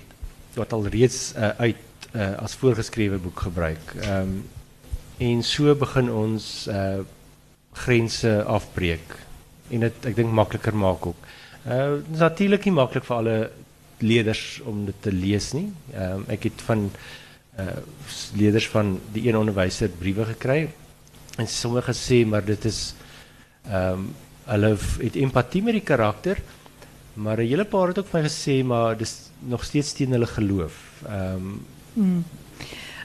wat 0.55 0.73
al 0.73 0.87
reeds 0.87 1.35
uh, 1.37 1.49
uit 1.59 1.77
uh, 2.15 2.35
as 2.43 2.55
voorgeskrewe 2.55 3.19
boek 3.19 3.41
gebruik. 3.49 3.95
Ehm 4.01 4.23
um, 4.23 4.45
en 5.19 5.43
so 5.43 5.75
begin 5.75 6.11
ons 6.15 6.69
uh, 6.71 7.01
grense 7.75 8.31
afbreek 8.47 9.17
en 9.75 9.81
dit 9.81 10.05
ek 10.07 10.15
dink 10.15 10.31
makliker 10.33 10.75
maak 10.79 11.07
ook. 11.07 11.25
Uh 11.67 11.99
natuurlik 12.15 12.65
nie 12.65 12.75
maklik 12.77 13.05
vir 13.05 13.17
alle 13.17 13.39
leerders 13.99 14.61
om 14.65 14.85
dit 14.87 14.95
te 15.03 15.13
lees 15.13 15.53
nie. 15.59 15.73
Ehm 15.93 16.13
um, 16.23 16.25
ek 16.29 16.43
het 16.51 16.63
van 16.71 16.91
uh 17.59 17.79
leerders 18.39 18.69
van 18.71 19.01
die 19.13 19.27
een 19.29 19.37
onderwyser 19.37 19.91
briewe 19.91 20.25
gekry 20.25 20.69
en 21.39 21.47
sommige 21.47 21.95
sê 21.95 22.25
maar 22.27 22.45
dit 22.45 22.65
is 22.65 22.95
ehm 23.69 23.93
um, 23.93 24.09
hulle 24.49 24.71
het 25.03 25.17
empatie 25.21 25.61
met 25.63 25.75
die 25.77 25.85
karakter 25.85 26.39
maar 27.15 27.37
'n 27.37 27.49
hele 27.49 27.65
paar 27.65 27.89
het 27.89 27.99
ook 27.99 28.07
vir 28.09 28.23
my 28.23 28.29
gesê 28.29 28.65
maar 28.65 28.97
dis 28.97 29.31
nog 29.39 29.65
steeds 29.65 29.93
teen 29.93 30.11
hulle 30.11 30.27
geloof. 30.27 30.75
Ehm 31.07 31.59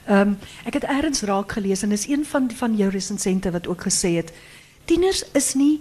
um, 0.08 0.38
ek 0.66 0.74
het 0.74 0.84
eers 0.84 1.22
raak 1.22 1.52
gelees 1.52 1.84
en 1.84 1.90
dis 1.90 2.08
een 2.08 2.26
van 2.26 2.52
van 2.52 2.76
jou 2.76 2.90
resensente 2.92 3.52
wat 3.52 3.68
ook 3.68 3.82
gesê 3.88 4.16
het 4.16 4.34
tieners 4.86 5.24
is 5.34 5.54
nie 5.54 5.80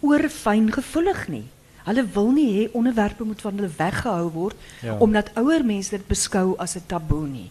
oor 0.00 0.28
fyn 0.28 0.72
gevoelig 0.72 1.28
nie. 1.28 1.44
Hulle 1.84 2.06
wil 2.14 2.30
nie 2.30 2.50
hê 2.56 2.70
onderwerpe 2.72 3.24
moet 3.24 3.40
van 3.40 3.54
hulle 3.56 3.70
weggehou 3.76 4.30
word 4.30 4.56
Ja. 4.82 4.96
omdat 4.98 5.30
ouer 5.34 5.64
mense 5.64 5.90
dit 5.90 6.06
beskou 6.06 6.54
as 6.58 6.76
'n 6.76 6.82
taboe 6.86 7.26
nie. 7.26 7.50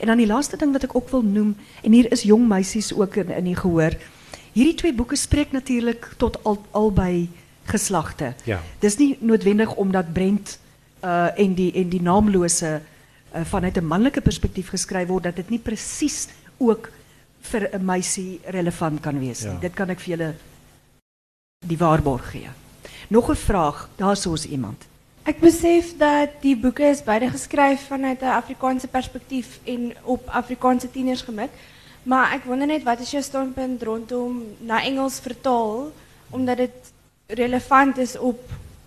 En 0.00 0.06
dan 0.06 0.20
die 0.20 0.26
laaste 0.26 0.56
ding 0.56 0.72
wat 0.72 0.86
ek 0.88 0.96
ook 0.96 1.10
wil 1.12 1.22
noem 1.22 1.56
en 1.82 1.92
hier 1.92 2.08
is 2.12 2.24
jong 2.28 2.48
meisies 2.48 2.92
ook 2.92 3.16
in 3.20 3.30
in 3.36 3.44
die 3.44 3.56
gehoor. 3.56 3.96
Hierdie 4.52 4.74
twee 4.74 4.94
boeke 4.96 5.16
spreek 5.16 5.52
natuurlik 5.52 6.08
tot 6.16 6.38
al 6.44 6.58
albei 6.70 7.28
geslagte. 7.70 8.34
Ja. 8.44 8.60
Dis 8.80 8.96
nie 8.96 9.16
noodwendig 9.20 9.74
omdat 9.74 10.12
Brent 10.12 10.58
uh 11.04 11.28
en 11.36 11.54
die 11.54 11.72
en 11.72 11.88
die 11.88 12.02
naamlose 12.02 12.80
uh, 12.80 13.44
vanuit 13.44 13.76
'n 13.76 13.86
manlike 13.86 14.20
perspektief 14.20 14.68
geskryf 14.68 15.08
word 15.08 15.22
dat 15.22 15.36
dit 15.36 15.50
nie 15.50 15.58
presies 15.58 16.28
ook 16.58 16.90
vir 17.40 17.68
'n 17.72 17.84
meisie 17.84 18.40
relevant 18.44 19.00
kan 19.00 19.18
nie. 19.18 19.34
Ja. 19.34 19.58
Dit 19.60 19.74
kan 19.74 19.90
ek 19.90 20.00
vir 20.00 20.16
julle 20.16 20.34
die 21.66 21.78
waarborg 21.78 22.30
gee. 22.30 22.48
Nog 23.08 23.30
'n 23.30 23.36
vraag, 23.36 23.88
daar's 23.96 24.26
ons 24.26 24.46
iemand. 24.46 24.86
Ek 25.28 25.40
besef 25.40 25.92
dat 26.00 26.38
die 26.40 26.56
boeke 26.56 26.84
is 26.88 27.02
beide 27.04 27.28
geskryf 27.30 27.86
vanuit 27.86 28.22
'n 28.22 28.36
Afrikaanse 28.40 28.88
perspektief 28.88 29.60
en 29.64 29.92
op 30.02 30.28
Afrikaanse 30.28 30.90
tieners 30.90 31.22
gemik. 31.22 31.50
Maar 32.02 32.32
ek 32.32 32.44
wonder 32.44 32.66
net 32.66 32.82
wat 32.82 33.00
is 33.00 33.10
jou 33.10 33.22
standpunt 33.22 33.82
rondom 33.82 34.44
na 34.58 34.82
Engels 34.82 35.20
vertaal 35.20 35.92
omdat 36.30 36.56
dit 36.56 36.92
relevant 37.26 37.98
is 37.98 38.18
op 38.18 38.40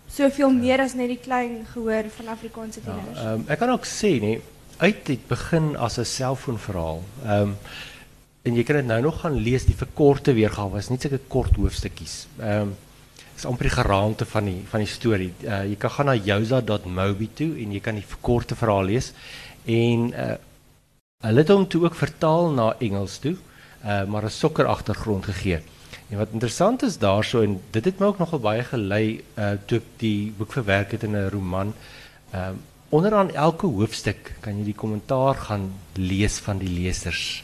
soveel 0.10 0.52
meer 0.52 0.80
as 0.80 0.94
net 0.94 1.08
die 1.08 1.22
klein 1.22 1.66
gehoor 1.74 2.04
van 2.16 2.28
Afrikaanse 2.28 2.82
tieners. 2.82 3.20
ehm 3.20 3.42
ek 3.48 3.60
kan 3.60 3.70
ook 3.70 3.86
nee, 4.02 4.42
uit 4.78 5.08
het 5.08 5.28
begin 5.28 5.78
as 5.78 5.98
'n 5.98 6.06
selfoonverhaal. 6.06 7.04
Ehm 7.26 7.52
en 8.44 8.56
jy 8.56 8.64
kan 8.64 8.76
dit 8.76 8.86
nou 8.86 9.02
nog 9.02 9.20
gaan 9.20 9.36
lees 9.36 9.66
die 9.66 9.76
verkorte 9.76 10.34
weergawe, 10.34 10.78
is 10.78 10.90
net 10.90 11.02
sulke 11.02 11.20
kort 11.28 11.56
hoofstukkies. 11.56 12.28
Ehm 12.40 12.70
is 13.36 13.46
amper 13.46 13.70
die 13.70 13.76
geraamte 13.76 14.26
van 14.26 14.46
die 14.46 14.62
van 14.70 14.84
die 14.84 14.90
storie. 14.90 15.32
Uh, 15.42 15.64
jy 15.70 15.76
kan 15.76 15.90
gaan 15.90 16.12
na 16.12 16.16
jousa.mobi 16.16 17.30
toe 17.34 17.52
en 17.64 17.72
jy 17.72 17.80
kan 17.80 17.96
die 17.96 18.08
verkorte 18.08 18.56
verhaal 18.56 18.86
lees 18.86 19.14
en 19.66 20.10
uh, 20.14 20.36
hulle 21.24 21.44
het 21.44 21.54
hom 21.54 21.68
toe 21.68 21.86
ook 21.86 21.96
vertaal 21.96 22.52
na 22.52 22.74
Engels 22.84 23.18
toe, 23.24 23.36
uh, 23.36 24.04
maar 24.06 24.26
'n 24.26 24.30
sokker 24.30 24.66
agtergrond 24.66 25.26
gegee. 25.26 25.62
En 26.10 26.18
wat 26.18 26.34
interessant 26.36 26.84
is 26.84 26.98
daarso 26.98 27.42
en 27.42 27.62
dit 27.72 27.86
het 27.86 28.00
my 28.00 28.06
ook 28.12 28.20
nogal 28.20 28.40
baie 28.40 28.64
gelei 28.64 29.24
uh 29.38 29.54
toe 29.66 29.82
die 29.98 30.34
boek 30.38 30.52
verwerk 30.52 30.92
in 30.92 31.16
'n 31.16 31.30
roman. 31.30 31.74
Ehm 32.32 32.56
onderaan 32.90 33.32
elke 33.34 33.66
hoofstuk 33.66 34.36
kan 34.40 34.58
jy 34.58 34.64
die 34.64 34.76
kommentaar 34.78 35.36
gaan 35.36 35.74
lees 35.94 36.38
van 36.38 36.58
die 36.58 36.70
lesers. 36.70 37.44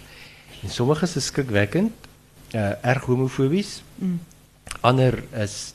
En 0.62 0.70
sommige 0.70 1.06
is 1.06 1.26
skrikwekkend, 1.26 1.94
uh 2.54 2.86
erg 2.86 3.04
homofobies. 3.04 3.82
Mm. 3.96 4.20
Ander 4.82 5.24
is 5.34 5.74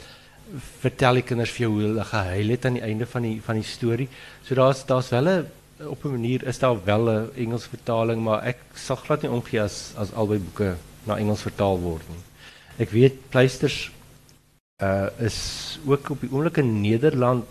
vertel 0.80 1.20
die 1.20 1.26
kinders 1.26 1.52
vir 1.54 1.66
jou 1.66 1.72
hoe 1.74 1.82
hulle 1.86 2.04
gehuil 2.04 2.52
het 2.54 2.66
aan 2.66 2.78
die 2.78 2.84
einde 2.84 3.06
van 3.06 3.22
die 3.26 3.36
van 3.42 3.58
die 3.60 3.66
storie. 3.66 4.08
So 4.46 4.54
daar's 4.54 4.84
daar's 4.86 5.10
wel 5.10 5.28
'n 5.28 5.46
op 5.88 6.04
'n 6.04 6.16
manier 6.16 6.46
is 6.46 6.58
daar 6.58 6.84
wel 6.84 7.08
'n 7.10 7.30
Engels 7.36 7.66
vertaling, 7.66 8.22
maar 8.22 8.44
ek 8.44 8.58
sal 8.74 8.96
glad 8.96 9.22
nie 9.22 9.30
omgee 9.30 9.60
as 9.60 9.92
as 9.96 10.12
albei 10.12 10.38
boeke 10.38 10.76
na 11.06 11.16
Engels 11.16 11.42
vertaal 11.42 11.78
word 11.80 12.08
nie. 12.08 12.22
Ek 12.78 12.90
weet 12.90 13.30
pleisters 13.30 13.90
uh 14.82 15.08
is 15.18 15.78
ook 15.86 16.10
op 16.10 16.20
die 16.20 16.30
oomblik 16.30 16.56
in 16.56 16.80
Nederland 16.80 17.44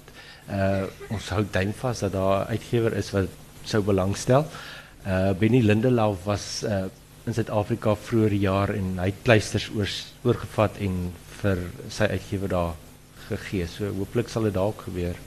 uh 0.50 0.84
ons 1.10 1.30
hou 1.30 1.46
duim 1.52 1.74
vas 1.74 2.00
dat 2.00 2.12
daar 2.12 2.46
'n 2.46 2.50
uitgewer 2.50 2.94
is 2.94 3.12
wat 3.12 3.28
sou 3.64 3.82
belangstel. 3.84 4.46
Uh 5.08 5.32
Benny 5.40 5.62
Lindelau 5.62 6.16
was 6.26 6.64
uh 6.64 6.86
in 7.26 7.34
Suid-Afrika 7.34 7.96
vroeër 7.96 8.34
jaar 8.34 8.74
en 8.76 8.98
hy 9.00 9.10
het 9.12 9.22
pleisters 9.24 9.70
oor 9.76 9.90
oorgevat 10.24 10.80
en 10.84 10.98
vir 11.42 11.62
sy 11.92 12.08
uitgewer 12.12 12.52
daar 12.52 12.74
gegee. 13.28 13.68
So 13.68 13.92
hooplik 13.96 14.32
sal 14.32 14.48
dit 14.50 14.56
dalk 14.56 14.84
gebeur. 14.88 15.20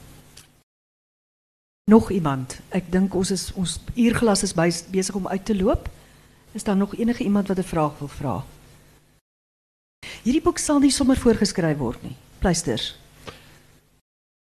Nog 1.89 2.11
iemand? 2.11 2.59
Ek 2.75 2.91
dink 2.91 3.15
ons 3.15 3.31
is 3.31 3.47
ons 3.55 3.77
uurglas 3.95 4.43
is 4.43 4.53
besig 4.57 5.15
om 5.15 5.27
uit 5.27 5.45
te 5.45 5.55
loop. 5.55 5.89
Is 6.53 6.63
daar 6.67 6.77
nog 6.77 6.95
enige 6.97 7.23
iemand 7.23 7.47
wat 7.47 7.57
'n 7.57 7.63
vraag 7.63 7.99
wil 7.99 8.07
vra? 8.07 8.43
Hierdie 10.23 10.41
boek 10.41 10.57
sal 10.57 10.79
nie 10.79 10.91
sommer 10.91 11.17
voorgeskryf 11.17 11.77
word 11.77 12.03
nie. 12.03 12.15
Pleisters. 12.39 12.95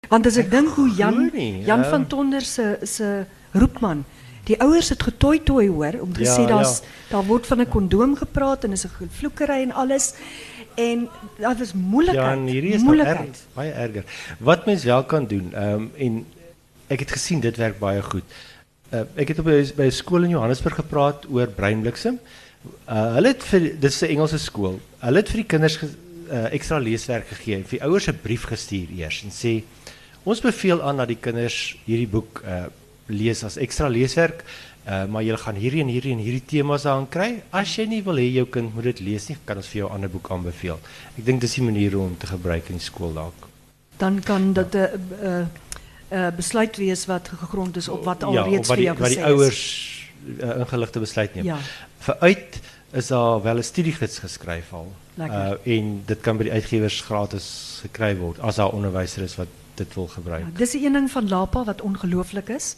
Want 0.09 0.26
as 0.26 0.36
ek, 0.36 0.45
ek 0.45 0.51
dink 0.51 0.68
hoe 0.68 0.89
Jan 0.97 1.30
nie, 1.32 1.64
Jan 1.64 1.80
uh, 1.84 1.91
van 1.91 2.07
Tonder 2.07 2.41
se 2.41 2.78
se 2.82 3.26
roepman 3.53 4.05
Die 4.49 4.57
ouers 4.64 4.88
het 4.88 5.03
getooi 5.03 5.42
tooi 5.44 5.68
hoor 5.68 6.01
om 6.01 6.14
gesê 6.16 6.44
ja, 6.46 6.53
daar's 6.55 6.78
ja. 6.80 6.92
daar 7.11 7.26
word 7.28 7.46
van 7.46 7.61
'n 7.61 7.68
kondoom 7.68 8.16
gepraat 8.16 8.64
en 8.64 8.72
is 8.72 8.86
'n 8.86 9.11
vloekery 9.18 9.62
en 9.62 9.72
alles. 9.72 10.14
En 10.74 11.09
dat 11.38 11.59
was 11.59 11.72
moeilikheid. 11.72 12.24
Ja, 12.24 12.32
en 12.32 12.46
hierdie 12.46 12.72
is 12.72 12.82
moeilikheid. 12.82 13.28
Erg, 13.28 13.55
baie 13.55 13.72
erger. 13.72 14.05
Wat 14.38 14.66
mens 14.66 14.84
wel 14.84 15.05
kan 15.05 15.26
doen, 15.26 15.53
um, 15.62 15.90
en 15.96 16.26
ek 16.86 16.99
het 16.99 17.11
gesien 17.11 17.40
dit 17.40 17.57
werk 17.57 17.78
baie 17.78 18.03
goed. 18.03 18.24
Uh, 18.92 19.01
ek 19.14 19.28
het 19.28 19.38
op 19.38 19.44
by 19.76 19.84
'n 19.84 19.90
skool 19.90 20.22
in 20.22 20.30
Johannesburg 20.30 20.74
gepraat 20.74 21.26
oor 21.30 21.46
breinbliksem. 21.46 22.18
Uh, 22.88 23.14
hulle 23.14 23.28
het 23.28 23.42
vir 23.42 23.80
dis 23.80 24.01
'n 24.03 24.07
Engelse 24.14 24.38
skool. 24.38 24.80
Hulle 24.99 25.16
het 25.16 25.28
vir 25.28 25.36
die 25.36 25.46
kinders 25.46 25.76
ge, 25.76 25.88
uh, 26.30 26.53
ekstra 26.53 26.78
leeswerk 26.78 27.28
gegee 27.28 27.57
en 27.57 27.64
vir 27.64 27.78
die 27.78 27.86
ouers 27.86 28.09
'n 28.09 28.18
brief 28.22 28.44
gestuur 28.44 28.88
eers 28.96 29.22
en 29.24 29.30
sê 29.30 29.62
ons 30.24 30.40
beveel 30.40 30.82
aan 30.82 30.96
dat 30.96 31.09
die 31.09 31.20
kinders 31.20 31.76
hierdie 31.84 32.09
boek 32.09 32.42
uh, 32.44 32.66
lees 33.09 33.44
as 33.44 33.56
ekstra 33.56 33.88
leeswerk. 33.88 34.44
Uh, 34.88 35.04
maar 35.04 35.22
jy 35.22 35.36
gaan 35.36 35.59
hierdie 35.61 35.82
en 35.84 35.90
hierdie 35.92 36.12
en 36.14 36.20
hierdie 36.22 36.44
temas 36.48 36.86
aan 36.88 37.09
kry. 37.12 37.42
As 37.52 37.74
jy 37.76 37.84
nie 37.90 38.00
wil 38.06 38.16
hê 38.16 38.24
jou 38.32 38.46
kind 38.48 38.72
moet 38.74 38.88
dit 38.88 39.02
lees 39.11 39.28
nie, 39.28 39.36
kan 39.44 39.61
ons 39.61 39.68
vir 39.68 39.82
jou 39.82 39.88
'n 39.88 39.94
ander 39.94 40.09
boek 40.09 40.30
aanbeveel. 40.30 40.78
Ek 41.18 41.24
dink 41.24 41.40
dis 41.40 41.54
die 41.54 41.64
manier 41.64 41.98
om 41.98 42.16
te 42.16 42.26
gebruik 42.26 42.70
in 42.70 42.80
die 42.80 42.84
skool 42.84 43.12
dalk. 43.12 43.48
Dan 43.98 44.22
kan 44.22 44.52
dit 44.52 44.74
'n 44.74 44.88
uh, 45.22 45.44
uh, 46.11 46.30
besluit 46.36 46.76
wees 46.76 47.04
wat 47.06 47.28
gegrond 47.28 47.76
is 47.76 47.88
op 47.88 48.04
wat 48.04 48.22
alreeds 48.22 48.68
ja, 48.68 48.74
vir 48.74 48.82
jou 48.84 48.96
gesê 48.96 49.04
is. 49.04 49.14
Ja, 49.14 49.20
wat 49.20 49.36
die 49.36 49.42
ouers 49.44 49.62
uh, 50.40 50.61
ingeligte 50.61 51.00
besluit 51.00 51.34
neem. 51.34 51.44
Ja. 51.44 51.59
Veruit 51.98 52.61
is 52.92 53.06
daar 53.06 53.42
wel 53.42 53.56
'n 53.56 53.62
studiegids 53.62 54.18
geskryf 54.18 54.72
al. 54.72 54.92
Uh, 55.18 55.52
en 55.64 56.02
dit 56.06 56.20
kan 56.20 56.36
by 56.36 56.42
die 56.46 56.52
uitgewers 56.52 57.00
gratis 57.00 57.80
gekry 57.82 58.16
word 58.16 58.38
as 58.40 58.56
daar 58.56 58.70
onderwysers 58.70 59.32
is 59.32 59.36
wat 59.36 59.48
dit 59.74 59.94
wil 59.94 60.06
gebruik. 60.06 60.44
Ja, 60.44 60.50
dis 60.56 60.74
'n 60.74 60.92
ding 60.92 61.11
van 61.11 61.28
Lapa 61.28 61.64
wat 61.64 61.80
ongelooflik 61.80 62.48
is 62.48 62.76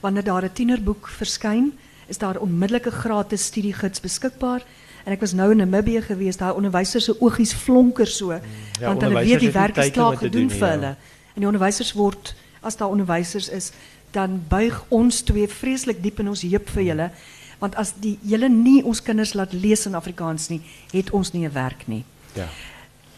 wanneer 0.00 0.24
daar 0.24 0.44
'n 0.44 0.52
tienerboek 0.52 1.08
verskyn, 1.08 1.72
is 2.06 2.18
daar 2.18 2.36
onmiddellik 2.36 2.86
'n 2.86 3.00
gratis 3.02 3.44
studiegids 3.44 4.00
beskikbaar. 4.00 4.62
En 5.04 5.12
ek 5.12 5.20
was 5.20 5.32
nou 5.32 5.50
in 5.50 5.56
Namibië 5.56 6.02
geweest, 6.02 6.38
daar 6.38 6.54
onderwysers 6.54 7.04
se 7.04 7.20
oogies 7.20 7.52
flonker 7.52 8.06
so, 8.06 8.26
mm, 8.26 8.40
ja, 8.80 8.86
want 8.86 9.02
hulle 9.02 9.24
weet 9.24 9.40
die 9.40 9.50
werk 9.50 9.76
is 9.76 9.90
klaar 9.90 10.16
gedoen 10.16 10.50
vir 10.50 10.68
hulle. 10.68 10.96
En 11.34 11.40
die 11.40 11.46
onderwysers 11.46 11.92
word 11.92 12.34
as 12.60 12.76
daar 12.76 12.88
onderwysers 12.88 13.48
is, 13.48 13.72
dan 14.10 14.42
buig 14.48 14.84
ons 14.88 15.20
twee 15.20 15.48
vreeslik 15.48 16.02
diep 16.02 16.18
in 16.18 16.28
ons 16.28 16.42
heup 16.42 16.68
vir 16.68 16.82
julle, 16.82 17.10
want 17.58 17.76
as 17.76 17.92
die 18.00 18.18
julle 18.22 18.48
nie 18.48 18.84
ons 18.84 19.02
kinders 19.02 19.32
laat 19.32 19.52
lees 19.52 19.86
in 19.86 19.94
Afrikaans 19.94 20.48
nie, 20.48 20.60
het 20.92 21.10
ons 21.10 21.32
nie 21.32 21.46
'n 21.46 21.52
werk 21.52 21.86
nie. 21.86 22.04
Ja. 22.34 22.48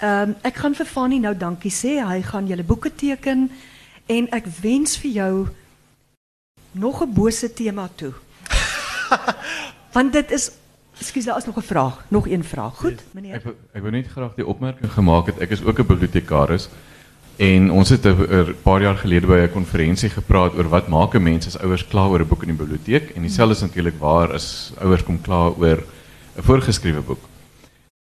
Ehm 0.03 0.29
um, 0.29 0.37
ek 0.43 0.57
gaan 0.57 0.75
vir 0.75 0.87
Fanny 0.87 1.19
nou 1.19 1.35
dankie 1.37 1.71
sê. 1.71 2.03
Hy 2.07 2.23
gaan 2.23 2.47
julle 2.47 2.63
boeke 2.63 2.91
teken 2.95 3.51
en 4.07 4.29
ek 4.31 4.47
wens 4.63 4.97
vir 4.97 5.11
jou 5.11 5.49
nog 6.73 7.01
een 7.01 7.13
bose 7.13 7.53
thema 7.53 7.89
toe. 7.95 8.13
Want 9.95 10.13
dit 10.13 10.31
is 10.31 10.51
Ekskuus, 11.03 11.25
daar 11.25 11.37
is 11.37 11.45
nog 11.45 11.57
'n 11.57 11.61
vraag, 11.61 12.05
nog 12.09 12.29
een 12.29 12.45
vraag. 12.45 12.77
Goed, 12.77 13.03
meneer. 13.11 13.35
Ek 13.35 13.45
ek 13.73 13.83
wil 13.83 13.91
net 13.91 14.07
graag 14.07 14.35
die 14.35 14.47
opmerking 14.47 14.93
gemaak 14.93 15.27
het 15.27 15.39
ek 15.39 15.51
is 15.51 15.65
ook 15.65 15.79
'n 15.79 15.87
bibliotekaris 15.87 16.69
en 17.37 17.71
ons 17.71 17.89
het 17.89 18.07
'n 18.07 18.55
paar 18.63 18.83
jaar 18.83 18.97
gelede 18.97 19.27
by 19.27 19.39
'n 19.43 19.53
konferensie 19.53 20.11
gepraat 20.11 20.55
oor 20.55 20.69
wat 20.69 20.89
maak 20.89 21.15
'n 21.15 21.23
mens 21.23 21.47
as 21.47 21.59
ouers 21.59 21.87
klaar 21.87 22.09
oor 22.09 22.21
'n 22.21 22.29
boek 22.29 22.43
in 22.43 22.49
die 22.49 22.65
biblioteek 22.65 23.11
en 23.11 23.23
dieselfde 23.23 23.55
is 23.55 23.61
natuurlik 23.61 23.99
waar 23.99 24.33
as 24.33 24.73
ouers 24.79 25.03
kom 25.03 25.21
klaar 25.21 25.51
oor 25.59 25.83
'n 26.37 26.43
voorgeskrewe 26.43 27.01
boek. 27.01 27.25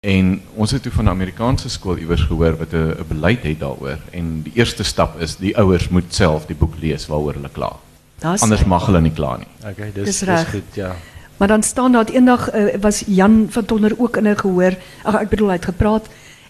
En 0.01 0.43
ons 0.55 0.71
het 0.71 0.83
toe 0.83 0.93
van 0.93 1.05
'n 1.05 1.09
Amerikaanse 1.09 1.69
skool 1.69 1.99
iewers 1.99 2.23
gehoor 2.23 2.57
wat 2.57 2.73
'n 2.73 3.05
beleid 3.09 3.43
het 3.43 3.61
daaroor 3.61 3.99
en 4.11 4.43
die 4.43 4.53
eerste 4.55 4.83
stap 4.83 5.21
is 5.21 5.37
die 5.37 5.57
ouers 5.57 5.89
moet 5.89 6.15
self 6.15 6.47
die 6.47 6.57
boek 6.57 6.75
lees 6.81 7.07
waaroor 7.07 7.35
hulle 7.35 7.51
kla. 7.53 7.77
Das 8.19 8.43
Anders 8.43 8.65
mag 8.65 8.87
hulle 8.87 9.01
nie 9.01 9.13
klaar 9.13 9.39
nie. 9.39 9.49
Okay, 9.61 9.93
dis 9.93 10.05
dis, 10.05 10.21
dis 10.25 10.49
goed, 10.51 10.75
ja. 10.75 10.95
Maar 11.37 11.49
dan 11.49 11.63
staan 11.63 11.93
daar 11.93 12.09
eendag 12.09 12.55
uh, 12.55 12.75
was 12.81 13.03
Jan 13.07 13.47
van 13.51 13.65
Tonner 13.65 13.93
ook 13.99 14.17
in 14.17 14.29
'n 14.29 14.37
gehoor. 14.37 14.77
Ag 15.03 15.15
ek 15.15 15.29
bedoel 15.29 15.49
hy 15.49 15.55
het 15.55 15.65
gepraat 15.65 16.07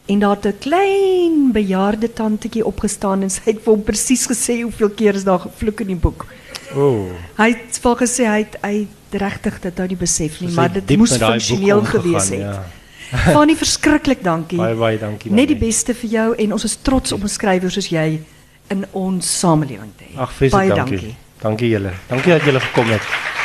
en 0.07 0.19
daar 0.19 0.37
het 0.37 0.47
'n 0.47 0.59
klein 0.59 1.53
bejaarde 1.53 2.13
tantetjie 2.13 2.67
opgestaan 2.67 3.23
en 3.23 3.31
sy 3.31 3.41
het 3.45 3.59
vir 3.63 3.73
hom 3.73 3.83
presies 3.83 4.27
gesê 4.27 4.63
hoeveel 4.63 4.91
keer 4.91 5.15
is 5.15 5.25
daar 5.25 5.39
gevloek 5.39 5.81
in 5.81 5.87
die 5.87 5.97
boek. 5.97 6.27
O. 6.75 6.89
Oh. 6.89 7.11
Hy 7.37 7.49
het 7.49 7.79
vir 7.83 7.97
gesê 7.97 8.25
hy 8.25 8.39
het 8.39 8.57
hy 8.63 8.87
regtig 9.11 9.61
dit 9.61 9.77
nou 9.77 9.89
nie 9.89 9.97
besef 9.97 10.41
nie, 10.41 10.51
maar 10.51 10.73
dit 10.73 10.97
moes 10.97 11.17
funksioneel 11.17 11.85
gewees 11.85 12.29
het. 12.29 12.41
Ja. 13.07 13.33
Fanny 13.33 13.55
verskriklik 13.55 14.25
dankie. 14.25 14.59
Baie 14.59 14.75
baie 14.75 14.99
dankie. 14.99 15.31
Net 15.33 15.47
die 15.49 15.57
beste 15.57 15.95
vir 15.95 16.11
jou 16.11 16.35
en 16.35 16.53
ons 16.53 16.65
is 16.65 16.77
trots 16.83 17.13
om 17.13 17.23
'n 17.23 17.29
skrywer 17.29 17.71
soos 17.71 17.89
jy 17.89 18.21
in 18.67 18.85
ons 18.93 19.39
samelewing 19.39 19.93
te 19.97 20.05
hê. 20.05 20.51
Baie 20.51 20.69
dankie. 20.69 20.99
dankie. 20.99 21.17
Dankie 21.41 21.69
julle. 21.69 21.91
Dankie 22.09 22.33
dat 22.33 22.45
julle 22.45 22.61
gekom 22.61 22.91
het. 22.91 23.36